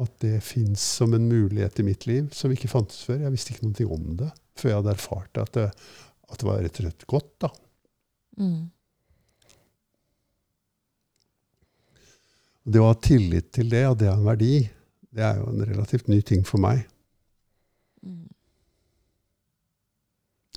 At 0.00 0.14
det 0.22 0.38
fins 0.42 0.82
som 1.00 1.12
en 1.14 1.26
mulighet 1.28 1.78
i 1.82 1.86
mitt 1.86 2.06
liv 2.06 2.30
som 2.34 2.54
ikke 2.54 2.70
fantes 2.70 3.02
før. 3.06 3.20
Jeg 3.26 3.34
visste 3.34 3.54
ikke 3.54 3.68
noe 3.68 3.98
om 3.98 4.08
det 4.22 4.30
før 4.58 4.70
jeg 4.70 4.80
hadde 4.80 4.94
erfart 4.94 5.42
at 5.42 5.52
det, 5.56 5.66
at 6.30 6.40
det 6.40 6.46
var 6.46 6.62
rett 6.62 6.80
og 6.80 6.86
slett 6.86 7.06
godt. 7.10 7.32
da. 7.44 7.50
Mm. 8.38 8.70
Det 12.64 12.80
å 12.80 12.88
ha 12.88 12.96
tillit 12.96 13.50
til 13.52 13.68
det, 13.72 13.82
at 13.84 13.98
det 14.00 14.08
er 14.08 14.16
en 14.16 14.26
verdi, 14.26 14.54
det 15.14 15.24
er 15.24 15.38
jo 15.40 15.50
en 15.52 15.64
relativt 15.68 16.08
ny 16.10 16.20
ting 16.26 16.44
for 16.48 16.62
meg. 16.64 16.86
Mm. 18.04 18.24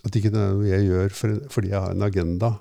At 0.08 0.16
ikke 0.16 0.32
det 0.32 0.40
er 0.40 0.56
noe 0.56 0.70
jeg 0.70 0.88
gjør 0.88 1.14
for, 1.20 1.36
fordi 1.52 1.74
jeg 1.74 1.84
har 1.84 1.94
en 1.94 2.08
agenda, 2.08 2.54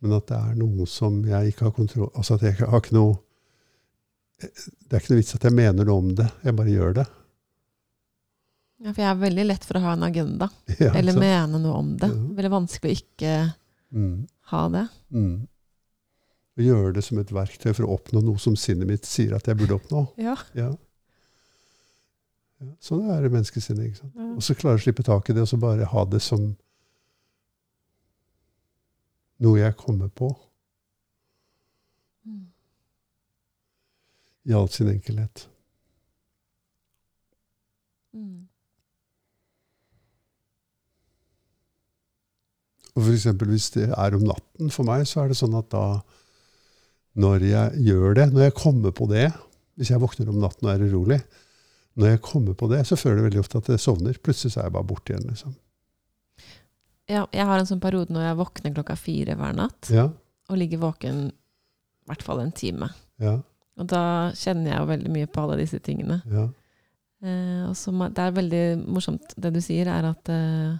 men 0.00 0.16
at 0.16 0.30
det 0.30 0.38
er 0.40 0.56
noe 0.56 0.88
som 0.88 1.20
jeg 1.28 1.52
ikke 1.52 1.66
har 1.66 1.72
kontroll 1.76 2.08
Altså 2.16 2.38
at 2.38 2.44
jeg 2.46 2.54
ikke 2.54 2.70
har 2.72 2.80
ikke 2.80 2.94
noe 2.96 3.18
Det 4.40 4.94
er 4.94 5.02
ikke 5.02 5.12
noe 5.12 5.18
vits 5.18 5.34
at 5.36 5.44
jeg 5.44 5.52
mener 5.52 5.84
noe 5.84 6.00
om 6.00 6.06
det, 6.16 6.24
jeg 6.40 6.56
bare 6.56 6.72
gjør 6.72 6.94
det. 6.96 7.04
Ja, 8.80 8.94
for 8.94 9.02
jeg 9.02 9.10
er 9.10 9.18
veldig 9.20 9.44
lett 9.44 9.66
for 9.68 9.76
å 9.76 9.82
ha 9.84 9.92
en 9.92 10.06
agenda, 10.06 10.48
Ja, 10.80 10.94
eller 10.96 11.18
mene 11.20 11.60
noe 11.60 11.74
om 11.82 11.90
det. 12.00 12.08
Ja. 12.08 12.28
Veldig 12.38 12.52
vanskelig 12.54 12.94
å 12.94 13.00
ikke 13.02 13.34
mm, 13.92 14.14
ha 14.54 14.62
det. 14.72 14.86
mm. 15.12 15.34
Å 16.60 16.64
gjøre 16.66 16.92
det 16.98 17.02
som 17.06 17.16
et 17.22 17.30
verktøy 17.32 17.70
for 17.72 17.86
å 17.86 17.94
oppnå 17.96 18.20
noe 18.26 18.40
som 18.42 18.56
sinnet 18.58 18.88
mitt 18.90 19.06
sier 19.08 19.32
at 19.36 19.46
jeg 19.48 19.56
burde 19.56 19.78
oppnå. 19.78 20.02
Ja. 20.20 20.34
Ja. 20.58 20.70
Ja, 22.60 22.74
sånn 22.84 23.06
er 23.08 23.22
det 23.24 23.30
menneskesinnet. 23.32 23.86
ikke 23.88 24.00
sant? 24.02 24.16
Ja. 24.20 24.26
Og 24.36 24.44
så 24.44 24.52
klare 24.58 24.76
å 24.76 24.82
slippe 24.82 25.04
tak 25.06 25.30
i 25.30 25.36
det, 25.36 25.46
og 25.46 25.48
så 25.48 25.56
bare 25.62 25.86
ha 25.88 26.02
det 26.04 26.20
som 26.20 26.50
noe 29.40 29.58
jeg 29.62 29.76
kommer 29.80 30.10
på, 30.12 30.28
Mm. 32.28 32.50
i 34.44 34.52
all 34.52 34.68
sin 34.68 34.90
enkelhet. 34.92 35.46
Mm. 38.12 38.44
Og 42.94 43.02
for 43.06 43.46
hvis 43.48 43.70
det 43.76 43.88
er 43.96 44.16
om 44.18 44.24
natten 44.26 44.70
for 44.74 44.84
meg, 44.88 45.06
så 45.08 45.22
er 45.24 45.28
det 45.32 45.38
sånn 45.40 45.56
at 45.58 45.70
da 45.72 45.84
Når 47.18 47.42
jeg 47.42 47.80
gjør 47.88 48.14
det, 48.14 48.26
når 48.32 48.42
jeg 48.48 48.54
kommer 48.54 48.92
på 48.94 49.06
det 49.10 49.32
Hvis 49.76 49.90
jeg 49.90 49.98
våkner 50.00 50.28
om 50.30 50.38
natten 50.38 50.68
og 50.68 50.74
er 50.74 50.84
urolig, 50.86 51.20
når 51.96 52.06
jeg 52.12 52.20
kommer 52.22 52.54
på 52.54 52.68
det, 52.70 52.84
så 52.86 52.96
føler 52.96 53.16
jeg 53.18 53.24
veldig 53.30 53.40
ofte 53.40 53.58
at 53.58 53.68
jeg 53.72 53.80
sovner. 53.80 54.18
Plutselig 54.22 54.52
så 54.52 54.60
er 54.60 54.68
jeg 54.68 54.72
bare 54.76 54.86
borte 54.86 55.12
igjen. 55.14 55.24
liksom. 55.30 55.54
Ja, 57.10 57.24
jeg 57.34 57.46
har 57.48 57.58
en 57.58 57.66
sånn 57.66 57.80
periode 57.82 58.12
når 58.14 58.28
jeg 58.28 58.38
våkner 58.38 58.74
klokka 58.76 58.96
fire 59.00 59.34
hver 59.40 59.56
natt, 59.58 59.88
Ja, 59.90 60.04
og 60.50 60.58
ligger 60.60 60.78
våken 60.84 61.24
i 61.30 62.06
hvert 62.10 62.22
fall 62.22 62.40
en 62.44 62.52
time. 62.52 62.90
ja, 63.18 63.40
Og 63.80 63.86
da 63.90 64.30
kjenner 64.36 64.70
jeg 64.70 64.78
jo 64.82 64.86
veldig 64.92 65.10
mye 65.16 65.26
på 65.32 65.42
alle 65.42 65.56
disse 65.62 65.80
tingene. 65.82 66.20
ja. 66.30 66.48
Eh, 67.22 67.64
og 67.68 67.74
så 67.76 67.92
det 68.08 68.18
er 68.18 68.30
veldig 68.32 68.62
morsomt 68.88 69.34
det 69.36 69.50
du 69.52 69.60
sier, 69.60 69.88
er 69.92 70.06
at 70.08 70.28
eh, 70.32 70.78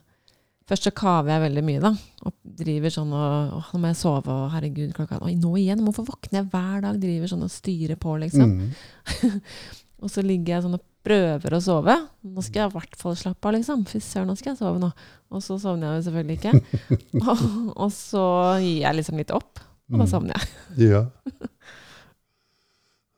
først 0.70 0.86
så 0.86 0.92
kaver 0.96 1.32
jeg 1.34 1.42
veldig 1.44 1.62
mye, 1.66 1.80
da. 1.82 1.90
Og 2.28 2.34
driver 2.60 2.92
sånn 2.94 3.10
og 3.16 3.56
Åh, 3.58 3.68
nå 3.74 3.80
må 3.82 3.90
jeg 3.90 3.98
sove, 4.00 4.30
og 4.32 4.50
herregud, 4.54 4.92
klokka 4.96 5.18
Oi, 5.26 5.34
nå 5.40 5.50
igjen? 5.60 5.82
Hvorfor 5.86 6.06
våkner 6.08 6.40
jeg 6.44 6.50
hver 6.52 6.84
dag? 6.86 7.00
Driver 7.02 7.30
sånn 7.32 7.44
og 7.46 7.52
styrer 7.52 7.98
på, 8.00 8.14
liksom. 8.22 8.54
Mm. 8.60 9.40
Og 10.00 10.08
så 10.08 10.22
ligger 10.24 10.54
jeg 10.54 10.62
sånn 10.64 10.78
og 10.78 10.84
prøver 11.04 11.52
å 11.52 11.58
sove. 11.60 11.92
Nå 12.24 12.40
skal 12.44 12.62
jeg 12.62 12.70
i 12.70 12.74
hvert 12.78 12.94
fall 12.96 13.16
slappe 13.20 13.50
av, 13.50 13.52
liksom. 13.58 13.82
Fy 13.88 13.98
søren, 14.00 14.30
nå 14.32 14.36
skal 14.40 14.54
jeg 14.54 14.60
sove 14.62 14.80
nå. 14.80 14.88
Og 15.28 15.42
så 15.44 15.58
sovner 15.60 15.90
jeg 15.90 15.98
jo 15.98 16.04
selvfølgelig 16.06 16.36
ikke. 16.38 16.52
og, 17.28 17.42
og 17.84 17.90
så 17.92 18.22
gir 18.64 18.78
jeg 18.86 18.96
liksom 18.96 19.20
litt 19.20 19.34
opp, 19.36 19.60
og 19.90 19.98
da 20.00 20.06
Mm. 20.06 20.12
sovner 20.14 20.38
jeg. 20.38 20.48
Ja. 20.94 21.02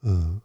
Uh. 0.02 0.40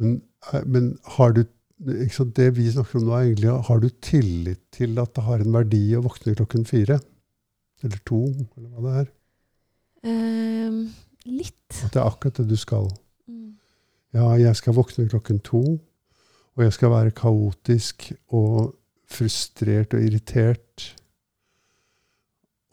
Men, 0.00 0.14
eh, 0.52 0.62
men 0.66 0.88
har 1.18 1.32
du 1.36 1.44
Det 1.84 2.46
vi 2.56 2.70
snakker 2.72 2.98
om 2.98 3.08
nå, 3.08 3.12
er 3.14 3.26
egentlig 3.28 3.52
har 3.68 3.80
du 3.82 3.88
tillit 4.00 4.62
til 4.72 4.96
at 5.02 5.12
det 5.16 5.24
har 5.26 5.42
en 5.42 5.56
verdi 5.56 5.82
å 5.96 6.04
våkne 6.04 6.36
klokken 6.38 6.64
fire? 6.68 6.98
Eller 7.84 8.00
to, 8.08 8.22
eller 8.56 8.70
hva 8.72 8.84
det 8.84 8.94
er? 9.02 9.10
Um, 10.08 10.78
litt. 11.28 11.82
At 11.84 11.92
det 11.92 12.00
er 12.00 12.08
akkurat 12.08 12.40
det 12.40 12.46
du 12.48 12.56
skal. 12.60 12.88
Mm. 13.28 13.56
Ja, 14.16 14.30
jeg 14.40 14.56
skal 14.56 14.76
våkne 14.78 15.08
klokken 15.12 15.42
to, 15.44 15.62
og 16.54 16.64
jeg 16.64 16.76
skal 16.76 16.92
være 16.94 17.14
kaotisk 17.16 18.10
og 18.32 18.74
frustrert 19.10 19.94
og 19.96 20.04
irritert 20.06 20.90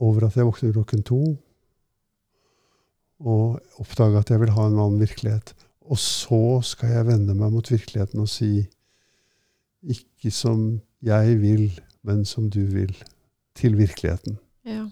over 0.02 0.28
at 0.28 0.38
jeg 0.38 0.48
våkner 0.48 0.76
klokken 0.76 1.04
to, 1.06 1.22
og 3.22 3.82
oppdage 3.82 4.18
at 4.18 4.32
jeg 4.34 4.42
vil 4.42 4.54
ha 4.56 4.68
en 4.68 4.80
annen 4.80 5.02
virkelighet. 5.02 5.52
Og 5.92 6.00
så 6.00 6.62
skal 6.66 6.96
jeg 6.96 7.10
vende 7.12 7.36
meg 7.38 7.52
mot 7.54 7.68
virkeligheten 7.68 8.24
og 8.24 8.30
si 8.32 8.64
ikke 9.82 10.32
som 10.34 10.82
jeg 11.02 11.38
vil, 11.42 11.68
men 12.08 12.26
som 12.26 12.50
du 12.50 12.62
vil, 12.70 12.94
til 13.58 13.78
virkeligheten. 13.78 14.38
Ja. 14.66 14.86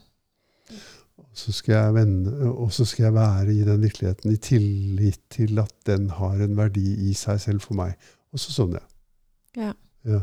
Og 1.20 1.30
så 1.38 1.54
skal 1.54 1.76
jeg 1.76 1.94
vende, 1.94 2.34
og 2.50 2.74
så 2.74 2.86
skal 2.86 3.10
jeg 3.10 3.14
være 3.14 3.54
i 3.54 3.64
den 3.68 3.82
virkeligheten 3.82 4.34
i 4.34 4.38
tillit 4.42 5.22
til 5.30 5.60
at 5.62 5.74
den 5.86 6.10
har 6.10 6.42
en 6.42 6.58
verdi 6.58 7.10
i 7.10 7.14
seg 7.18 7.42
selv 7.42 7.64
for 7.66 7.78
meg. 7.80 7.96
Og 8.34 8.42
så 8.42 8.54
sovner 8.54 8.82
jeg. 8.82 9.64
Ja. 9.64 9.72
Ja. 10.10 10.20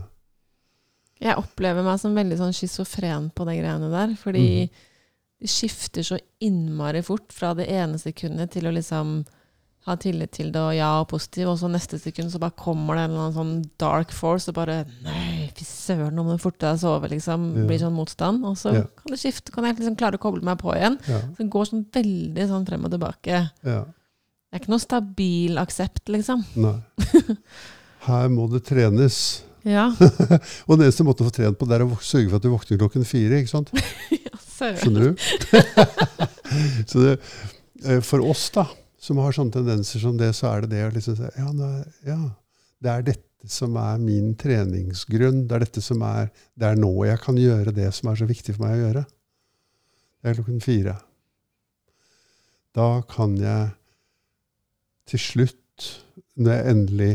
Jeg 1.23 1.41
opplever 1.41 1.85
meg 1.87 2.01
som 2.01 2.17
veldig 2.17 2.37
sånn 2.39 2.55
schizofren 2.57 3.31
på 3.33 3.47
de 3.49 3.57
greiene 3.59 3.89
der. 3.93 4.13
Fordi 4.21 4.47
mm. 4.67 4.85
det 5.43 5.51
skifter 5.53 6.05
så 6.07 6.19
innmari 6.45 7.03
fort 7.07 7.33
fra 7.33 7.55
det 7.57 7.69
ene 7.73 8.01
sekundet 8.01 8.53
til 8.57 8.69
å 8.69 8.75
liksom 8.75 9.21
ha 9.87 9.95
tillit 10.03 10.33
til 10.35 10.49
det 10.55 10.61
og 10.61 10.73
ja 10.75 10.89
og 11.01 11.09
positiv, 11.13 11.49
og 11.53 11.59
så 11.61 11.69
neste 11.71 11.99
sekund 12.03 12.33
så 12.33 12.41
bare 12.43 12.57
kommer 12.59 12.97
det 12.99 13.05
en 13.07 13.11
eller 13.13 13.25
annen 13.29 13.37
sånn 13.37 13.71
dark 13.79 14.11
force 14.15 14.51
og 14.51 14.57
bare 14.59 14.81
Nei, 15.05 15.51
fy 15.55 15.65
søren, 15.69 16.15
nå 16.17 16.25
må 16.27 16.35
du 16.35 16.43
forte 16.43 16.65
deg 16.67 16.75
å 16.75 16.81
sove, 16.83 17.11
liksom. 17.13 17.45
Ja. 17.57 17.67
Blir 17.69 17.79
sånn 17.85 17.95
motstand. 17.95 18.43
Og 18.45 18.57
så 18.59 18.73
Ja. 18.75 18.83
kan 18.99 19.15
det 19.15 19.21
skifte, 19.23 19.53
kan 19.55 19.65
jeg 19.65 19.79
liksom 19.79 19.97
klare 19.97 20.19
å 20.19 20.23
koble 20.23 20.43
meg 20.43 20.59
på 20.59 20.75
igjen. 20.75 20.99
Ja, 21.09 21.21
Så 21.21 21.39
det 21.39 21.51
går 21.51 21.65
sånn 21.71 21.85
veldig 21.93 22.49
sånn 22.51 22.67
frem 22.67 22.85
og 22.85 22.91
tilbake. 22.91 23.51
ja. 23.65 23.85
Det 24.47 24.61
er 24.61 24.63
ikke 24.63 24.71
noe 24.71 24.81
stabil 24.81 25.57
aksept, 25.59 26.09
liksom. 26.09 26.45
Nei. 26.57 26.79
Her 28.07 28.29
må 28.29 28.47
det 28.51 28.65
trenes. 28.65 29.43
Ja, 29.67 29.89
Og 30.69 30.79
den 30.79 30.87
eneste 30.87 31.03
måten 31.05 31.27
å 31.27 31.31
få 31.31 31.35
trent 31.35 31.59
på, 31.59 31.67
det 31.67 31.75
er 31.81 31.85
å 31.85 31.97
sørge 31.99 32.31
for 32.31 32.37
at 32.37 32.43
du 32.43 32.51
våkner 32.53 32.79
klokken 32.79 33.05
fire. 33.05 33.41
ikke 33.43 33.51
sant? 33.51 33.71
søren. 34.57 34.79
Skjønner 34.79 35.01
du? 35.11 36.07
så 36.87 37.03
det, 37.03 37.15
eh, 37.85 38.01
for 38.07 38.23
oss, 38.25 38.49
da, 38.55 38.67
som 39.07 39.21
har 39.23 39.35
sånne 39.37 39.55
tendenser 39.55 40.03
som 40.03 40.19
det, 40.19 40.33
så 40.35 40.51
er 40.51 40.65
det 40.65 40.73
det 40.75 40.83
å 40.89 40.93
liksom 40.95 41.17
si 41.19 41.31
ja, 41.39 41.47
nå 41.55 41.71
er- 41.79 42.11
ja, 42.11 42.19
det 42.83 42.93
er 42.93 43.07
dette 43.13 43.51
som 43.53 43.77
er 43.79 44.01
min 44.03 44.33
treningsgrunn. 44.35 45.45
Det 45.47 45.55
er 45.55 45.63
dette 45.67 45.83
som 45.85 46.03
er 46.03 46.31
Det 46.59 46.67
er 46.67 46.81
nå 46.81 46.91
jeg 47.07 47.21
kan 47.23 47.37
gjøre 47.39 47.75
det 47.77 47.93
som 47.95 48.11
er 48.11 48.19
så 48.19 48.27
viktig 48.27 48.57
for 48.57 48.67
meg 48.67 48.75
å 48.75 48.83
gjøre. 48.83 49.05
Det 50.23 50.31
er 50.33 50.39
klokken 50.41 50.63
fire. 50.65 50.97
Da 52.75 52.89
kan 53.09 53.37
jeg 53.39 53.71
til 55.07 55.23
slutt, 55.23 55.87
når 56.37 56.53
jeg 56.57 56.73
endelig 56.75 57.13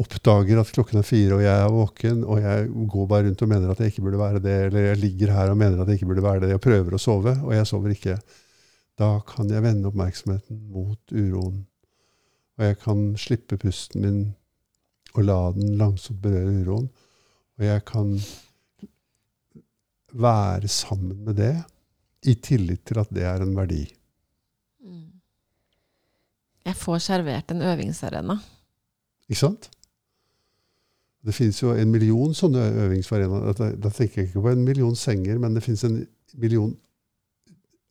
oppdager 0.00 0.60
at 0.60 0.70
klokken 0.72 1.00
er 1.02 1.04
fire 1.04 1.36
og 1.36 1.42
jeg 1.44 1.52
er 1.64 1.72
våken, 1.74 2.22
og 2.24 2.38
jeg 2.40 2.70
går 2.94 3.08
bare 3.10 3.26
rundt 3.26 3.42
og 3.44 3.50
mener 3.50 3.72
at 3.72 3.82
jeg 3.82 3.92
ikke 3.92 4.04
burde 4.06 4.20
være 4.22 4.40
det, 4.44 4.56
eller 4.68 4.86
jeg 4.92 5.00
ligger 5.02 5.34
her 5.34 5.50
og 5.52 5.58
mener 5.60 5.82
at 5.82 5.90
jeg 5.90 5.98
ikke 6.00 6.08
burde 6.12 6.24
være 6.24 6.44
det, 6.46 6.54
og 6.56 6.62
prøver 6.64 6.96
å 6.96 7.02
sove, 7.02 7.34
og 7.42 7.52
jeg 7.52 7.68
sover 7.68 7.92
ikke, 7.92 8.16
da 8.96 9.20
kan 9.28 9.50
jeg 9.52 9.64
vende 9.64 9.90
oppmerksomheten 9.90 10.60
mot 10.72 11.12
uroen. 11.12 11.64
Og 12.56 12.64
jeg 12.64 12.78
kan 12.80 13.02
slippe 13.20 13.58
pusten 13.60 14.04
min 14.04 14.20
og 15.16 15.24
la 15.24 15.38
den 15.56 15.76
langsomt 15.80 16.22
berøre 16.24 16.62
uroen. 16.62 16.88
Og 17.56 17.64
jeg 17.64 17.84
kan 17.88 18.16
være 20.16 20.68
sammen 20.68 21.24
med 21.24 21.36
det 21.40 21.54
i 22.26 22.34
tillit 22.34 22.84
til 22.88 23.00
at 23.00 23.12
det 23.12 23.24
er 23.28 23.44
en 23.44 23.56
verdi. 23.56 23.84
Mm. 24.80 25.08
Jeg 26.66 26.76
får 26.76 26.98
servert 26.98 27.50
en 27.52 27.62
øvingsarena. 27.62 28.38
Ikke 29.28 29.40
sant? 29.40 29.70
Det 31.26 31.34
finnes 31.34 31.58
jo 31.62 31.72
en 31.74 31.90
million 31.90 32.34
sånne 32.34 32.62
øvingsarenaer. 32.86 33.56
Da, 33.56 33.90
tenker 33.90 34.22
jeg 34.22 34.28
ikke 34.28 34.44
på 34.44 34.52
en 34.52 34.64
million 34.64 34.94
senger, 34.96 35.40
men 35.42 35.56
det 35.56 35.64
finnes 35.64 35.82
en 35.84 35.98
million 36.38 36.76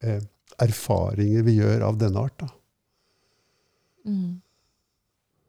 eh, 0.04 0.22
erfaringer 0.64 1.46
vi 1.48 1.60
gjør 1.60 1.86
av 1.90 2.00
denne 2.02 2.26
art. 2.28 2.38
da. 2.40 2.50
Mm. 4.06 4.42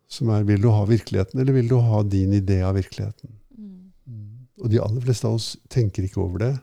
Som 0.08 0.30
er 0.34 0.46
vil 0.48 0.62
du 0.62 0.70
ha 0.70 0.84
virkeligheten, 0.88 1.40
eller 1.40 1.56
vil 1.56 1.68
du 1.68 1.76
ha 1.82 2.02
din 2.02 2.32
idé 2.36 2.60
av 2.64 2.76
virkeligheten? 2.78 3.32
Mm. 3.56 4.46
Og 4.62 4.70
de 4.72 4.80
aller 4.82 5.02
fleste 5.04 5.28
av 5.28 5.38
oss 5.38 5.56
tenker 5.72 6.06
ikke 6.06 6.22
over 6.22 6.44
det. 6.44 6.54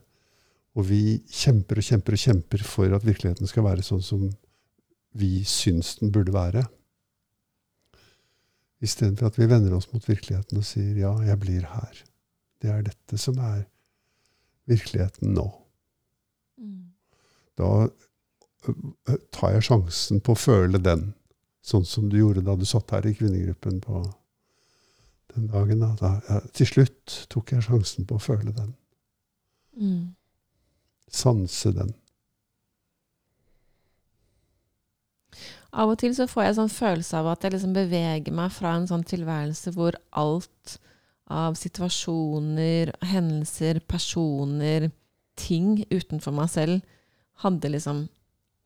Og 0.74 0.88
vi 0.90 1.20
kjemper 1.30 1.78
og 1.78 1.86
kjemper 1.86 2.16
og 2.16 2.24
kjemper 2.24 2.64
for 2.66 2.96
at 2.96 3.06
virkeligheten 3.06 3.50
skal 3.50 3.68
være 3.68 3.86
sånn 3.86 4.02
som 4.06 4.30
vi 5.14 5.44
syns 5.46 6.00
den 6.00 6.14
burde 6.14 6.34
være. 6.34 6.64
Istedenfor 8.84 9.30
at 9.30 9.38
vi 9.40 9.48
vender 9.48 9.76
oss 9.78 9.92
mot 9.94 10.04
virkeligheten 10.08 10.60
og 10.60 10.66
sier 10.68 10.98
ja, 11.00 11.14
jeg 11.24 11.40
blir 11.40 11.68
her. 11.70 12.02
Det 12.64 12.72
er 12.72 12.82
dette 12.88 13.20
som 13.22 13.38
er 13.44 13.68
virkeligheten 14.72 15.36
nå. 15.36 15.46
Mm. 16.58 16.90
Da 17.60 17.70
tar 19.34 19.56
jeg 19.56 19.68
sjansen 19.68 20.22
på 20.24 20.36
å 20.36 20.40
føle 20.40 20.82
den, 20.82 21.12
sånn 21.64 21.86
som 21.88 22.10
du 22.12 22.18
gjorde 22.20 22.44
da 22.46 22.56
du 22.60 22.66
satt 22.68 22.92
her 22.96 23.08
i 23.08 23.16
kvinnegruppen 23.16 23.80
på 23.84 24.04
den 25.36 25.50
dagen. 25.52 25.84
Da. 25.84 25.92
Da, 26.00 26.14
ja, 26.30 26.40
til 26.56 26.70
slutt 26.70 27.18
tok 27.34 27.56
jeg 27.56 27.66
sjansen 27.68 28.08
på 28.10 28.20
å 28.20 28.24
føle 28.24 28.54
den. 28.56 28.74
Mm. 29.80 30.16
Sanse 31.14 31.74
den. 31.76 31.94
Av 35.74 35.90
og 35.90 35.98
til 35.98 36.14
så 36.14 36.28
får 36.30 36.46
jeg 36.46 36.58
sånn 36.60 36.74
følelse 36.74 37.20
av 37.20 37.32
at 37.32 37.46
jeg 37.46 37.56
liksom 37.56 37.74
beveger 37.74 38.36
meg 38.36 38.52
fra 38.54 38.76
en 38.78 38.86
sånn 38.90 39.06
tilværelse 39.10 39.74
hvor 39.74 39.98
alt 40.22 40.76
av 41.34 41.56
situasjoner, 41.58 42.92
hendelser, 43.10 43.80
personer, 43.90 44.92
ting 45.40 45.80
utenfor 45.90 46.36
meg 46.36 46.52
selv 46.54 46.84
hadde 47.42 47.72
liksom 47.74 48.04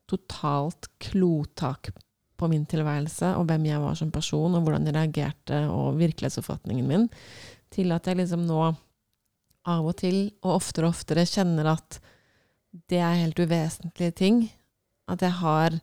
totalt 0.08 0.88
klotak 1.02 1.90
på 2.38 2.48
min 2.50 2.64
tilværelse 2.70 3.32
og 3.36 3.48
hvem 3.48 3.66
jeg 3.66 3.82
var 3.82 3.96
som 3.98 4.12
person, 4.14 4.54
og 4.54 4.64
hvordan 4.64 4.86
jeg 4.86 4.96
reagerte, 4.96 5.64
og 5.72 5.98
virkelighetsoppfatningen 5.98 6.86
min, 6.86 7.08
til 7.74 7.92
at 7.92 8.06
jeg 8.06 8.20
liksom 8.20 8.46
nå 8.48 8.62
av 9.68 9.88
og 9.90 9.96
til, 10.00 10.30
og 10.44 10.54
oftere 10.60 10.88
og 10.88 10.94
oftere, 10.96 11.26
kjenner 11.28 11.74
at 11.74 11.98
det 12.88 13.00
er 13.02 13.20
helt 13.24 13.40
uvesentlige 13.40 14.14
ting. 14.16 14.42
At 15.08 15.24
jeg 15.24 15.34
har 15.40 15.76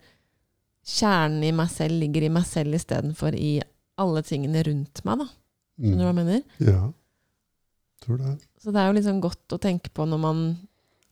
kjernen 0.85 1.43
i 1.45 1.53
meg 1.55 1.69
selv 1.73 1.97
ligger 2.01 2.25
i 2.25 2.33
meg 2.33 2.45
selv 2.47 2.77
istedenfor 2.77 3.35
i 3.37 3.57
alle 4.01 4.21
tingene 4.25 4.63
rundt 4.65 5.01
meg. 5.05 5.21
da. 5.21 5.27
Skjønner 5.75 6.01
du 6.01 6.05
hva 6.05 6.13
jeg 6.13 6.19
mener? 6.21 6.41
Ja. 6.63 6.81
Tror 8.05 8.21
det. 8.21 8.33
Så 8.61 8.71
det 8.71 8.81
er 8.81 8.89
jo 8.89 8.97
liksom 8.97 9.21
godt 9.23 9.55
å 9.55 9.61
tenke 9.61 9.91
på 9.93 10.05
når 10.07 10.21
man 10.21 10.43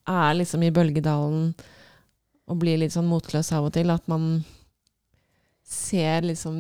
er 0.10 0.36
liksom 0.36 0.66
i 0.66 0.72
bølgedalen 0.74 1.54
og 2.48 2.58
blir 2.60 2.78
litt 2.82 2.92
sånn 2.96 3.08
motløs 3.08 3.52
av 3.56 3.66
og 3.70 3.74
til, 3.74 3.90
at 3.94 4.08
man 4.12 4.44
ser 5.64 6.22
liksom 6.28 6.58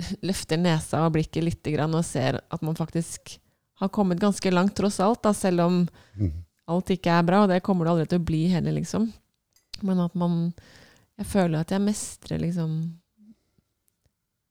Løfter 0.24 0.56
nesa 0.56 1.02
og 1.04 1.12
blikket 1.12 1.44
lite 1.44 1.72
grann 1.74 1.92
og 1.94 2.04
ser 2.08 2.38
at 2.40 2.62
man 2.64 2.76
faktisk 2.78 3.34
har 3.82 3.88
kommet 3.92 4.20
ganske 4.20 4.48
langt, 4.52 4.72
tross 4.76 4.96
alt, 5.00 5.22
da, 5.24 5.32
selv 5.36 5.60
om 5.66 5.88
Mm. 6.16 6.32
alt 6.68 6.90
ikke 6.92 7.10
er 7.18 7.22
bra, 7.24 7.42
og 7.42 7.48
det 7.48 7.62
kommer 7.62 7.84
det 7.84 7.90
aldri 7.92 8.06
til 8.08 8.18
å 8.20 8.24
bli 8.24 8.40
heller, 8.48 8.72
liksom. 8.76 9.12
Men 9.82 10.00
at 10.00 10.14
man 10.14 10.52
Jeg 11.18 11.26
føler 11.26 11.60
at 11.60 11.68
jeg 11.70 11.80
mestrer 11.84 12.38
liksom 12.40 12.94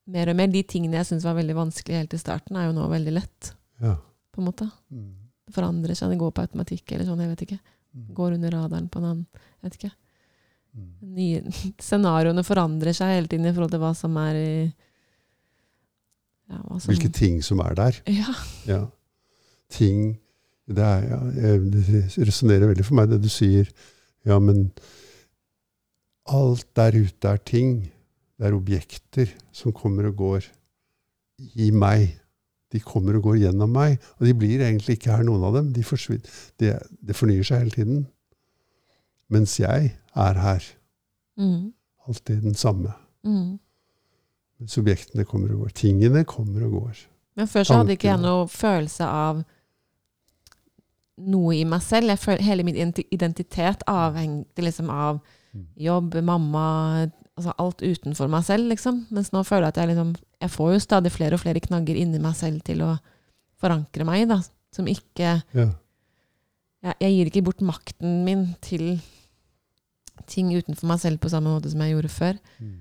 mer 0.06 0.30
og 0.30 0.36
mer. 0.38 0.48
De 0.54 0.62
tingene 0.64 1.00
jeg 1.00 1.08
syntes 1.10 1.26
var 1.26 1.34
veldig 1.38 1.56
vanskelig 1.58 1.96
helt 1.98 2.14
i 2.14 2.20
starten, 2.22 2.58
er 2.58 2.68
jo 2.68 2.76
nå 2.78 2.88
veldig 2.92 3.14
lett, 3.16 3.54
Ja. 3.82 3.96
på 4.34 4.38
en 4.42 4.46
måte. 4.46 4.72
Mm. 4.92 5.14
Det 5.48 5.54
forandrer 5.56 5.96
seg, 5.98 6.10
det 6.12 6.20
går 6.20 6.32
på 6.32 6.42
automatikk 6.46 6.92
eller 6.92 7.06
sånn, 7.06 7.20
jeg 7.22 7.30
vet 7.36 7.42
ikke. 7.48 7.60
Mm. 7.96 8.14
Går 8.14 8.34
under 8.38 8.52
radaren 8.52 8.90
på 8.90 8.98
en 9.00 9.06
annen, 9.06 9.26
jeg 9.34 9.72
vet 9.72 9.78
ikke. 9.80 9.92
Mm. 10.76 10.92
Nye, 11.18 11.42
scenarioene 11.88 12.46
forandrer 12.46 12.96
seg 12.96 13.16
hele 13.16 13.32
tiden 13.32 13.50
i 13.50 13.54
forhold 13.54 13.74
til 13.74 13.82
hva 13.84 13.94
som 13.98 14.18
er 14.22 14.40
i 14.40 14.52
ja, 16.50 16.64
som, 16.80 16.90
Hvilke 16.90 17.12
ting 17.14 17.44
som 17.46 17.62
er 17.62 17.76
der. 17.78 18.00
Ja. 18.10 18.34
Ja. 18.66 18.80
Ting 19.70 20.18
Det, 20.70 20.86
er, 20.86 21.04
ja, 21.10 21.20
det 21.58 22.28
resonnerer 22.28 22.70
veldig 22.70 22.84
for 22.86 22.98
meg, 22.98 23.10
det 23.10 23.24
du 23.24 23.30
sier. 23.34 23.70
Ja, 24.26 24.36
men 24.38 24.68
alt 26.30 26.68
der 26.78 26.94
ute 26.94 27.32
er 27.32 27.42
ting. 27.42 27.88
Det 28.38 28.46
er 28.46 28.58
objekter 28.58 29.32
som 29.52 29.74
kommer 29.74 30.12
og 30.12 30.20
går 30.20 30.46
i 31.58 31.72
meg. 31.74 32.12
De 32.70 32.82
kommer 32.86 33.18
og 33.18 33.26
går 33.32 33.40
gjennom 33.48 33.74
meg. 33.74 33.98
Og 34.20 34.28
de 34.30 34.36
blir 34.38 34.62
egentlig 34.62 35.00
ikke 35.00 35.16
her, 35.16 35.26
noen 35.26 35.48
av 35.48 35.58
dem. 35.58 35.72
De 35.74 35.84
det, 36.62 36.76
det 37.02 37.18
fornyer 37.18 37.44
seg 37.44 37.64
hele 37.64 37.74
tiden. 37.74 38.06
Mens 39.30 39.58
jeg 39.60 39.92
er 40.16 40.34
her. 40.42 40.64
Mm, 41.38 41.74
Alltid 42.08 42.42
den 42.44 42.56
samme. 42.56 42.94
mm. 43.24 43.60
Subjektene 44.68 45.24
kommer 45.26 45.54
og 45.54 45.60
går. 45.62 45.70
Tingene 45.74 46.26
kommer 46.28 46.66
og 46.66 46.72
går. 46.72 46.98
Men 47.38 47.48
før 47.48 47.64
så 47.64 47.78
hadde 47.80 47.94
ikke 47.96 48.10
jeg 48.10 48.18
Tankene. 48.18 48.28
noe 48.28 48.48
følelse 48.52 49.06
av 49.08 49.44
noe 51.20 51.54
i 51.56 51.64
meg 51.68 51.82
selv. 51.84 52.12
Jeg 52.12 52.20
føl, 52.20 52.42
hele 52.44 52.66
min 52.68 52.76
identitet 53.12 53.84
avhengte 53.88 54.64
liksom 54.66 54.90
av 54.92 55.22
Mm. 55.52 55.66
jobb, 55.82 56.14
mamma 56.24 57.10
altså 57.36 57.54
Alt 57.58 57.80
utenfor 57.82 58.28
meg 58.30 58.44
selv, 58.46 58.68
liksom. 58.70 59.08
Mens 59.10 59.32
nå 59.32 59.42
føler 59.44 59.64
jeg 59.66 59.68
at 59.74 59.78
jeg 59.78 59.88
liksom 59.96 60.16
Jeg 60.42 60.50
får 60.52 60.74
jo 60.74 60.80
stadig 60.80 61.12
flere 61.12 61.34
og 61.34 61.40
flere 61.40 61.60
knagger 61.60 61.96
inni 61.98 62.20
meg 62.20 62.36
selv 62.36 62.62
til 62.64 62.82
å 62.82 63.00
forankre 63.60 64.06
meg 64.06 64.22
i, 64.22 64.26
da. 64.26 64.42
Som 64.72 64.86
ikke 64.86 65.42
Ja. 65.54 65.70
jeg, 66.84 66.94
jeg 67.02 67.12
gir 67.12 67.26
ikke 67.32 67.44
bort 67.46 67.62
makten 67.62 68.24
min 68.26 68.56
til 68.62 69.02
ting 70.28 70.52
utenfor 70.56 70.90
meg 70.90 71.02
selv 71.02 71.22
på 71.22 71.32
samme 71.32 71.54
måte 71.54 71.72
som 71.72 71.84
jeg 71.84 71.96
gjorde 71.96 72.12
før. 72.14 72.40
Mm. 72.60 72.80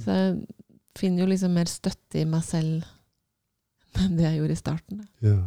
Så 0.00 0.16
jeg 0.16 0.34
finner 0.98 1.24
jo 1.24 1.30
liksom 1.30 1.54
mer 1.56 1.70
støtte 1.70 2.20
i 2.20 2.26
meg 2.28 2.44
selv 2.46 2.84
enn 3.98 4.18
det 4.18 4.26
jeg 4.26 4.38
gjorde 4.38 4.54
i 4.54 4.60
starten. 4.60 5.00
Da. 5.00 5.30
Ja. 5.30 5.40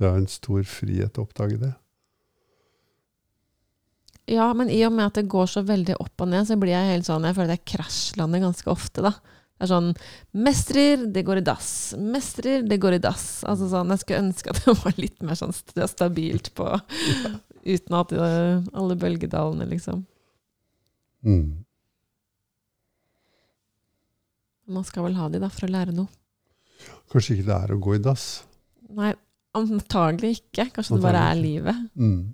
Det 0.00 0.08
er 0.08 0.16
en 0.16 0.30
stor 0.32 0.64
frihet 0.64 1.18
å 1.20 1.26
oppdage 1.26 1.58
det. 1.60 1.74
Ja, 4.30 4.46
men 4.54 4.70
i 4.70 4.78
og 4.86 4.94
med 4.94 5.10
at 5.10 5.18
det 5.18 5.28
går 5.28 5.48
så 5.50 5.64
veldig 5.66 5.98
opp 6.00 6.22
og 6.22 6.30
ned, 6.30 6.46
så 6.48 6.56
blir 6.60 6.72
jeg 6.72 6.92
helt 6.92 7.08
sånn 7.08 7.24
Jeg 7.26 7.34
føler 7.34 7.50
at 7.50 7.58
jeg 7.58 7.70
krasjlander 7.74 8.44
ganske 8.44 8.70
ofte, 8.70 9.02
da. 9.04 9.12
Det 9.60 9.66
er 9.66 9.72
sånn 9.74 9.90
Mestrer, 10.40 11.02
det 11.12 11.20
går 11.28 11.42
i 11.42 11.44
dass. 11.44 11.70
Mestrer, 12.00 12.62
det 12.64 12.78
går 12.80 12.96
i 12.96 13.00
dass. 13.04 13.42
Altså 13.44 13.66
sånn, 13.68 13.92
Jeg 13.92 14.00
skulle 14.00 14.22
ønske 14.24 14.54
at 14.54 14.60
det 14.64 14.74
var 14.84 14.94
litt 14.96 15.20
mer 15.20 15.36
sånn 15.36 15.52
stabilt 15.52 16.48
på 16.56 16.68
Uten 17.60 17.96
at 17.98 18.14
det, 18.16 18.30
alle 18.72 18.96
bølgedalene, 18.96 19.66
liksom. 19.68 20.06
Mm. 21.28 21.60
Man 24.72 24.86
skal 24.88 25.04
vel 25.04 25.18
ha 25.20 25.28
de 25.28 25.42
da, 25.42 25.50
for 25.52 25.68
å 25.68 25.74
lære 25.74 25.92
noe. 25.92 26.08
Kanskje 27.12 27.36
ikke 27.36 27.48
det 27.50 27.58
er 27.58 27.74
å 27.74 27.80
gå 27.84 27.98
i 27.98 28.00
dass. 28.00 28.26
Nei, 28.96 29.12
antagelig 29.60 30.38
ikke. 30.38 30.70
Kanskje 30.72 30.96
det 30.96 31.04
bare 31.04 31.26
er 31.34 31.36
livet. 31.36 31.84
Mm. 32.00 32.30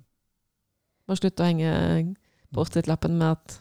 Bare 1.11 1.19
slutte 1.19 1.43
å 1.43 1.49
henge 1.49 2.15
Post-It-lappen 2.55 3.19
med 3.19 3.35
at. 3.35 3.59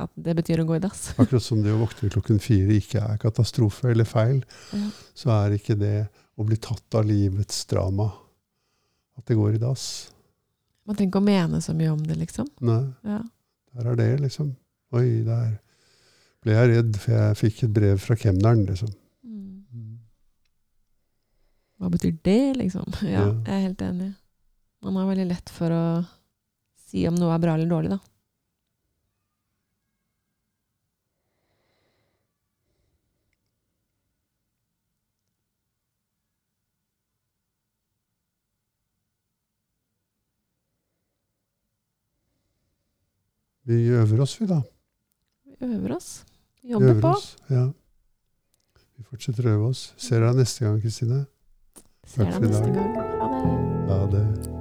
At 0.00 0.10
det 0.16 0.34
betyr 0.38 0.62
å 0.62 0.66
gå 0.66 0.76
i 0.78 0.82
dass. 0.82 1.10
Akkurat 1.20 1.42
som 1.44 1.60
det 1.62 1.72
å 1.74 1.80
våkne 1.82 2.08
klokken 2.10 2.38
fire 2.40 2.72
ikke 2.80 3.02
er 3.04 3.18
katastrofe 3.20 3.90
eller 3.92 4.04
feil, 4.08 4.42
Ja. 4.72 4.86
så 5.14 5.30
er 5.44 5.56
ikke 5.58 5.76
det 5.78 6.08
å 6.38 6.46
bli 6.46 6.56
tatt 6.56 6.94
av 6.94 7.04
livets 7.04 7.64
drama 7.68 8.08
at 9.18 9.26
det 9.26 9.36
går 9.36 9.54
i 9.58 9.58
dass. 9.62 10.10
Man 10.86 10.96
trenger 10.96 11.10
ikke 11.12 11.20
å 11.20 11.26
mene 11.28 11.60
så 11.60 11.74
mye 11.76 11.90
om 11.92 12.00
det, 12.06 12.16
liksom. 12.16 12.48
Nei, 12.64 12.94
Ja. 13.04 13.20
der 13.76 13.90
er 13.92 13.96
det, 13.96 14.20
liksom. 14.24 14.54
Oi, 14.96 15.22
der 15.26 15.58
ble 16.42 16.52
jeg 16.54 16.68
redd, 16.70 16.96
for 16.96 17.12
jeg 17.12 17.36
fikk 17.36 17.62
et 17.66 17.72
brev 17.74 17.98
fra 18.00 18.16
kemneren, 18.16 18.64
liksom. 18.66 18.88
Mm. 19.26 19.64
Mm. 19.74 19.98
Hva 21.78 21.90
betyr 21.92 22.16
det, 22.24 22.56
liksom? 22.56 22.86
Ja, 23.02 23.26
Ja. 23.26 23.26
jeg 23.44 23.54
er 23.58 23.66
helt 23.68 23.82
enig. 23.84 24.14
Man 24.82 24.94
har 24.96 25.10
veldig 25.10 25.28
lett 25.28 25.50
for 25.52 25.68
å 25.74 25.82
si 26.88 27.04
om 27.10 27.14
noe 27.18 27.34
er 27.34 27.42
bra 27.42 27.54
eller 27.58 27.68
dårlig, 27.68 27.90
da. 27.90 27.98
Vi 43.68 43.82
øver 43.92 44.22
oss, 44.24 44.40
vi, 44.40 44.46
da. 44.48 44.62
Vi 45.44 45.66
øver 45.66 45.96
oss. 45.96 46.24
Jobber 46.64 46.90
øver 46.90 47.00
på. 47.00 47.08
Oss. 47.08 47.36
Ja. 47.50 47.66
Vi 48.96 49.04
fortsetter 49.10 49.50
å 49.50 49.56
øve 49.58 49.72
oss. 49.74 49.82
Ser 50.00 50.24
deg 50.24 50.40
neste 50.40 50.64
gang, 50.64 50.80
Kristine. 50.80 51.26
Ser 52.08 52.32
deg 52.32 52.48
neste 52.48 52.72
gang. 52.72 52.96
Ha 53.20 53.28
det. 53.36 53.90
Ha 53.92 54.06
det. 54.16 54.57